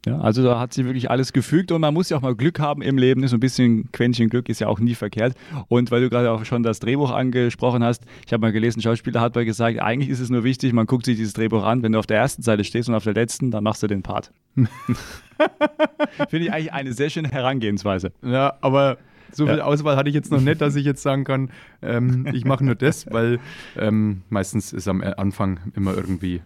Ja. 0.05 0.19
also 0.19 0.43
da 0.43 0.59
hat 0.59 0.73
sie 0.73 0.85
wirklich 0.85 1.09
alles 1.09 1.33
gefügt 1.33 1.71
und 1.71 1.81
man 1.81 1.93
muss 1.93 2.09
ja 2.09 2.17
auch 2.17 2.21
mal 2.21 2.35
Glück 2.35 2.59
haben 2.59 2.81
im 2.81 2.97
Leben. 2.97 3.27
So 3.27 3.37
ein 3.37 3.39
bisschen 3.39 3.91
Quäntchen 3.91 4.29
Glück 4.29 4.49
ist 4.49 4.59
ja 4.59 4.67
auch 4.67 4.79
nie 4.79 4.95
verkehrt. 4.95 5.35
Und 5.67 5.91
weil 5.91 6.01
du 6.01 6.09
gerade 6.09 6.31
auch 6.31 6.45
schon 6.45 6.63
das 6.63 6.79
Drehbuch 6.79 7.11
angesprochen 7.11 7.83
hast, 7.83 8.03
ich 8.25 8.33
habe 8.33 8.41
mal 8.41 8.51
gelesen, 8.51 8.81
Schauspieler 8.81 9.21
hat 9.21 9.35
mal 9.35 9.45
gesagt, 9.45 9.79
eigentlich 9.79 10.09
ist 10.09 10.19
es 10.19 10.29
nur 10.29 10.43
wichtig, 10.43 10.73
man 10.73 10.85
guckt 10.85 11.05
sich 11.05 11.17
dieses 11.17 11.33
Drehbuch 11.33 11.63
an. 11.63 11.81
Wenn 11.83 11.93
du 11.93 11.99
auf 11.99 12.07
der 12.07 12.17
ersten 12.17 12.43
Seite 12.43 12.63
stehst 12.63 12.89
und 12.89 12.95
auf 12.95 13.03
der 13.03 13.13
letzten, 13.13 13.51
dann 13.51 13.63
machst 13.63 13.81
du 13.81 13.87
den 13.87 14.03
Part. 14.03 14.31
Finde 14.55 16.45
ich 16.45 16.53
eigentlich 16.53 16.73
eine 16.73 16.93
sehr 16.93 17.09
schöne 17.09 17.29
Herangehensweise. 17.29 18.11
Ja, 18.23 18.53
aber 18.61 18.97
so 19.31 19.47
viel 19.47 19.57
ja. 19.57 19.63
Auswahl 19.63 19.97
hatte 19.97 20.09
ich 20.09 20.15
jetzt 20.15 20.31
noch 20.31 20.39
nicht, 20.39 20.61
dass 20.61 20.75
ich 20.75 20.85
jetzt 20.85 21.01
sagen 21.01 21.23
kann, 21.23 21.49
ähm, 21.81 22.27
ich 22.33 22.45
mache 22.45 22.63
nur 22.63 22.75
das, 22.75 23.05
weil 23.11 23.39
ähm, 23.77 24.21
meistens 24.29 24.71
ist 24.71 24.87
am 24.87 25.01
Anfang 25.01 25.59
immer 25.75 25.95
irgendwie, 25.95 26.41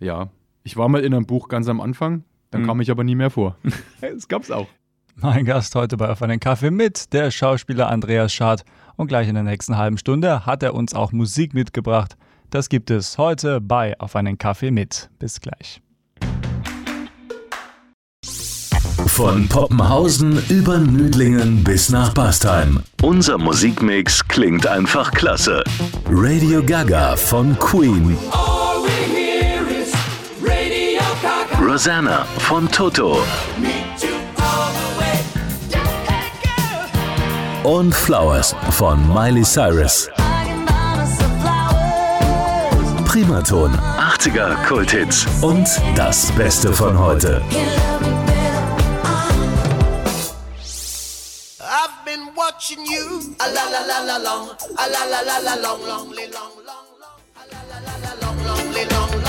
ja. 0.00 0.30
Ich 0.62 0.78
war 0.78 0.88
mal 0.88 1.02
in 1.04 1.12
einem 1.12 1.26
Buch 1.26 1.48
ganz 1.48 1.68
am 1.68 1.82
Anfang, 1.82 2.24
dann 2.54 2.62
mhm. 2.62 2.66
kam 2.68 2.80
ich 2.80 2.90
aber 2.90 3.02
nie 3.02 3.16
mehr 3.16 3.30
vor. 3.30 3.56
das 4.00 4.28
gab's 4.28 4.50
auch. 4.50 4.68
Mein 5.16 5.44
Gast 5.44 5.74
heute 5.74 5.96
bei 5.96 6.08
Auf 6.08 6.22
einen 6.22 6.38
Kaffee 6.38 6.70
mit, 6.70 7.12
der 7.12 7.30
Schauspieler 7.32 7.90
Andreas 7.90 8.32
Schad. 8.32 8.64
Und 8.96 9.08
gleich 9.08 9.28
in 9.28 9.34
der 9.34 9.42
nächsten 9.42 9.76
halben 9.76 9.98
Stunde 9.98 10.46
hat 10.46 10.62
er 10.62 10.74
uns 10.74 10.94
auch 10.94 11.10
Musik 11.10 11.52
mitgebracht. 11.52 12.16
Das 12.50 12.68
gibt 12.68 12.90
es 12.90 13.18
heute 13.18 13.60
bei 13.60 13.98
Auf 13.98 14.14
einen 14.14 14.38
Kaffee 14.38 14.70
mit. 14.70 15.10
Bis 15.18 15.40
gleich. 15.40 15.80
Von 19.06 19.48
Poppenhausen 19.48 20.40
über 20.48 20.78
Nüdlingen 20.78 21.64
bis 21.64 21.90
nach 21.90 22.14
Bastheim. 22.14 22.80
Unser 23.02 23.38
Musikmix 23.38 24.26
klingt 24.26 24.66
einfach 24.66 25.10
klasse. 25.10 25.64
Radio 26.08 26.62
Gaga 26.64 27.16
von 27.16 27.58
Queen. 27.58 28.16
Rosanna 31.74 32.24
von 32.38 32.70
Toto. 32.70 33.24
Und 37.64 37.92
Flowers 37.92 38.54
von 38.70 39.12
Miley 39.12 39.42
Cyrus. 39.42 40.08
Primaton, 43.04 43.76
80er 43.98 44.54
Kulthits 44.68 45.26
und 45.42 45.66
das 45.96 46.30
Beste 46.36 46.72
von 46.72 46.96
heute. 46.96 47.42
watching 52.36 52.84
you. 52.86 53.34
A 53.40 53.46
la 53.48 53.64
la 53.70 53.80
la 53.86 53.98
la 54.04 54.16
long, 54.18 54.48
a 54.76 54.86
la 54.88 55.04
la 55.06 55.20
la 55.22 55.38
la 55.38 55.54
long, 55.56 55.80
long, 55.86 56.10
long, 56.10 56.30
long, 56.30 56.54
long, 56.68 57.18
a 57.36 57.42
la 57.50 57.60
la 57.70 57.78
la 57.86 57.94
la 58.04 58.12
long, 58.20 58.38
long, 58.44 58.72
long, 58.74 59.10
long. 59.10 59.14
Push 59.14 59.23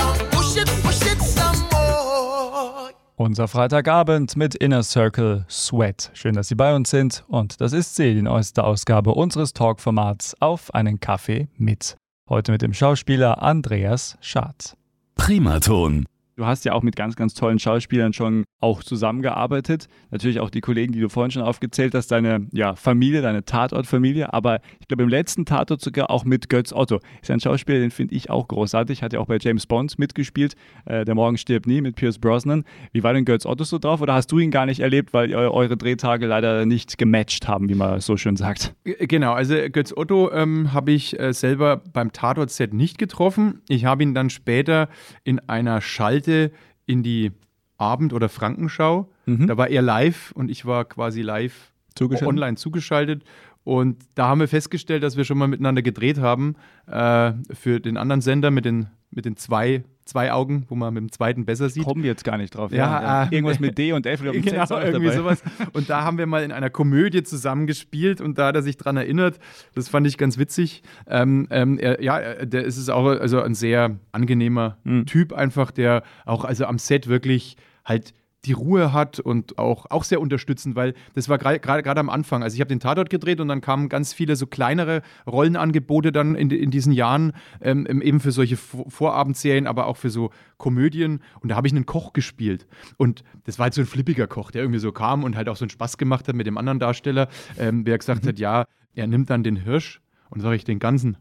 Unser 3.18 3.48
Freitagabend 3.48 4.36
mit 4.36 4.54
Inner 4.54 4.82
Circle 4.82 5.46
Sweat. 5.48 6.10
Schön, 6.12 6.34
dass 6.34 6.48
Sie 6.48 6.54
bei 6.54 6.76
uns 6.76 6.90
sind 6.90 7.24
und 7.28 7.62
das 7.62 7.72
ist 7.72 7.96
sie, 7.96 8.12
die 8.12 8.20
neueste 8.20 8.62
Ausgabe 8.62 9.12
unseres 9.12 9.54
Talkformats 9.54 10.36
auf 10.38 10.74
einen 10.74 11.00
Kaffee 11.00 11.48
mit. 11.56 11.96
Heute 12.28 12.52
mit 12.52 12.60
dem 12.60 12.74
Schauspieler 12.74 13.42
Andreas 13.42 14.18
Schad. 14.20 14.76
Primaton. 15.14 16.04
Du 16.38 16.44
hast 16.44 16.66
ja 16.66 16.74
auch 16.74 16.82
mit 16.82 16.96
ganz, 16.96 17.16
ganz 17.16 17.32
tollen 17.32 17.58
Schauspielern 17.58 18.12
schon 18.12 18.44
auch 18.60 18.82
zusammengearbeitet. 18.82 19.88
Natürlich 20.10 20.38
auch 20.38 20.50
die 20.50 20.60
Kollegen, 20.60 20.92
die 20.92 21.00
du 21.00 21.08
vorhin 21.08 21.30
schon 21.30 21.40
aufgezählt 21.40 21.94
hast, 21.94 22.08
deine 22.08 22.46
ja, 22.52 22.76
Familie, 22.76 23.22
deine 23.22 23.46
Tatortfamilie. 23.46 24.34
Aber 24.34 24.60
ich 24.78 24.86
glaube, 24.86 25.02
im 25.02 25.08
letzten 25.08 25.46
Tatort 25.46 25.80
sogar 25.80 26.10
auch 26.10 26.26
mit 26.26 26.50
Götz 26.50 26.74
Otto. 26.74 27.00
Ist 27.22 27.30
ein 27.30 27.40
Schauspieler, 27.40 27.78
den 27.78 27.90
finde 27.90 28.14
ich 28.14 28.28
auch 28.28 28.48
großartig. 28.48 29.02
Hat 29.02 29.14
ja 29.14 29.20
auch 29.20 29.28
bei 29.28 29.38
James 29.40 29.66
Bond 29.66 29.98
mitgespielt. 29.98 30.56
Äh, 30.84 31.06
Der 31.06 31.14
Morgen 31.14 31.38
stirbt 31.38 31.66
nie 31.66 31.80
mit 31.80 31.96
Pierce 31.96 32.18
Brosnan. 32.18 32.64
Wie 32.92 33.02
war 33.02 33.14
denn 33.14 33.24
Götz 33.24 33.46
Otto 33.46 33.64
so 33.64 33.78
drauf? 33.78 34.02
Oder 34.02 34.12
hast 34.12 34.30
du 34.30 34.38
ihn 34.38 34.50
gar 34.50 34.66
nicht 34.66 34.80
erlebt, 34.80 35.14
weil 35.14 35.34
eu 35.34 35.50
eure 35.50 35.78
Drehtage 35.78 36.26
leider 36.26 36.66
nicht 36.66 36.98
gematcht 36.98 37.48
haben, 37.48 37.70
wie 37.70 37.74
man 37.74 38.00
so 38.00 38.18
schön 38.18 38.36
sagt? 38.36 38.74
Genau, 38.84 39.32
also 39.32 39.54
Götz 39.72 39.94
Otto 39.96 40.30
ähm, 40.32 40.74
habe 40.74 40.92
ich 40.92 41.18
äh, 41.18 41.32
selber 41.32 41.78
beim 41.94 42.12
Tatort-Set 42.12 42.74
nicht 42.74 42.98
getroffen. 42.98 43.62
Ich 43.70 43.86
habe 43.86 44.02
ihn 44.02 44.12
dann 44.12 44.28
später 44.28 44.90
in 45.24 45.38
einer 45.48 45.80
Schalte 46.26 46.52
in 46.86 47.02
die 47.02 47.32
Abend- 47.78 48.12
oder 48.12 48.28
Frankenschau. 48.28 49.10
Mhm. 49.26 49.46
Da 49.46 49.56
war 49.56 49.68
er 49.68 49.82
live 49.82 50.32
und 50.32 50.50
ich 50.50 50.64
war 50.64 50.84
quasi 50.84 51.22
live 51.22 51.72
Zugeschaltet? 51.94 52.28
online 52.28 52.56
zugeschaltet. 52.56 53.24
Und 53.64 53.96
da 54.14 54.28
haben 54.28 54.40
wir 54.40 54.48
festgestellt, 54.48 55.02
dass 55.02 55.16
wir 55.16 55.24
schon 55.24 55.38
mal 55.38 55.48
miteinander 55.48 55.82
gedreht 55.82 56.18
haben 56.18 56.54
äh, 56.86 57.32
für 57.52 57.80
den 57.80 57.96
anderen 57.96 58.20
Sender 58.20 58.50
mit 58.50 58.64
den, 58.64 58.88
mit 59.10 59.24
den 59.24 59.36
zwei, 59.36 59.82
zwei 60.06 60.32
Augen, 60.32 60.64
wo 60.68 60.74
man 60.76 60.94
mit 60.94 61.02
dem 61.02 61.12
zweiten 61.12 61.44
besser 61.44 61.68
sieht. 61.68 61.84
Kommen 61.84 62.02
wir 62.02 62.10
jetzt 62.10 62.24
gar 62.24 62.38
nicht 62.38 62.54
drauf. 62.54 62.72
Ja, 62.72 63.24
äh, 63.24 63.34
Irgendwas 63.34 63.60
mit 63.60 63.76
D 63.78 63.92
und 63.92 64.06
F 64.06 64.22
oder 64.22 64.32
Z 64.32 64.42
Genau, 64.44 64.78
irgendwie 64.80 65.06
dabei. 65.06 65.16
sowas. 65.16 65.42
Und 65.72 65.90
da 65.90 66.02
haben 66.04 66.16
wir 66.16 66.26
mal 66.26 66.42
in 66.44 66.52
einer 66.52 66.70
Komödie 66.70 67.22
zusammen 67.24 67.66
gespielt 67.66 68.20
und 68.20 68.38
da 68.38 68.46
hat 68.46 68.54
er 68.56 68.62
sich 68.62 68.76
dran 68.76 68.96
erinnert. 68.96 69.38
Das 69.74 69.88
fand 69.88 70.06
ich 70.06 70.16
ganz 70.16 70.38
witzig. 70.38 70.82
Ähm, 71.08 71.48
ähm, 71.50 71.78
er, 71.78 72.02
ja, 72.02 72.18
er- 72.18 72.46
der 72.46 72.64
ist 72.64 72.76
es 72.76 72.88
auch 72.88 73.04
also 73.06 73.42
ein 73.42 73.54
sehr 73.54 73.96
angenehmer 74.12 74.78
Mhm. 74.84 75.06
Typ 75.06 75.32
einfach, 75.32 75.70
der 75.72 76.02
auch 76.24 76.44
also 76.44 76.64
am 76.66 76.78
Set 76.78 77.08
wirklich 77.08 77.56
halt 77.84 78.14
die 78.46 78.52
Ruhe 78.52 78.92
hat 78.92 79.20
und 79.20 79.58
auch, 79.58 79.86
auch 79.90 80.04
sehr 80.04 80.20
unterstützend, 80.20 80.76
weil 80.76 80.94
das 81.14 81.28
war 81.28 81.38
gerade 81.38 82.00
am 82.00 82.08
Anfang. 82.08 82.42
Also 82.42 82.54
ich 82.54 82.60
habe 82.60 82.68
den 82.68 82.80
Tatort 82.80 83.10
gedreht 83.10 83.40
und 83.40 83.48
dann 83.48 83.60
kamen 83.60 83.88
ganz 83.88 84.12
viele 84.12 84.36
so 84.36 84.46
kleinere 84.46 85.02
Rollenangebote 85.26 86.12
dann 86.12 86.34
in, 86.34 86.50
in 86.50 86.70
diesen 86.70 86.92
Jahren, 86.92 87.32
ähm, 87.60 87.86
eben 87.86 88.20
für 88.20 88.32
solche 88.32 88.56
Vor- 88.56 88.90
Vorabendserien, 88.90 89.66
aber 89.66 89.86
auch 89.86 89.96
für 89.96 90.10
so 90.10 90.30
Komödien. 90.56 91.20
Und 91.40 91.50
da 91.50 91.56
habe 91.56 91.66
ich 91.66 91.74
einen 91.74 91.86
Koch 91.86 92.12
gespielt. 92.12 92.66
Und 92.96 93.24
das 93.44 93.58
war 93.58 93.64
halt 93.64 93.74
so 93.74 93.82
ein 93.82 93.86
flippiger 93.86 94.26
Koch, 94.26 94.50
der 94.50 94.62
irgendwie 94.62 94.80
so 94.80 94.92
kam 94.92 95.24
und 95.24 95.36
halt 95.36 95.48
auch 95.48 95.56
so 95.56 95.64
einen 95.64 95.70
Spaß 95.70 95.98
gemacht 95.98 96.28
hat 96.28 96.36
mit 96.36 96.46
dem 96.46 96.56
anderen 96.56 96.78
Darsteller, 96.78 97.28
ähm, 97.58 97.84
der 97.84 97.98
gesagt 97.98 98.26
hat, 98.26 98.38
ja, 98.38 98.64
er 98.94 99.06
nimmt 99.06 99.28
dann 99.30 99.42
den 99.42 99.56
Hirsch 99.56 100.00
und 100.30 100.40
sage 100.40 100.56
ich 100.56 100.64
den 100.64 100.78
ganzen. 100.78 101.16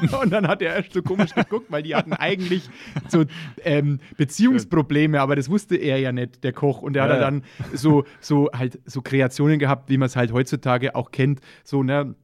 Und 0.22 0.32
dann 0.32 0.48
hat 0.48 0.62
er 0.62 0.76
erst 0.76 0.92
so 0.92 1.02
komisch 1.02 1.34
geguckt, 1.34 1.66
weil 1.70 1.82
die 1.82 1.94
hatten 1.94 2.12
eigentlich 2.12 2.68
so 3.08 3.24
ähm, 3.62 3.98
Beziehungsprobleme, 4.16 5.20
aber 5.20 5.36
das 5.36 5.48
wusste 5.48 5.76
er 5.76 5.98
ja 5.98 6.12
nicht, 6.12 6.42
der 6.44 6.52
Koch. 6.52 6.82
Und 6.82 6.96
hat 6.96 7.08
Ja, 7.08 7.14
er 7.14 7.20
ja. 7.20 7.20
dann 7.20 7.42
so, 7.72 8.04
so 8.20 8.50
halt 8.52 8.80
so 8.84 9.02
Kreationen 9.02 9.58
gehabt, 9.58 9.90
wie 9.90 9.98
man 9.98 10.06
es 10.06 10.16
halt 10.16 10.32
heutzutage 10.32 10.94
auch 10.94 11.10
kennt. 11.10 11.40
So, 11.64 11.82
ne? 11.82 12.14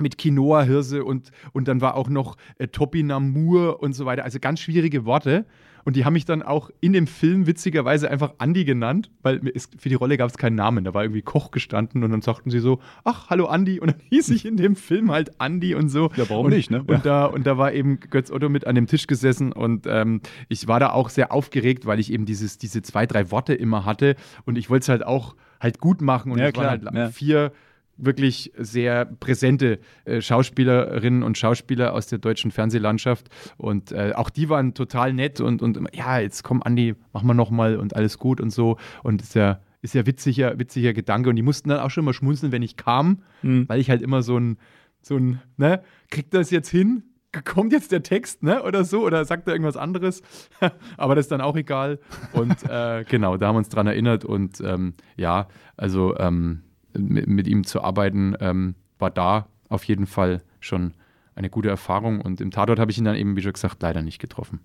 Mit 0.00 0.16
Quinoa-Hirse 0.16 1.04
und, 1.04 1.32
und 1.52 1.66
dann 1.66 1.80
war 1.80 1.96
auch 1.96 2.08
noch 2.08 2.36
äh, 2.58 2.68
Topinamur 2.68 3.82
und 3.82 3.94
so 3.94 4.06
weiter. 4.06 4.24
Also 4.24 4.38
ganz 4.38 4.60
schwierige 4.60 5.04
Worte. 5.04 5.44
Und 5.88 5.96
die 5.96 6.04
haben 6.04 6.12
mich 6.12 6.26
dann 6.26 6.42
auch 6.42 6.68
in 6.82 6.92
dem 6.92 7.06
Film 7.06 7.46
witzigerweise 7.46 8.10
einfach 8.10 8.34
Andi 8.36 8.66
genannt, 8.66 9.10
weil 9.22 9.38
ist, 9.48 9.80
für 9.80 9.88
die 9.88 9.94
Rolle 9.94 10.18
gab 10.18 10.28
es 10.28 10.36
keinen 10.36 10.54
Namen. 10.54 10.84
Da 10.84 10.92
war 10.92 11.02
irgendwie 11.02 11.22
Koch 11.22 11.50
gestanden 11.50 12.04
und 12.04 12.10
dann 12.10 12.20
sagten 12.20 12.50
sie 12.50 12.58
so, 12.58 12.80
ach, 13.04 13.30
hallo 13.30 13.46
Andi. 13.46 13.80
Und 13.80 13.92
dann 13.92 14.00
hieß 14.10 14.28
ich 14.28 14.44
in 14.44 14.58
dem 14.58 14.76
Film 14.76 15.10
halt 15.10 15.40
Andi 15.40 15.74
und 15.74 15.88
so. 15.88 16.10
Ja, 16.14 16.28
warum 16.28 16.44
und, 16.44 16.52
nicht, 16.52 16.70
ne? 16.70 16.82
Und 16.82 17.06
da, 17.06 17.24
und 17.24 17.46
da 17.46 17.56
war 17.56 17.72
eben 17.72 18.00
Götz 18.00 18.30
Otto 18.30 18.50
mit 18.50 18.66
an 18.66 18.74
dem 18.74 18.86
Tisch 18.86 19.06
gesessen 19.06 19.50
und 19.50 19.86
ähm, 19.86 20.20
ich 20.50 20.68
war 20.68 20.78
da 20.78 20.90
auch 20.90 21.08
sehr 21.08 21.32
aufgeregt, 21.32 21.86
weil 21.86 22.00
ich 22.00 22.12
eben 22.12 22.26
dieses, 22.26 22.58
diese 22.58 22.82
zwei, 22.82 23.06
drei 23.06 23.30
Worte 23.30 23.54
immer 23.54 23.86
hatte 23.86 24.16
und 24.44 24.58
ich 24.58 24.68
wollte 24.68 24.82
es 24.82 24.88
halt 24.90 25.06
auch 25.06 25.36
halt 25.58 25.80
gut 25.80 26.02
machen 26.02 26.32
und 26.32 26.38
Ja, 26.38 26.48
es 26.48 26.52
klar, 26.52 26.66
waren 26.66 26.84
halt 26.84 26.94
ja. 26.94 27.08
vier 27.08 27.52
wirklich 27.98 28.52
sehr 28.56 29.04
präsente 29.04 29.78
äh, 30.04 30.20
Schauspielerinnen 30.20 31.22
und 31.22 31.36
Schauspieler 31.36 31.92
aus 31.92 32.06
der 32.06 32.18
deutschen 32.18 32.50
Fernsehlandschaft 32.50 33.28
und 33.56 33.92
äh, 33.92 34.12
auch 34.14 34.30
die 34.30 34.48
waren 34.48 34.74
total 34.74 35.12
nett 35.12 35.40
und, 35.40 35.60
und 35.62 35.78
ja, 35.92 36.18
jetzt 36.18 36.42
komm 36.44 36.62
Andi, 36.62 36.94
machen 37.12 37.26
wir 37.26 37.34
nochmal 37.34 37.76
und 37.76 37.94
alles 37.96 38.18
gut 38.18 38.40
und 38.40 38.50
so 38.50 38.78
und 39.02 39.20
ist 39.22 39.34
ja 39.34 39.60
ist 39.80 39.94
ja 39.94 40.06
witziger, 40.06 40.58
witziger 40.58 40.92
Gedanke 40.92 41.30
und 41.30 41.36
die 41.36 41.42
mussten 41.42 41.68
dann 41.68 41.78
auch 41.78 41.90
schon 41.90 42.04
mal 42.04 42.12
schmunzeln, 42.12 42.50
wenn 42.50 42.62
ich 42.62 42.76
kam, 42.76 43.22
Mhm. 43.42 43.68
weil 43.68 43.78
ich 43.78 43.90
halt 43.90 44.02
immer 44.02 44.22
so 44.22 44.36
ein, 44.38 44.58
so 45.02 45.16
ein, 45.16 45.40
ne, 45.56 45.82
kriegt 46.10 46.34
das 46.34 46.50
jetzt 46.50 46.68
hin? 46.68 47.04
Kommt 47.44 47.72
jetzt 47.72 47.92
der 47.92 48.02
Text, 48.02 48.42
ne? 48.42 48.62
Oder 48.64 48.84
so? 48.84 49.04
Oder 49.04 49.24
sagt 49.24 49.46
er 49.46 49.52
irgendwas 49.52 49.76
anderes? 49.76 50.22
Aber 50.96 51.14
das 51.14 51.26
ist 51.26 51.30
dann 51.30 51.40
auch 51.42 51.56
egal. 51.56 52.00
Und 52.32 52.56
äh, 52.68 53.04
genau, 53.08 53.36
da 53.36 53.48
haben 53.48 53.54
wir 53.54 53.58
uns 53.58 53.68
dran 53.68 53.86
erinnert. 53.86 54.24
Und 54.24 54.60
ähm, 54.62 54.94
ja, 55.16 55.46
also 55.76 56.16
ähm, 56.16 56.62
mit, 56.96 57.26
mit 57.26 57.46
ihm 57.46 57.64
zu 57.64 57.82
arbeiten, 57.82 58.34
ähm, 58.40 58.74
war 58.98 59.10
da 59.10 59.48
auf 59.68 59.84
jeden 59.84 60.06
Fall 60.06 60.42
schon 60.60 60.94
eine 61.34 61.50
gute 61.50 61.68
Erfahrung. 61.68 62.20
Und 62.20 62.40
im 62.40 62.50
Tatort 62.50 62.78
habe 62.78 62.90
ich 62.90 62.98
ihn 62.98 63.04
dann 63.04 63.16
eben, 63.16 63.36
wie 63.36 63.42
schon 63.42 63.52
gesagt, 63.52 63.82
leider 63.82 64.02
nicht 64.02 64.18
getroffen. 64.18 64.60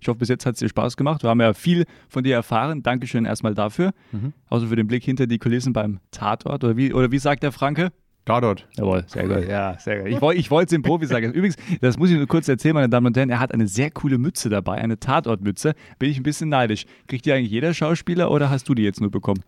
Ich 0.00 0.08
hoffe, 0.08 0.18
bis 0.18 0.28
jetzt 0.28 0.46
hat 0.46 0.54
es 0.54 0.58
dir 0.58 0.68
Spaß 0.68 0.96
gemacht. 0.96 1.22
Wir 1.22 1.30
haben 1.30 1.40
ja 1.40 1.54
viel 1.54 1.84
von 2.08 2.24
dir 2.24 2.34
erfahren. 2.34 2.82
Dankeschön 2.82 3.24
erstmal 3.24 3.54
dafür. 3.54 3.92
Mhm. 4.10 4.32
Außer 4.48 4.66
für 4.66 4.76
den 4.76 4.88
Blick 4.88 5.04
hinter 5.04 5.28
die 5.28 5.38
Kulissen 5.38 5.72
beim 5.72 6.00
Tatort. 6.10 6.64
Oder 6.64 6.76
wie, 6.76 6.92
oder 6.92 7.12
wie 7.12 7.18
sagt 7.18 7.44
der 7.44 7.52
Franke? 7.52 7.92
Tatort. 8.24 8.68
Jawohl, 8.76 9.02
sehr 9.08 9.26
gut. 9.26 9.48
Ja, 9.48 9.76
sehr 9.78 9.98
gut. 9.98 10.08
Ich, 10.08 10.38
ich 10.38 10.50
wollte 10.50 10.66
es 10.66 10.70
dem 10.70 10.82
Profi 10.82 11.06
sagen. 11.06 11.32
Übrigens, 11.32 11.56
das 11.80 11.98
muss 11.98 12.10
ich 12.10 12.16
nur 12.16 12.28
kurz 12.28 12.48
erzählen, 12.48 12.74
meine 12.74 12.88
Damen 12.88 13.08
und 13.08 13.16
Herren. 13.16 13.30
Er 13.30 13.40
hat 13.40 13.52
eine 13.52 13.66
sehr 13.66 13.90
coole 13.90 14.18
Mütze 14.18 14.48
dabei, 14.48 14.76
eine 14.76 15.00
Tatortmütze. 15.00 15.74
Bin 15.98 16.10
ich 16.10 16.18
ein 16.18 16.22
bisschen 16.22 16.48
neidisch. 16.48 16.84
Kriegt 17.08 17.24
die 17.24 17.32
eigentlich 17.32 17.50
jeder 17.50 17.74
Schauspieler 17.74 18.30
oder 18.30 18.48
hast 18.48 18.68
du 18.68 18.74
die 18.74 18.82
jetzt 18.82 19.00
nur 19.00 19.10
bekommen? 19.10 19.42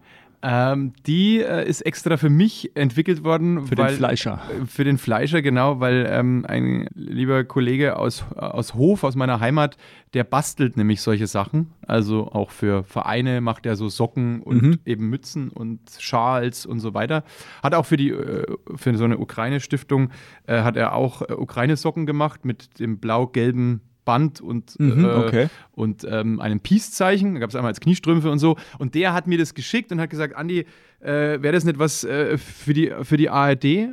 Ähm, 0.46 0.92
die 1.07 1.40
äh, 1.40 1.66
ist 1.66 1.80
extra 1.80 2.18
für 2.18 2.28
mich 2.28 2.76
entwickelt 2.76 3.24
worden. 3.24 3.66
Für 3.66 3.78
weil, 3.78 3.92
den 3.92 3.96
Fleischer. 3.96 4.42
Äh, 4.50 4.66
Für 4.66 4.85
den 4.85 4.98
Fleischer, 4.98 5.40
genau, 5.40 5.80
weil 5.80 6.07
ähm, 6.11 6.44
ein 6.46 6.87
lieber 6.94 7.44
Kollege 7.44 7.96
aus, 7.96 8.26
aus 8.37 8.74
Hof, 8.74 9.04
aus 9.04 9.14
meiner 9.16 9.40
Heimat, 9.40 9.78
der 10.12 10.22
bastelt 10.24 10.76
nämlich 10.76 11.00
solche 11.00 11.26
Sachen. 11.26 11.72
Also 11.87 12.30
auch 12.30 12.50
für 12.50 12.85
Vereine 12.85 13.40
macht 13.40 13.64
er 13.64 13.76
so 13.76 13.88
Socken 13.88 14.42
und 14.42 14.62
Mhm. 14.62 14.78
eben 14.85 15.09
Mützen 15.09 15.48
und 15.48 15.80
Schals 15.98 16.66
und 16.66 16.80
so 16.80 16.92
weiter. 16.92 17.24
Hat 17.62 17.74
auch 17.74 17.87
für 17.87 17.96
die 17.96 18.11
äh, 18.11 18.44
für 18.76 18.94
so 18.98 19.04
eine 19.04 19.16
Ukraine-Stiftung 19.18 20.11
äh, 20.46 20.61
hat 20.61 20.76
er 20.76 20.94
auch 20.94 21.22
äh, 21.22 21.33
Ukraine-Socken 21.33 22.04
gemacht 22.04 22.44
mit 22.44 22.78
dem 22.80 22.98
blau-gelben 22.98 23.80
Band 24.04 24.40
und, 24.40 24.78
Mhm, 24.78 25.04
äh, 25.04 25.08
okay. 25.08 25.48
und 25.72 26.06
ähm, 26.08 26.40
einem 26.40 26.60
Peace-Zeichen. 26.60 27.34
Da 27.34 27.40
gab 27.40 27.50
es 27.50 27.56
einmal 27.56 27.70
als 27.70 27.80
Kniestrümpfe 27.80 28.30
und 28.30 28.38
so. 28.38 28.56
Und 28.78 28.94
der 28.94 29.12
hat 29.12 29.26
mir 29.26 29.38
das 29.38 29.54
geschickt 29.54 29.92
und 29.92 30.00
hat 30.00 30.10
gesagt, 30.10 30.36
Andi, 30.36 30.66
äh, 31.00 31.42
wäre 31.42 31.52
das 31.52 31.64
nicht 31.64 31.78
was 31.78 32.04
äh, 32.04 32.38
für, 32.38 32.72
die, 32.72 32.92
für 33.02 33.16
die 33.16 33.28
ARD 33.28 33.64
äh, 33.64 33.88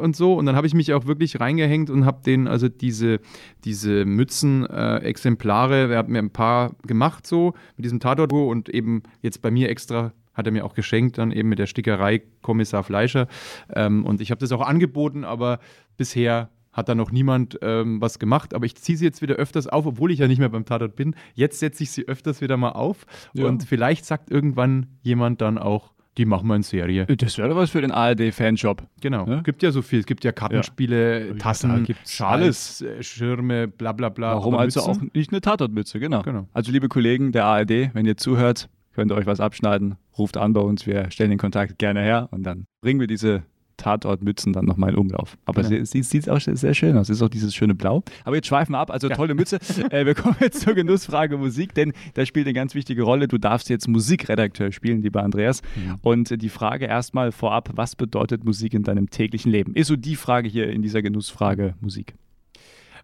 und 0.00 0.14
so? 0.14 0.34
Und 0.34 0.46
dann 0.46 0.54
habe 0.56 0.66
ich 0.66 0.74
mich 0.74 0.92
auch 0.92 1.06
wirklich 1.06 1.40
reingehängt 1.40 1.90
und 1.90 2.04
habe 2.04 2.22
den, 2.24 2.46
also 2.46 2.68
diese, 2.68 3.18
diese 3.64 4.04
Mützen-Exemplare, 4.04 5.92
er 5.92 5.98
hat 5.98 6.08
mir 6.08 6.20
ein 6.20 6.30
paar 6.30 6.76
gemacht 6.86 7.26
so 7.26 7.54
mit 7.76 7.84
diesem 7.84 8.00
Tatort 8.00 8.32
und 8.32 8.68
eben 8.68 9.02
jetzt 9.22 9.42
bei 9.42 9.50
mir 9.50 9.68
extra 9.68 10.12
hat 10.34 10.46
er 10.46 10.52
mir 10.52 10.64
auch 10.64 10.74
geschenkt, 10.74 11.18
dann 11.18 11.30
eben 11.30 11.48
mit 11.48 11.60
der 11.60 11.66
Stickerei 11.66 12.22
Kommissar 12.42 12.82
Fleischer. 12.82 13.28
Ähm, 13.72 14.04
und 14.04 14.20
ich 14.20 14.30
habe 14.30 14.40
das 14.40 14.50
auch 14.50 14.62
angeboten, 14.62 15.24
aber 15.24 15.60
bisher 15.96 16.50
hat 16.74 16.88
da 16.88 16.94
noch 16.94 17.10
niemand 17.10 17.58
ähm, 17.62 18.00
was 18.00 18.18
gemacht. 18.18 18.52
Aber 18.52 18.66
ich 18.66 18.74
ziehe 18.74 18.98
sie 18.98 19.04
jetzt 19.04 19.22
wieder 19.22 19.36
öfters 19.36 19.66
auf, 19.66 19.86
obwohl 19.86 20.10
ich 20.10 20.18
ja 20.18 20.28
nicht 20.28 20.38
mehr 20.38 20.50
beim 20.50 20.66
Tatort 20.66 20.96
bin. 20.96 21.14
Jetzt 21.32 21.60
setze 21.60 21.84
ich 21.84 21.90
sie 21.90 22.06
öfters 22.06 22.42
wieder 22.42 22.58
mal 22.58 22.72
auf. 22.72 23.06
Ja. 23.32 23.46
Und 23.46 23.64
vielleicht 23.64 24.04
sagt 24.04 24.30
irgendwann 24.30 24.88
jemand 25.02 25.40
dann 25.40 25.56
auch, 25.56 25.94
die 26.16 26.26
machen 26.26 26.46
wir 26.46 26.56
in 26.56 26.62
Serie. 26.62 27.06
Das 27.06 27.38
wäre 27.38 27.56
was 27.56 27.70
für 27.70 27.80
den 27.80 27.90
ARD-Fanshop. 27.90 28.82
Genau. 29.00 29.26
Ne? 29.26 29.42
Gibt 29.44 29.62
ja 29.62 29.72
so 29.72 29.82
viel. 29.82 30.00
Es 30.00 30.06
gibt 30.06 30.24
ja 30.24 30.32
Kartenspiele, 30.32 31.28
Ja, 31.28 31.34
Tassen, 31.34 31.84
gibt's 31.84 32.12
Schales, 32.12 32.82
äh, 32.82 33.02
Schirme, 33.02 33.66
bla 33.66 33.92
bla 33.92 34.10
bla. 34.10 34.34
Warum 34.34 34.54
also 34.54 34.82
auch 34.82 34.98
nicht 35.12 35.32
eine 35.32 35.40
Tatortmütze, 35.40 35.98
genau. 35.98 36.22
Genau. 36.22 36.48
Also 36.52 36.70
liebe 36.70 36.88
Kollegen 36.88 37.32
der 37.32 37.46
ARD, 37.46 37.94
wenn 37.94 38.06
ihr 38.06 38.16
zuhört, 38.16 38.68
könnt 38.92 39.10
ihr 39.10 39.16
euch 39.16 39.26
was 39.26 39.40
abschneiden, 39.40 39.96
ruft 40.16 40.36
an 40.36 40.52
bei 40.52 40.60
uns, 40.60 40.86
wir 40.86 41.10
stellen 41.10 41.30
den 41.30 41.38
Kontakt 41.38 41.78
gerne 41.78 42.00
her 42.00 42.28
und 42.30 42.44
dann 42.44 42.66
bringen 42.80 43.00
wir 43.00 43.08
diese 43.08 43.42
Tatortmützen 43.76 44.52
dann 44.52 44.64
nochmal 44.64 44.90
in 44.90 44.96
Umlauf. 44.96 45.36
Aber 45.44 45.62
Genau. 45.62 45.84
sie, 45.84 45.86
sie 45.86 46.02
sieht 46.02 46.28
auch 46.28 46.40
sehr 46.40 46.74
schön 46.74 46.96
aus. 46.96 47.08
Es 47.08 47.16
ist 47.18 47.22
auch 47.22 47.28
dieses 47.28 47.54
schöne 47.54 47.74
Blau. 47.74 48.02
Aber 48.24 48.36
jetzt 48.36 48.46
schweifen 48.48 48.72
wir 48.72 48.78
ab. 48.78 48.90
Also 48.90 49.08
tolle 49.08 49.34
Mütze. 49.34 49.56
äh, 49.90 50.06
wir 50.06 50.14
kommen 50.14 50.36
jetzt 50.40 50.60
zur 50.60 50.74
Genussfrage 50.74 51.36
Musik, 51.36 51.74
denn 51.74 51.92
da 52.14 52.24
spielt 52.26 52.46
eine 52.46 52.54
ganz 52.54 52.74
wichtige 52.74 53.02
Rolle. 53.02 53.28
Du 53.28 53.38
darfst 53.38 53.68
jetzt 53.68 53.88
Musikredakteur 53.88 54.72
spielen, 54.72 55.02
lieber 55.02 55.22
Andreas. 55.22 55.62
Mhm. 55.76 55.98
Und 56.02 56.30
äh, 56.30 56.38
die 56.38 56.48
Frage 56.48 56.86
erstmal 56.86 57.32
vorab, 57.32 57.70
was 57.74 57.96
bedeutet 57.96 58.44
Musik 58.44 58.74
in 58.74 58.82
deinem 58.82 59.10
täglichen 59.10 59.50
Leben? 59.50 59.74
Ist 59.74 59.88
so 59.88 59.96
die 59.96 60.16
Frage 60.16 60.48
hier 60.48 60.68
in 60.68 60.82
dieser 60.82 61.02
Genussfrage 61.02 61.74
Musik. 61.80 62.14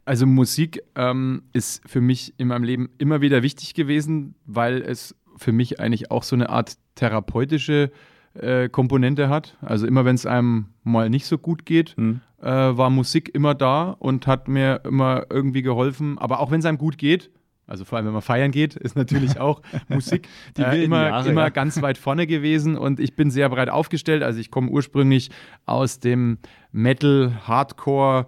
Also 0.04 0.26
Musik 0.26 0.82
ähm, 0.96 1.42
ist 1.52 1.82
für 1.88 2.00
mich 2.00 2.34
in 2.38 2.48
meinem 2.48 2.64
Leben 2.64 2.88
immer 2.98 3.20
wieder 3.20 3.42
wichtig 3.42 3.74
gewesen, 3.74 4.34
weil 4.46 4.82
es 4.82 5.14
für 5.36 5.52
mich 5.52 5.78
eigentlich 5.80 6.10
auch 6.10 6.22
so 6.22 6.36
eine 6.36 6.50
Art 6.50 6.76
therapeutische 6.94 7.90
äh, 8.34 8.68
Komponente 8.68 9.28
hat. 9.28 9.56
Also 9.60 9.86
immer 9.86 10.04
wenn 10.04 10.14
es 10.14 10.26
einem 10.26 10.66
mal 10.84 11.10
nicht 11.10 11.26
so 11.26 11.38
gut 11.38 11.66
geht, 11.66 11.96
Hm. 11.96 12.20
äh, 12.40 12.46
war 12.46 12.90
Musik 12.90 13.34
immer 13.34 13.54
da 13.54 13.90
und 13.98 14.26
hat 14.26 14.48
mir 14.48 14.80
immer 14.84 15.26
irgendwie 15.30 15.62
geholfen. 15.62 16.18
Aber 16.18 16.40
auch 16.40 16.50
wenn 16.50 16.60
es 16.60 16.66
einem 16.66 16.78
gut 16.78 16.98
geht, 16.98 17.30
Also 17.66 17.84
vor 17.84 17.96
allem, 17.98 18.06
wenn 18.06 18.14
man 18.14 18.22
feiern 18.22 18.50
geht, 18.50 18.74
ist 18.74 18.96
natürlich 18.96 19.38
auch 19.40 19.62
Musik 19.88 20.28
Die 20.56 20.62
äh, 20.62 20.82
immer, 20.82 21.08
Jahre, 21.08 21.28
immer 21.28 21.42
ja. 21.42 21.48
ganz 21.50 21.80
weit 21.82 21.98
vorne 21.98 22.26
gewesen 22.26 22.76
und 22.76 22.98
ich 22.98 23.14
bin 23.14 23.30
sehr 23.30 23.48
breit 23.48 23.68
aufgestellt. 23.70 24.24
Also 24.24 24.40
ich 24.40 24.50
komme 24.50 24.70
ursprünglich 24.70 25.30
aus 25.66 26.00
dem 26.00 26.38
Metal, 26.72 27.32
Hardcore, 27.46 28.26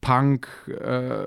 Punk 0.00 0.46
äh, 0.68 1.26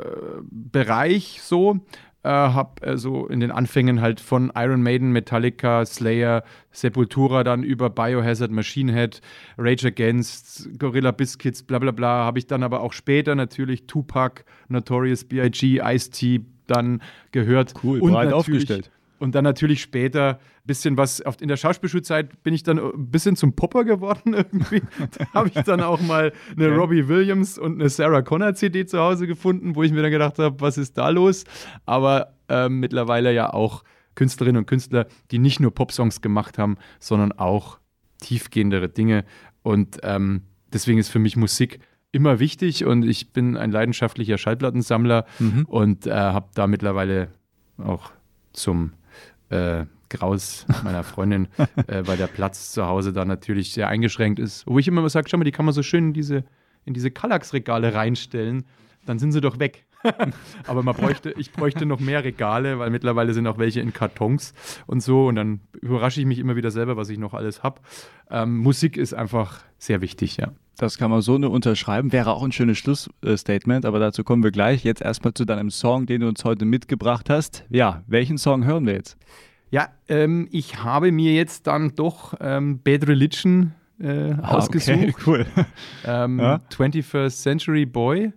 so. 1.41 1.79
Äh, 2.23 2.29
hab 2.29 2.85
äh, 2.85 2.97
so 2.97 3.27
in 3.27 3.39
den 3.39 3.51
Anfängen 3.51 4.01
halt 4.01 4.19
von 4.19 4.51
Iron 4.55 4.81
Maiden, 4.81 5.11
Metallica, 5.11 5.85
Slayer, 5.85 6.43
Sepultura 6.71 7.43
dann 7.43 7.63
über 7.63 7.89
Biohazard, 7.89 8.51
Machine 8.51 8.91
Head, 8.91 9.21
Rage 9.57 9.87
Against, 9.87 10.77
Gorilla 10.79 11.11
Biscuits, 11.11 11.63
bla 11.63 11.79
bla 11.79 11.91
bla. 11.91 12.25
Habe 12.25 12.39
ich 12.39 12.47
dann 12.47 12.63
aber 12.63 12.81
auch 12.81 12.93
später 12.93 13.35
natürlich 13.35 13.87
Tupac, 13.87 14.43
Notorious 14.67 15.25
B.I.G., 15.25 15.79
Ice-T 15.81 16.41
dann 16.65 17.01
gehört. 17.31 17.73
Cool, 17.83 18.01
und 18.01 18.11
breit 18.11 18.33
aufgestellt. 18.33 18.91
Und 19.19 19.35
dann 19.35 19.43
natürlich 19.43 19.81
später 19.81 20.35
ein 20.35 20.67
bisschen 20.67 20.97
was, 20.97 21.21
in 21.39 21.47
der 21.47 21.57
Schauspielschulzeit 21.57 22.43
bin 22.43 22.53
ich 22.53 22.63
dann 22.63 22.77
ein 22.77 23.09
bisschen 23.09 23.35
zum 23.35 23.53
Popper 23.53 23.83
geworden 23.83 24.33
irgendwie. 24.33 24.81
da 25.17 25.25
habe 25.33 25.49
ich 25.49 25.61
dann 25.63 25.81
auch 25.81 25.99
mal 26.01 26.33
eine 26.55 26.69
Robbie 26.75 27.07
Williams 27.07 27.57
und 27.57 27.79
eine 27.79 27.89
Sarah 27.89 28.21
Connor 28.21 28.53
CD 28.53 28.85
zu 28.85 28.99
Hause 28.99 29.27
gefunden, 29.27 29.75
wo 29.75 29.83
ich 29.83 29.91
mir 29.91 30.01
dann 30.01 30.11
gedacht 30.11 30.39
habe, 30.39 30.59
was 30.61 30.77
ist 30.77 30.97
da 30.97 31.09
los? 31.09 31.45
Aber 31.85 32.35
ähm, 32.49 32.79
mittlerweile 32.79 33.33
ja 33.33 33.53
auch 33.53 33.83
Künstlerinnen 34.15 34.59
und 34.59 34.65
Künstler, 34.65 35.07
die 35.31 35.39
nicht 35.39 35.59
nur 35.59 35.73
Popsongs 35.73 36.21
gemacht 36.21 36.57
haben, 36.57 36.77
sondern 36.99 37.31
auch 37.31 37.79
tiefgehendere 38.19 38.89
Dinge. 38.89 39.25
Und 39.63 39.99
ähm, 40.03 40.43
deswegen 40.73 40.99
ist 40.99 41.09
für 41.09 41.19
mich 41.19 41.37
Musik 41.37 41.79
immer 42.11 42.39
wichtig 42.39 42.85
und 42.85 43.03
ich 43.03 43.31
bin 43.31 43.57
ein 43.57 43.71
leidenschaftlicher 43.71 44.37
Schallplattensammler 44.37 45.25
und 45.67 46.07
äh, 46.07 46.11
habe 46.11 46.47
da 46.55 46.65
mittlerweile 46.65 47.27
auch 47.77 48.11
zum 48.53 48.93
äh, 49.49 49.85
Graus 50.09 50.65
meiner 50.83 51.03
Freundin, 51.03 51.47
äh, 51.87 52.03
weil 52.05 52.17
der 52.17 52.27
Platz 52.27 52.71
zu 52.71 52.85
Hause 52.85 53.13
da 53.13 53.25
natürlich 53.25 53.73
sehr 53.73 53.87
eingeschränkt 53.89 54.39
ist. 54.39 54.65
Wo 54.67 54.79
ich 54.79 54.87
immer 54.87 55.07
sage, 55.09 55.29
schau 55.29 55.37
mal, 55.37 55.43
die 55.43 55.51
kann 55.51 55.65
man 55.65 55.73
so 55.73 55.83
schön 55.83 56.07
in 56.07 56.13
diese, 56.13 56.43
in 56.85 56.93
diese 56.93 57.11
Kallax-Regale 57.11 57.93
reinstellen, 57.93 58.65
dann 59.05 59.19
sind 59.19 59.31
sie 59.31 59.41
doch 59.41 59.59
weg. 59.59 59.85
Aber 60.67 60.83
man 60.83 60.95
bräuchte, 60.95 61.33
ich 61.37 61.51
bräuchte 61.51 61.85
noch 61.85 61.99
mehr 61.99 62.23
Regale, 62.23 62.79
weil 62.79 62.89
mittlerweile 62.89 63.33
sind 63.33 63.47
auch 63.47 63.57
welche 63.57 63.81
in 63.81 63.93
Kartons 63.93 64.53
und 64.85 65.01
so. 65.01 65.27
Und 65.27 65.35
dann 65.35 65.61
überrasche 65.81 66.19
ich 66.19 66.25
mich 66.25 66.39
immer 66.39 66.55
wieder 66.55 66.71
selber, 66.71 66.97
was 66.97 67.09
ich 67.09 67.17
noch 67.17 67.33
alles 67.33 67.63
habe. 67.63 67.81
Ähm, 68.29 68.57
Musik 68.57 68.95
ist 68.95 69.13
einfach 69.13 69.61
sehr 69.77 70.01
wichtig, 70.01 70.37
ja. 70.37 70.51
Das 70.77 70.97
kann 70.97 71.09
man 71.09 71.21
so 71.21 71.37
nur 71.37 71.51
unterschreiben. 71.51 72.11
Wäre 72.11 72.31
auch 72.33 72.43
ein 72.43 72.51
schönes 72.51 72.77
Schlussstatement, 72.77 73.85
aber 73.85 73.99
dazu 73.99 74.23
kommen 74.23 74.43
wir 74.43 74.51
gleich. 74.51 74.83
Jetzt 74.83 75.01
erstmal 75.01 75.33
zu 75.33 75.43
deinem 75.45 75.71
Song, 75.71 76.05
den 76.05 76.21
du 76.21 76.27
uns 76.27 76.45
heute 76.45 76.65
mitgebracht 76.65 77.29
hast. 77.29 77.65
Ja, 77.69 78.03
welchen 78.07 78.37
Song 78.37 78.63
hören 78.65 78.85
wir 78.85 78.93
jetzt? 78.93 79.17
Ja, 79.71 79.89
ähm, 80.07 80.47
ich 80.51 80.83
habe 80.83 81.11
mir 81.11 81.33
jetzt 81.33 81.67
dann 81.67 81.95
doch 81.95 82.35
ähm, 82.39 82.79
Bad 82.83 83.07
Religion 83.07 83.73
äh, 83.99 84.33
ausgesucht. 84.35 84.95
Okay, 84.97 85.15
cool. 85.25 85.45
Ähm, 86.05 86.39
Ja. 86.39 86.61
21st 86.71 87.41
Century 87.41 87.85
Boy 87.85 88.31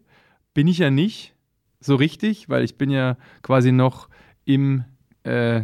bin 0.55 0.67
ich 0.67 0.79
ja 0.79 0.91
nicht 0.91 1.35
so 1.79 1.95
richtig, 1.95 2.49
weil 2.49 2.65
ich 2.65 2.77
bin 2.79 2.91
ja 2.91 3.17
quasi 3.43 3.71
noch 3.71 4.09
im, 4.45 4.85
äh, 5.25 5.63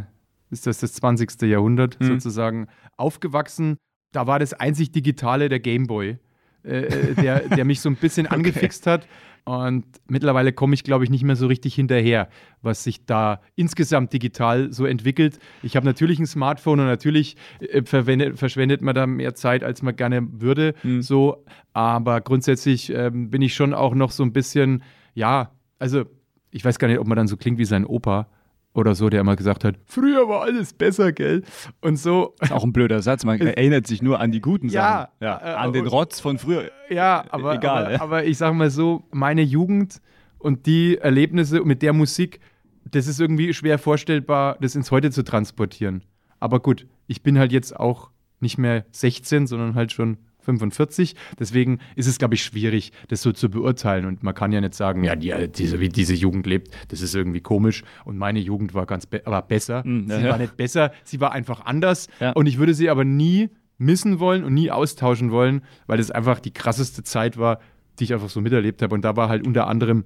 ist 0.51 0.67
das 0.67 0.79
das 0.79 0.93
20. 0.93 1.43
Jahrhundert 1.43 1.99
Mhm. 2.01 2.07
sozusagen, 2.07 2.67
aufgewachsen. 2.99 3.77
Da 4.13 4.27
war 4.27 4.39
das 4.39 4.53
einzig 4.55 4.93
Digitale 4.93 5.49
der 5.49 5.59
Gameboy, 5.61 6.19
äh, 6.67 7.15
der, 7.15 7.41
der 7.49 7.65
mich 7.65 7.81
so 7.81 7.89
ein 7.89 7.97
bisschen 7.97 8.27
angefixt 8.27 8.87
hat. 8.87 9.07
Und 9.45 9.85
mittlerweile 10.09 10.53
komme 10.53 10.75
ich, 10.75 10.83
glaube 10.83 11.05
ich, 11.05 11.11
nicht 11.11 11.23
mehr 11.23 11.37
so 11.37 11.47
richtig 11.47 11.73
hinterher, 11.77 12.29
was 12.63 12.83
sich 12.83 13.07
da 13.07 13.41
insgesamt 13.55 14.13
digital 14.13 14.73
so 14.73 14.87
entwickelt. 14.87 15.39
Ich 15.63 15.77
habe 15.77 15.87
natürlich 15.87 16.19
ein 16.19 16.27
Smartphone 16.27 16.81
und 16.81 16.87
natürlich 16.87 17.37
äh, 17.61 17.83
verschwendet 17.85 18.83
man 18.83 18.97
da 18.97 19.07
mehr 19.07 19.37
Zeit, 19.37 19.63
als 19.63 19.83
man 19.83 19.95
gerne 19.95 20.27
würde. 20.41 20.75
Mhm. 20.83 21.01
So, 21.01 21.45
aber 21.73 22.21
grundsätzlich 22.23 22.93
ähm, 22.93 23.31
bin 23.31 23.41
ich 23.41 23.55
schon 23.55 23.73
auch 23.73 23.95
noch 23.95 24.11
so 24.11 24.25
ein 24.25 24.33
bisschen, 24.33 24.83
ja, 25.15 25.53
also 25.79 26.05
ich 26.51 26.65
weiß 26.65 26.81
gar 26.81 26.89
nicht, 26.89 26.99
ob 26.99 27.07
man 27.07 27.17
dann 27.17 27.29
so 27.29 27.37
klingt 27.37 27.59
wie 27.59 27.65
sein 27.65 27.85
Opa 27.85 28.29
oder 28.77 28.95
so, 28.95 29.09
der 29.09 29.21
immer 29.21 29.37
gesagt 29.37 29.65
hat, 29.65 29.77
früher 29.87 30.29
war 30.29 30.43
alles 30.43 30.73
besser, 30.73 31.13
gell? 31.13 31.43
Und 31.81 31.97
so, 31.97 32.35
Ist 32.41 32.53
auch 32.53 32.65
ein 32.65 32.73
blöder 32.73 33.01
Satz. 33.03 33.25
Man 33.25 33.41
erinnert 33.41 33.87
sich 33.87 34.03
nur 34.03 34.21
an 34.21 34.33
die 34.33 34.41
guten 34.41 34.69
Ja, 34.69 35.09
Sachen. 35.11 35.13
Ja, 35.21 35.41
äh, 35.43 35.55
an 35.55 35.73
den 35.73 35.87
Rotz 35.87 36.21
von 36.21 36.39
früher. 36.39 36.71
Ja, 36.91 37.25
aber, 37.31 37.55
Egal, 37.55 37.85
aber, 37.85 37.93
ja. 37.93 38.01
aber 38.01 38.25
ich 38.25 38.39
sage 38.39 38.55
mal 38.55 38.71
so, 38.71 39.05
meine 39.11 39.43
Jugend 39.43 40.01
und 40.39 40.67
die 40.67 40.99
Erlebnisse 40.99 41.63
mit 41.63 41.83
der 41.83 41.93
Musik, 41.93 42.41
das 42.85 43.07
ist 43.07 43.21
irgendwie 43.21 43.53
schwer 43.55 43.79
vorstellbar, 43.79 44.57
das 44.61 44.75
ins 44.75 44.91
Heute 44.91 45.11
zu 45.11 45.25
transportieren. 45.25 46.05
Aber 46.39 46.61
gut, 46.61 46.87
ich 47.07 47.23
bin 47.23 47.39
halt 47.39 47.53
jetzt 47.53 47.75
auch 47.79 48.11
nicht 48.41 48.59
mehr 48.59 48.85
16, 48.91 49.47
sondern 49.47 49.75
halt 49.75 49.93
schon 49.93 50.19
45. 50.47 51.15
Deswegen 51.39 51.79
ist 51.95 52.07
es, 52.07 52.19
glaube 52.19 52.35
ich, 52.35 52.43
schwierig, 52.43 52.93
das 53.09 53.21
so 53.21 53.33
zu 53.33 53.51
beurteilen. 53.51 54.07
Und 54.07 54.23
man 54.23 54.35
kann 54.35 54.53
ja 54.53 54.61
nicht 54.61 54.75
sagen, 54.75 55.05
ja, 55.05 55.15
die, 55.15 55.35
diese, 55.53 55.79
wie 55.81 55.91
diese 55.91 56.15
Jugend 56.15 56.47
lebt, 56.47 56.75
das 56.89 57.03
ist 57.03 57.15
irgendwie 57.15 57.41
komisch. 57.41 57.85
Und 58.05 58.17
meine 58.17 58.39
Jugend 58.39 58.73
war 58.73 58.87
ganz 58.87 59.07
be 59.07 59.23
war 59.27 59.43
besser. 59.43 59.85
Ja, 59.85 60.19
sie 60.19 60.25
ja. 60.25 60.31
war 60.31 60.39
nicht 60.39 60.57
besser, 60.57 60.93
sie 61.05 61.21
war 61.21 61.33
einfach 61.33 61.67
anders. 61.67 62.09
Ja. 62.21 62.33
Und 62.33 62.47
ich 62.47 62.59
würde 62.59 62.75
sie 62.75 62.89
aber 62.89 63.05
nie 63.05 63.51
missen 63.79 64.21
wollen 64.21 64.45
und 64.45 64.55
nie 64.55 64.71
austauschen 64.71 65.31
wollen, 65.31 65.63
weil 65.87 66.01
es 66.01 66.11
einfach 66.11 66.41
die 66.41 66.53
krasseste 66.53 67.03
Zeit 67.03 67.37
war, 67.37 67.61
die 67.99 68.05
ich 68.05 68.15
einfach 68.15 68.31
so 68.31 68.41
miterlebt 68.41 68.81
habe. 68.83 68.95
Und 68.95 69.05
da 69.05 69.17
war 69.17 69.29
halt 69.29 69.47
unter 69.47 69.67
anderem 69.67 70.05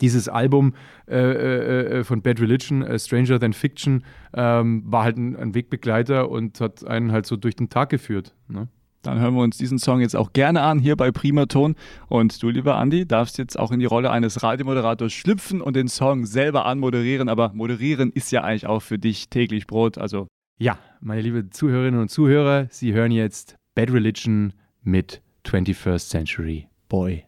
dieses 0.00 0.28
Album 0.28 0.74
äh, 1.08 1.16
äh, 1.16 1.98
äh, 1.98 2.04
von 2.04 2.22
Bad 2.22 2.40
Religion, 2.40 2.82
äh, 2.82 2.98
Stranger 2.98 3.40
Than 3.40 3.52
Fiction, 3.52 4.04
ähm, 4.34 4.82
war 4.86 5.04
halt 5.04 5.16
ein, 5.16 5.36
ein 5.36 5.54
Wegbegleiter 5.54 6.30
und 6.30 6.60
hat 6.60 6.84
einen 6.86 7.12
halt 7.12 7.26
so 7.26 7.36
durch 7.36 7.56
den 7.56 7.68
Tag 7.68 7.88
geführt. 7.90 8.34
Ne? 8.48 8.68
Dann 9.02 9.18
hören 9.18 9.34
wir 9.34 9.42
uns 9.42 9.56
diesen 9.56 9.78
Song 9.78 10.00
jetzt 10.00 10.14
auch 10.14 10.32
gerne 10.32 10.60
an, 10.60 10.78
hier 10.78 10.94
bei 10.96 11.10
Primaton. 11.10 11.74
Und 12.08 12.42
du, 12.42 12.50
lieber 12.50 12.76
Andi, 12.76 13.06
darfst 13.06 13.38
jetzt 13.38 13.58
auch 13.58 13.72
in 13.72 13.80
die 13.80 13.86
Rolle 13.86 14.10
eines 14.10 14.42
Radiomoderators 14.42 15.12
schlüpfen 15.12 15.62
und 15.62 15.74
den 15.74 15.88
Song 15.88 16.26
selber 16.26 16.66
anmoderieren. 16.66 17.28
Aber 17.28 17.52
moderieren 17.54 18.10
ist 18.12 18.30
ja 18.30 18.42
eigentlich 18.42 18.66
auch 18.66 18.80
für 18.80 18.98
dich 18.98 19.30
täglich 19.30 19.66
Brot. 19.66 19.96
Also 19.96 20.26
Ja, 20.58 20.78
meine 21.00 21.22
liebe 21.22 21.48
Zuhörerinnen 21.48 22.00
und 22.00 22.10
Zuhörer, 22.10 22.66
Sie 22.70 22.92
hören 22.92 23.12
jetzt 23.12 23.56
Bad 23.74 23.90
Religion 23.90 24.52
mit 24.82 25.22
21st 25.46 26.08
Century 26.10 26.68
Boy. 26.88 27.24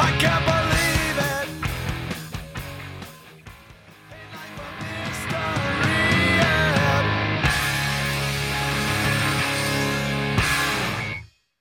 I 0.00 0.12
can't 0.20 0.47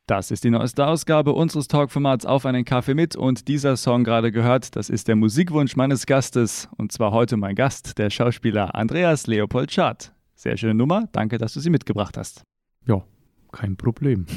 Das 0.08 0.32
ist 0.32 0.45
die 0.45 0.49
neueste 0.49 0.88
Ausgabe 0.88 1.34
unseres 1.34 1.68
Talkformats 1.68 2.26
Auf 2.26 2.45
einen 2.45 2.64
Kaffee 2.64 2.93
mit 2.93 3.18
und 3.18 3.49
dieser 3.49 3.76
Song 3.76 4.05
gerade 4.05 4.32
gehört, 4.32 4.78
das 4.78 4.89
ist 4.89 5.10
der 5.10 5.18
Musikwunsch 5.18 5.76
meines 5.76 6.05
Gastes 6.05 6.70
und 6.78 6.93
zwar 6.93 7.12
heute 7.12 7.36
mein 7.36 7.55
Gast, 7.55 7.97
der 7.97 8.10
Schauspieler 8.10 8.74
Andreas 8.74 9.28
Leopold 9.28 9.70
Schad. 9.70 10.14
Sehr 10.34 10.55
schöne 10.55 10.76
Nummer, 10.76 11.10
danke, 11.12 11.38
dass 11.38 11.55
du 11.55 11.60
sie 11.60 11.70
mitgebracht 11.70 12.16
hast. 12.18 12.43
Ja, 12.86 13.03
kein 13.51 13.76
Problem. 13.76 14.28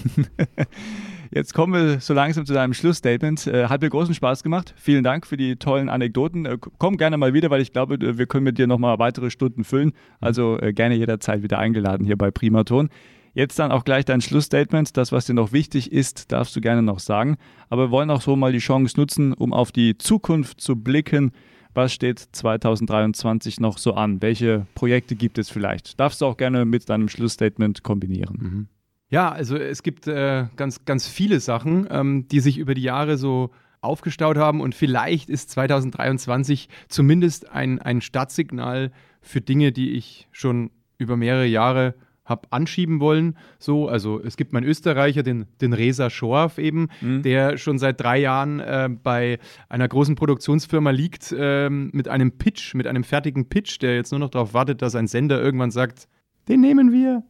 Jetzt 1.30 1.54
kommen 1.54 1.72
wir 1.72 2.00
so 2.00 2.14
langsam 2.14 2.46
zu 2.46 2.52
deinem 2.52 2.74
Schlussstatement. 2.74 3.46
Äh, 3.46 3.68
hat 3.68 3.80
mir 3.80 3.90
großen 3.90 4.14
Spaß 4.14 4.42
gemacht. 4.42 4.74
Vielen 4.76 5.04
Dank 5.04 5.24
für 5.24 5.36
die 5.36 5.54
tollen 5.54 5.88
Anekdoten. 5.88 6.46
Äh, 6.46 6.58
komm 6.78 6.96
gerne 6.96 7.16
mal 7.16 7.32
wieder, 7.32 7.48
weil 7.50 7.60
ich 7.60 7.72
glaube, 7.72 7.96
wir 8.00 8.26
können 8.26 8.42
mit 8.42 8.58
dir 8.58 8.66
nochmal 8.66 8.98
weitere 8.98 9.30
Stunden 9.30 9.62
füllen. 9.62 9.92
Also 10.20 10.58
äh, 10.58 10.72
gerne 10.72 10.96
jederzeit 10.96 11.44
wieder 11.44 11.60
eingeladen 11.60 12.04
hier 12.04 12.18
bei 12.18 12.32
Primaton. 12.32 12.88
Jetzt 13.32 13.58
dann 13.58 13.70
auch 13.70 13.84
gleich 13.84 14.04
dein 14.04 14.20
Schlussstatement. 14.20 14.96
Das, 14.96 15.12
was 15.12 15.26
dir 15.26 15.34
noch 15.34 15.52
wichtig 15.52 15.92
ist, 15.92 16.32
darfst 16.32 16.54
du 16.56 16.60
gerne 16.60 16.82
noch 16.82 16.98
sagen. 16.98 17.36
Aber 17.68 17.86
wir 17.86 17.90
wollen 17.90 18.10
auch 18.10 18.22
so 18.22 18.36
mal 18.36 18.52
die 18.52 18.58
Chance 18.58 18.98
nutzen, 18.98 19.32
um 19.32 19.52
auf 19.52 19.72
die 19.72 19.96
Zukunft 19.98 20.60
zu 20.60 20.76
blicken. 20.76 21.32
Was 21.72 21.92
steht 21.92 22.18
2023 22.18 23.60
noch 23.60 23.78
so 23.78 23.94
an? 23.94 24.20
Welche 24.20 24.66
Projekte 24.74 25.14
gibt 25.14 25.38
es 25.38 25.50
vielleicht? 25.50 26.00
Darfst 26.00 26.20
du 26.20 26.26
auch 26.26 26.36
gerne 26.36 26.64
mit 26.64 26.88
deinem 26.88 27.08
Schlussstatement 27.08 27.84
kombinieren. 27.84 28.68
Ja, 29.08 29.30
also 29.30 29.56
es 29.56 29.82
gibt 29.82 30.06
äh, 30.06 30.46
ganz, 30.56 30.84
ganz 30.84 31.06
viele 31.06 31.40
Sachen, 31.40 31.86
ähm, 31.90 32.26
die 32.28 32.40
sich 32.40 32.58
über 32.58 32.74
die 32.74 32.82
Jahre 32.82 33.16
so 33.16 33.50
aufgestaut 33.80 34.36
haben 34.36 34.60
und 34.60 34.74
vielleicht 34.74 35.30
ist 35.30 35.50
2023 35.50 36.68
zumindest 36.88 37.50
ein, 37.50 37.80
ein 37.80 38.00
Startsignal 38.00 38.92
für 39.20 39.40
Dinge, 39.40 39.72
die 39.72 39.92
ich 39.92 40.28
schon 40.32 40.70
über 40.98 41.16
mehrere 41.16 41.46
Jahre 41.46 41.94
habe 42.24 42.48
anschieben 42.50 43.00
wollen. 43.00 43.36
So, 43.58 43.88
also 43.88 44.20
es 44.22 44.36
gibt 44.36 44.52
meinen 44.52 44.64
Österreicher, 44.64 45.22
den, 45.22 45.46
den 45.60 45.72
Reza 45.72 46.10
Schorf 46.10 46.58
eben, 46.58 46.88
der 47.22 47.58
schon 47.58 47.78
seit 47.78 48.00
drei 48.00 48.18
Jahren 48.18 48.60
äh, 48.60 48.88
bei 49.02 49.38
einer 49.68 49.88
großen 49.88 50.14
Produktionsfirma 50.14 50.90
liegt 50.90 51.34
ähm, 51.36 51.90
mit 51.92 52.08
einem 52.08 52.32
Pitch, 52.32 52.74
mit 52.74 52.86
einem 52.86 53.04
fertigen 53.04 53.48
Pitch, 53.48 53.80
der 53.82 53.96
jetzt 53.96 54.12
nur 54.12 54.20
noch 54.20 54.30
darauf 54.30 54.54
wartet, 54.54 54.82
dass 54.82 54.94
ein 54.94 55.08
Sender 55.08 55.42
irgendwann 55.42 55.70
sagt, 55.70 56.08
den 56.48 56.60
nehmen 56.60 56.92
wir. 56.92 57.24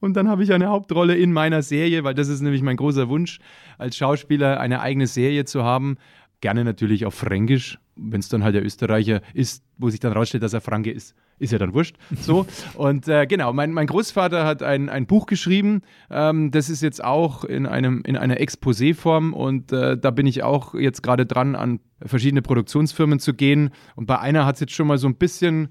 Und 0.00 0.14
dann 0.14 0.28
habe 0.28 0.42
ich 0.42 0.52
eine 0.52 0.68
Hauptrolle 0.68 1.16
in 1.16 1.32
meiner 1.32 1.62
Serie, 1.62 2.04
weil 2.04 2.14
das 2.14 2.28
ist 2.28 2.40
nämlich 2.40 2.62
mein 2.62 2.76
großer 2.76 3.08
Wunsch, 3.08 3.38
als 3.78 3.96
Schauspieler 3.96 4.60
eine 4.60 4.80
eigene 4.80 5.06
Serie 5.06 5.44
zu 5.44 5.64
haben. 5.64 5.96
Gerne 6.40 6.64
natürlich 6.64 7.06
auf 7.06 7.14
Fränkisch, 7.14 7.78
wenn 7.96 8.20
es 8.20 8.28
dann 8.28 8.44
halt 8.44 8.54
der 8.54 8.64
Österreicher 8.64 9.22
ist, 9.32 9.64
wo 9.78 9.88
sich 9.88 10.00
dann 10.00 10.12
rausstellt, 10.12 10.42
dass 10.42 10.52
er 10.52 10.60
Franke 10.60 10.90
ist, 10.90 11.14
ist 11.38 11.52
ja 11.52 11.58
dann 11.58 11.74
wurscht. 11.74 11.96
So. 12.20 12.46
und 12.74 13.08
äh, 13.08 13.26
genau, 13.26 13.52
mein, 13.52 13.72
mein 13.72 13.86
Großvater 13.86 14.44
hat 14.44 14.62
ein, 14.62 14.88
ein 14.88 15.06
Buch 15.06 15.26
geschrieben. 15.26 15.82
Ähm, 16.10 16.50
das 16.50 16.70
ist 16.70 16.82
jetzt 16.82 17.02
auch 17.02 17.44
in, 17.44 17.66
einem, 17.66 18.02
in 18.04 18.16
einer 18.16 18.40
Exposé-Form 18.40 19.34
und 19.34 19.72
äh, 19.72 19.98
da 19.98 20.10
bin 20.10 20.26
ich 20.26 20.42
auch 20.42 20.74
jetzt 20.74 21.02
gerade 21.02 21.26
dran, 21.26 21.54
an 21.54 21.80
verschiedene 22.04 22.42
Produktionsfirmen 22.42 23.18
zu 23.18 23.34
gehen. 23.34 23.70
Und 23.94 24.06
bei 24.06 24.18
einer 24.18 24.46
hat 24.46 24.56
es 24.56 24.60
jetzt 24.60 24.74
schon 24.74 24.86
mal 24.86 24.98
so 24.98 25.08
ein 25.08 25.16
bisschen 25.16 25.68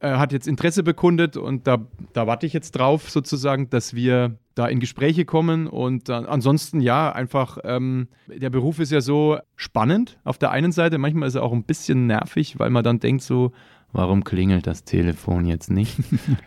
äh, 0.00 0.10
hat 0.10 0.32
jetzt 0.32 0.46
Interesse 0.46 0.82
bekundet 0.82 1.38
und 1.38 1.66
da, 1.66 1.86
da 2.12 2.26
warte 2.26 2.44
ich 2.44 2.52
jetzt 2.52 2.72
drauf, 2.72 3.10
sozusagen, 3.10 3.70
dass 3.70 3.94
wir 3.94 4.38
da 4.54 4.66
in 4.66 4.78
Gespräche 4.78 5.24
kommen. 5.24 5.66
Und 5.66 6.08
äh, 6.08 6.12
ansonsten, 6.12 6.80
ja, 6.80 7.10
einfach, 7.12 7.58
ähm, 7.64 8.08
der 8.26 8.50
Beruf 8.50 8.78
ist 8.78 8.92
ja 8.92 9.00
so 9.00 9.38
spannend 9.54 10.18
auf 10.24 10.36
der 10.38 10.50
einen 10.50 10.72
Seite. 10.72 10.98
Manchmal 10.98 11.28
ist 11.28 11.34
er 11.34 11.42
auch 11.42 11.52
ein 11.52 11.64
bisschen 11.64 12.06
nervig, 12.06 12.58
weil 12.58 12.70
man 12.70 12.84
dann 12.84 13.00
denkt 13.00 13.22
so, 13.22 13.52
warum 13.96 14.24
klingelt 14.24 14.66
das 14.66 14.84
Telefon 14.84 15.46
jetzt 15.46 15.70
nicht? 15.70 15.98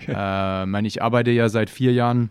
okay. 0.01 0.13
äh, 0.15 0.65
meine, 0.65 0.87
ich 0.87 1.01
arbeite 1.01 1.31
ja 1.31 1.49
seit 1.49 1.69
vier 1.69 1.91
Jahren 1.93 2.29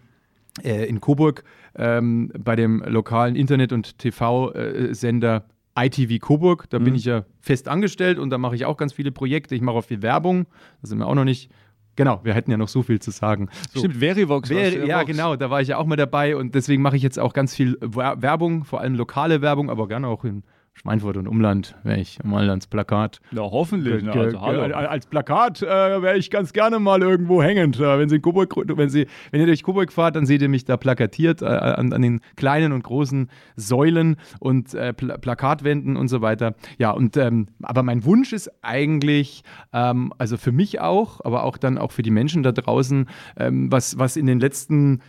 äh, 0.62 0.86
in 0.86 1.00
Coburg 1.00 1.44
ähm, 1.76 2.32
bei 2.38 2.56
dem 2.56 2.82
lokalen 2.86 3.36
Internet- 3.36 3.72
und 3.72 3.98
TV-Sender 3.98 5.44
ITV 5.76 6.20
Coburg. 6.20 6.70
Da 6.70 6.78
mhm. 6.78 6.84
bin 6.84 6.94
ich 6.94 7.04
ja 7.04 7.24
fest 7.40 7.68
angestellt 7.68 8.18
und 8.18 8.30
da 8.30 8.38
mache 8.38 8.54
ich 8.54 8.64
auch 8.64 8.76
ganz 8.76 8.92
viele 8.92 9.12
Projekte. 9.12 9.54
Ich 9.54 9.60
mache 9.60 9.76
auch 9.76 9.84
viel 9.84 10.02
Werbung. 10.02 10.46
Da 10.82 10.88
sind 10.88 10.98
wir 10.98 11.06
auch 11.06 11.14
noch 11.14 11.24
nicht. 11.24 11.50
Genau, 11.96 12.20
wir 12.22 12.32
hätten 12.32 12.52
ja 12.52 12.56
noch 12.56 12.68
so 12.68 12.84
viel 12.84 13.00
zu 13.00 13.10
sagen. 13.10 13.48
So. 13.72 13.80
Stimmt, 13.80 13.96
Verivox. 13.96 14.48
Ver 14.48 14.86
ja, 14.86 15.02
genau, 15.02 15.34
da 15.34 15.50
war 15.50 15.60
ich 15.60 15.68
ja 15.68 15.78
auch 15.78 15.86
mal 15.86 15.96
dabei 15.96 16.36
und 16.36 16.54
deswegen 16.54 16.80
mache 16.80 16.96
ich 16.96 17.02
jetzt 17.02 17.18
auch 17.18 17.32
ganz 17.32 17.56
viel 17.56 17.76
Werbung, 17.80 18.64
vor 18.64 18.80
allem 18.80 18.94
lokale 18.94 19.42
Werbung, 19.42 19.68
aber 19.68 19.88
gerne 19.88 20.06
auch 20.06 20.24
in 20.24 20.44
Schweinfurt 20.78 21.16
und 21.16 21.26
Umland 21.26 21.74
wäre 21.82 21.98
ich 21.98 22.22
mal 22.22 22.48
ans 22.48 22.68
Plakat. 22.68 23.20
Ja, 23.32 23.42
hoffentlich. 23.42 24.04
Ne? 24.04 24.12
Also, 24.12 24.38
als 24.38 25.06
Plakat 25.06 25.60
äh, 25.60 25.66
wäre 25.66 26.16
ich 26.16 26.30
ganz 26.30 26.52
gerne 26.52 26.78
mal 26.78 27.02
irgendwo 27.02 27.42
hängend. 27.42 27.80
Äh, 27.80 27.98
wenn, 27.98 28.08
Sie 28.08 28.16
in 28.16 28.22
Coburg, 28.22 28.54
wenn, 28.56 28.88
Sie, 28.88 29.06
wenn 29.32 29.40
ihr 29.40 29.46
durch 29.46 29.64
Coburg 29.64 29.92
fahrt, 29.92 30.14
dann 30.14 30.24
seht 30.24 30.40
ihr 30.40 30.48
mich 30.48 30.64
da 30.64 30.76
plakatiert 30.76 31.42
äh, 31.42 31.46
an, 31.46 31.92
an, 31.92 32.02
den 32.02 32.20
kleinen 32.36 32.72
und 32.72 32.84
großen 32.84 33.28
Säulen 33.56 34.16
und 34.38 34.72
äh, 34.74 34.92
Pl 34.92 35.18
Plakatwänden 35.18 35.96
und 35.96 36.06
so 36.06 36.20
weiter. 36.20 36.54
Ja, 36.78 36.92
und 36.92 37.16
ähm, 37.16 37.48
aber 37.62 37.82
mein 37.82 38.04
Wunsch 38.04 38.32
ist 38.32 38.50
eigentlich, 38.62 39.42
ähm, 39.72 40.12
also 40.18 40.36
für 40.36 40.52
mich 40.52 40.80
auch, 40.80 41.20
aber 41.24 41.42
auch 41.42 41.56
dann 41.56 41.76
auch 41.76 41.90
für 41.90 42.02
die 42.02 42.12
Menschen 42.12 42.44
da 42.44 42.52
draußen, 42.52 43.06
ähm, 43.36 43.72
was, 43.72 43.98
was 43.98 44.16
in 44.16 44.26
den 44.26 44.38
letzten 44.38 45.00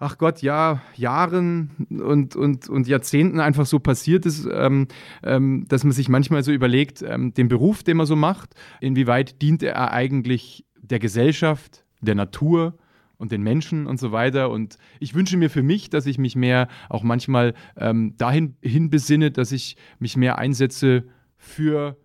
ach 0.00 0.18
Gott, 0.18 0.42
ja, 0.42 0.80
Jahren 0.96 1.86
und, 1.90 2.34
und, 2.34 2.68
und 2.68 2.88
Jahrzehnten 2.88 3.38
einfach 3.38 3.66
so 3.66 3.78
passiert 3.78 4.26
ist, 4.26 4.48
ähm, 4.50 4.88
ähm, 5.22 5.66
dass 5.68 5.84
man 5.84 5.92
sich 5.92 6.08
manchmal 6.08 6.42
so 6.42 6.50
überlegt, 6.52 7.02
ähm, 7.02 7.34
den 7.34 7.48
Beruf, 7.48 7.82
den 7.82 7.98
man 7.98 8.06
so 8.06 8.16
macht, 8.16 8.54
inwieweit 8.80 9.40
dient 9.42 9.62
er 9.62 9.92
eigentlich 9.92 10.64
der 10.80 10.98
Gesellschaft, 10.98 11.84
der 12.00 12.14
Natur, 12.14 12.74
und 13.18 13.32
den 13.32 13.42
Menschen 13.42 13.86
und 13.86 14.00
so 14.00 14.12
weiter. 14.12 14.50
Und 14.50 14.78
ich 14.98 15.14
wünsche 15.14 15.36
mir 15.36 15.50
für 15.50 15.62
mich, 15.62 15.90
dass 15.90 16.06
ich 16.06 16.16
mich 16.16 16.36
mehr 16.36 16.68
auch 16.88 17.02
manchmal 17.02 17.52
ähm, 17.76 18.14
dahin 18.16 18.56
hin 18.62 18.88
besinne, 18.88 19.30
dass 19.30 19.52
ich 19.52 19.76
mich 19.98 20.16
mehr 20.16 20.38
einsetze 20.38 21.04
für, 21.36 21.98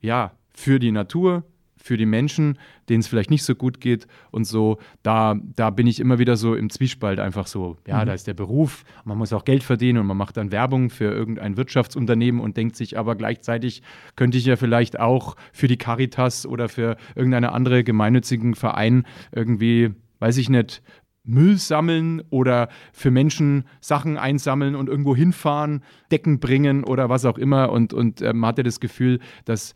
ja, 0.00 0.30
für 0.52 0.78
die 0.78 0.92
Natur, 0.92 1.44
für 1.82 1.96
die 1.96 2.06
Menschen, 2.06 2.58
denen 2.88 3.00
es 3.00 3.08
vielleicht 3.08 3.30
nicht 3.30 3.42
so 3.42 3.54
gut 3.54 3.80
geht 3.80 4.06
und 4.30 4.44
so, 4.44 4.78
da, 5.02 5.36
da 5.56 5.70
bin 5.70 5.86
ich 5.86 6.00
immer 6.00 6.18
wieder 6.18 6.36
so 6.36 6.54
im 6.54 6.70
Zwiespalt 6.70 7.18
einfach 7.18 7.46
so, 7.46 7.76
ja, 7.86 8.02
mhm. 8.02 8.06
da 8.06 8.14
ist 8.14 8.26
der 8.26 8.34
Beruf, 8.34 8.84
man 9.04 9.18
muss 9.18 9.32
auch 9.32 9.44
Geld 9.44 9.62
verdienen 9.62 9.98
und 9.98 10.06
man 10.06 10.16
macht 10.16 10.36
dann 10.36 10.52
Werbung 10.52 10.90
für 10.90 11.12
irgendein 11.12 11.56
Wirtschaftsunternehmen 11.56 12.40
und 12.40 12.56
denkt 12.56 12.76
sich 12.76 12.98
aber 12.98 13.16
gleichzeitig 13.16 13.82
könnte 14.16 14.38
ich 14.38 14.44
ja 14.44 14.56
vielleicht 14.56 15.00
auch 15.00 15.36
für 15.52 15.68
die 15.68 15.76
Caritas 15.76 16.46
oder 16.46 16.68
für 16.68 16.96
irgendeinen 17.14 17.50
andere 17.50 17.84
gemeinnützigen 17.84 18.54
Verein 18.54 19.04
irgendwie, 19.32 19.90
weiß 20.18 20.36
ich 20.36 20.48
nicht, 20.48 20.82
Müll 21.24 21.58
sammeln 21.58 22.22
oder 22.30 22.68
für 22.92 23.10
Menschen 23.10 23.64
Sachen 23.80 24.16
einsammeln 24.16 24.74
und 24.74 24.88
irgendwo 24.88 25.14
hinfahren, 25.14 25.82
Decken 26.10 26.40
bringen 26.40 26.82
oder 26.84 27.08
was 27.08 27.24
auch 27.24 27.38
immer. 27.38 27.70
Und, 27.70 27.92
und 27.92 28.22
äh, 28.22 28.32
man 28.32 28.48
hatte 28.48 28.62
das 28.62 28.80
Gefühl, 28.80 29.20
dass 29.44 29.74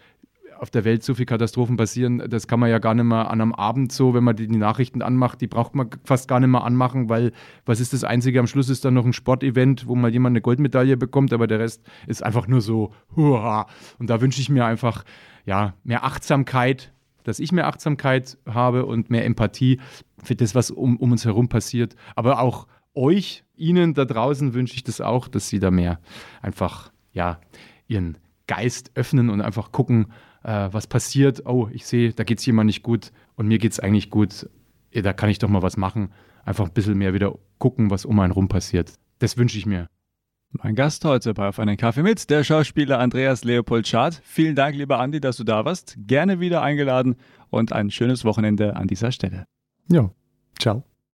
auf 0.65 0.71
der 0.71 0.87
Welt 0.87 1.03
so 1.03 1.13
viele 1.13 1.27
Katastrophen 1.27 1.77
passieren, 1.77 2.23
das 2.27 2.49
kann 2.49 2.59
man 2.59 2.71
ja 2.71 2.79
gar 2.79 2.95
nicht 2.95 3.05
mehr 3.05 3.31
an 3.31 3.43
einem 3.43 3.53
Abend 3.53 3.93
so, 3.93 4.15
wenn 4.15 4.25
man 4.25 4.35
die, 4.35 4.47
die, 4.47 4.57
Nachrichten 4.57 5.03
anmacht, 5.03 5.43
die 5.43 5.47
braucht 5.47 5.75
man 5.75 5.91
fast 6.05 6.27
gar 6.27 6.41
nicht 6.41 6.49
mehr 6.49 6.65
anmachen, 6.65 7.11
weil 7.11 7.33
was 7.67 7.81
ist 7.81 7.93
das 7.93 8.03
Einzige? 8.03 8.41
Am 8.41 8.47
Schluss 8.47 8.71
ist 8.71 8.83
dann 8.83 8.95
noch 8.95 9.05
ein 9.05 9.13
Sportevent, 9.13 9.87
wo 9.87 9.95
mal 9.95 10.11
jemand 10.11 10.33
eine 10.33 10.41
Goldmedaille 10.41 10.97
bekommt, 10.97 11.35
aber 11.35 11.47
der 11.47 11.59
Rest 11.59 11.83
ist 12.07 12.23
einfach 12.23 12.49
nur 12.49 12.63
so, 12.63 12.95
hurra. 13.15 13.67
Und 13.99 14.09
da 14.09 14.23
wünsche 14.23 14.41
ich 14.41 14.49
mir 14.49 14.65
einfach, 14.65 15.05
ja, 15.45 15.75
mehr 15.85 16.03
Achtsamkeit, 16.03 16.95
dass 17.25 17.41
ich 17.41 17.53
mehr 17.53 17.67
Achtsamkeit 17.67 18.39
habe 18.47 18.87
und 18.87 19.11
mehr 19.11 19.27
Empathie 19.27 19.81
für 20.23 20.35
das, 20.35 20.55
was 20.55 20.71
um, 20.71 20.97
um 20.97 21.13
uns 21.13 21.27
herum 21.27 21.51
passiert. 21.51 21.95
Aber 22.17 22.41
auch 22.41 22.69
euch, 22.95 23.45
Ihnen 23.55 23.93
da 23.93 24.07
draußen 24.07 24.55
wünsche 24.55 24.77
ich 24.77 24.85
das 24.85 25.03
auch, 25.03 25.29
dass 25.29 25.51
Sie 25.51 25.59
da 25.59 25.71
mehr 25.71 26.01
einfach, 26.41 26.91
ja, 27.13 27.39
Ihren 27.87 28.17
Geist 28.47 28.91
öffnen 28.95 29.31
und 29.31 29.41
einfach 29.41 29.73
gucken, 29.73 30.07
äh, 30.45 30.69
was 30.71 30.87
passiert. 30.87 31.45
Oh, 31.47 31.69
ich 31.73 31.87
sehe, 31.87 32.13
da 32.13 32.23
geht 32.25 32.39
es 32.39 32.47
jemand 32.47 32.67
nicht 32.67 32.83
gut 32.83 33.11
und 33.35 33.49
mir 33.49 33.59
geht 33.59 33.73
es 33.73 33.81
eigentlich 33.81 34.11
gut. 34.11 34.49
Da 34.93 35.13
kann 35.13 35.31
ich 35.31 35.39
doch 35.39 35.49
mal 35.49 35.63
was 35.63 35.77
machen. 35.77 36.13
Einfach 36.45 36.67
ein 36.67 36.73
bisschen 36.73 36.97
mehr 36.97 37.15
wieder 37.15 37.37
gucken, 37.59 37.91
was 37.91 38.05
um 38.05 38.21
einen 38.21 38.33
rum 38.33 38.49
passiert. 38.49 38.93
Das 39.19 39.37
wünsche 39.37 39.59
ich 39.59 39.67
mir. 39.67 39.89
Mein 40.63 40.77
Gast 40.77 41.05
heute 41.05 41.35
bei 41.35 41.49
Auf 41.49 41.59
einen 41.59 41.77
Kaffee 41.77 42.05
mit, 42.05 42.31
der 42.31 42.45
Schauspieler 42.45 43.01
Andreas 43.01 43.43
Leopold 43.43 43.89
Schad. 43.89 44.21
Vielen 44.23 44.55
Dank, 44.55 44.77
lieber 44.77 45.01
Andi, 45.01 45.21
dass 45.21 45.37
du 45.37 45.43
da 45.43 45.65
warst. 45.65 45.97
Gerne 46.07 46.39
wieder 46.39 46.63
eingeladen 46.63 47.17
und 47.51 47.73
ein 47.73 47.91
schönes 47.91 48.25
Wochenende 48.25 48.77
an 48.77 48.87
dieser 48.87 49.11
Stelle. 49.11 49.47
Ja, 49.91 50.11
ciao. 50.61 50.85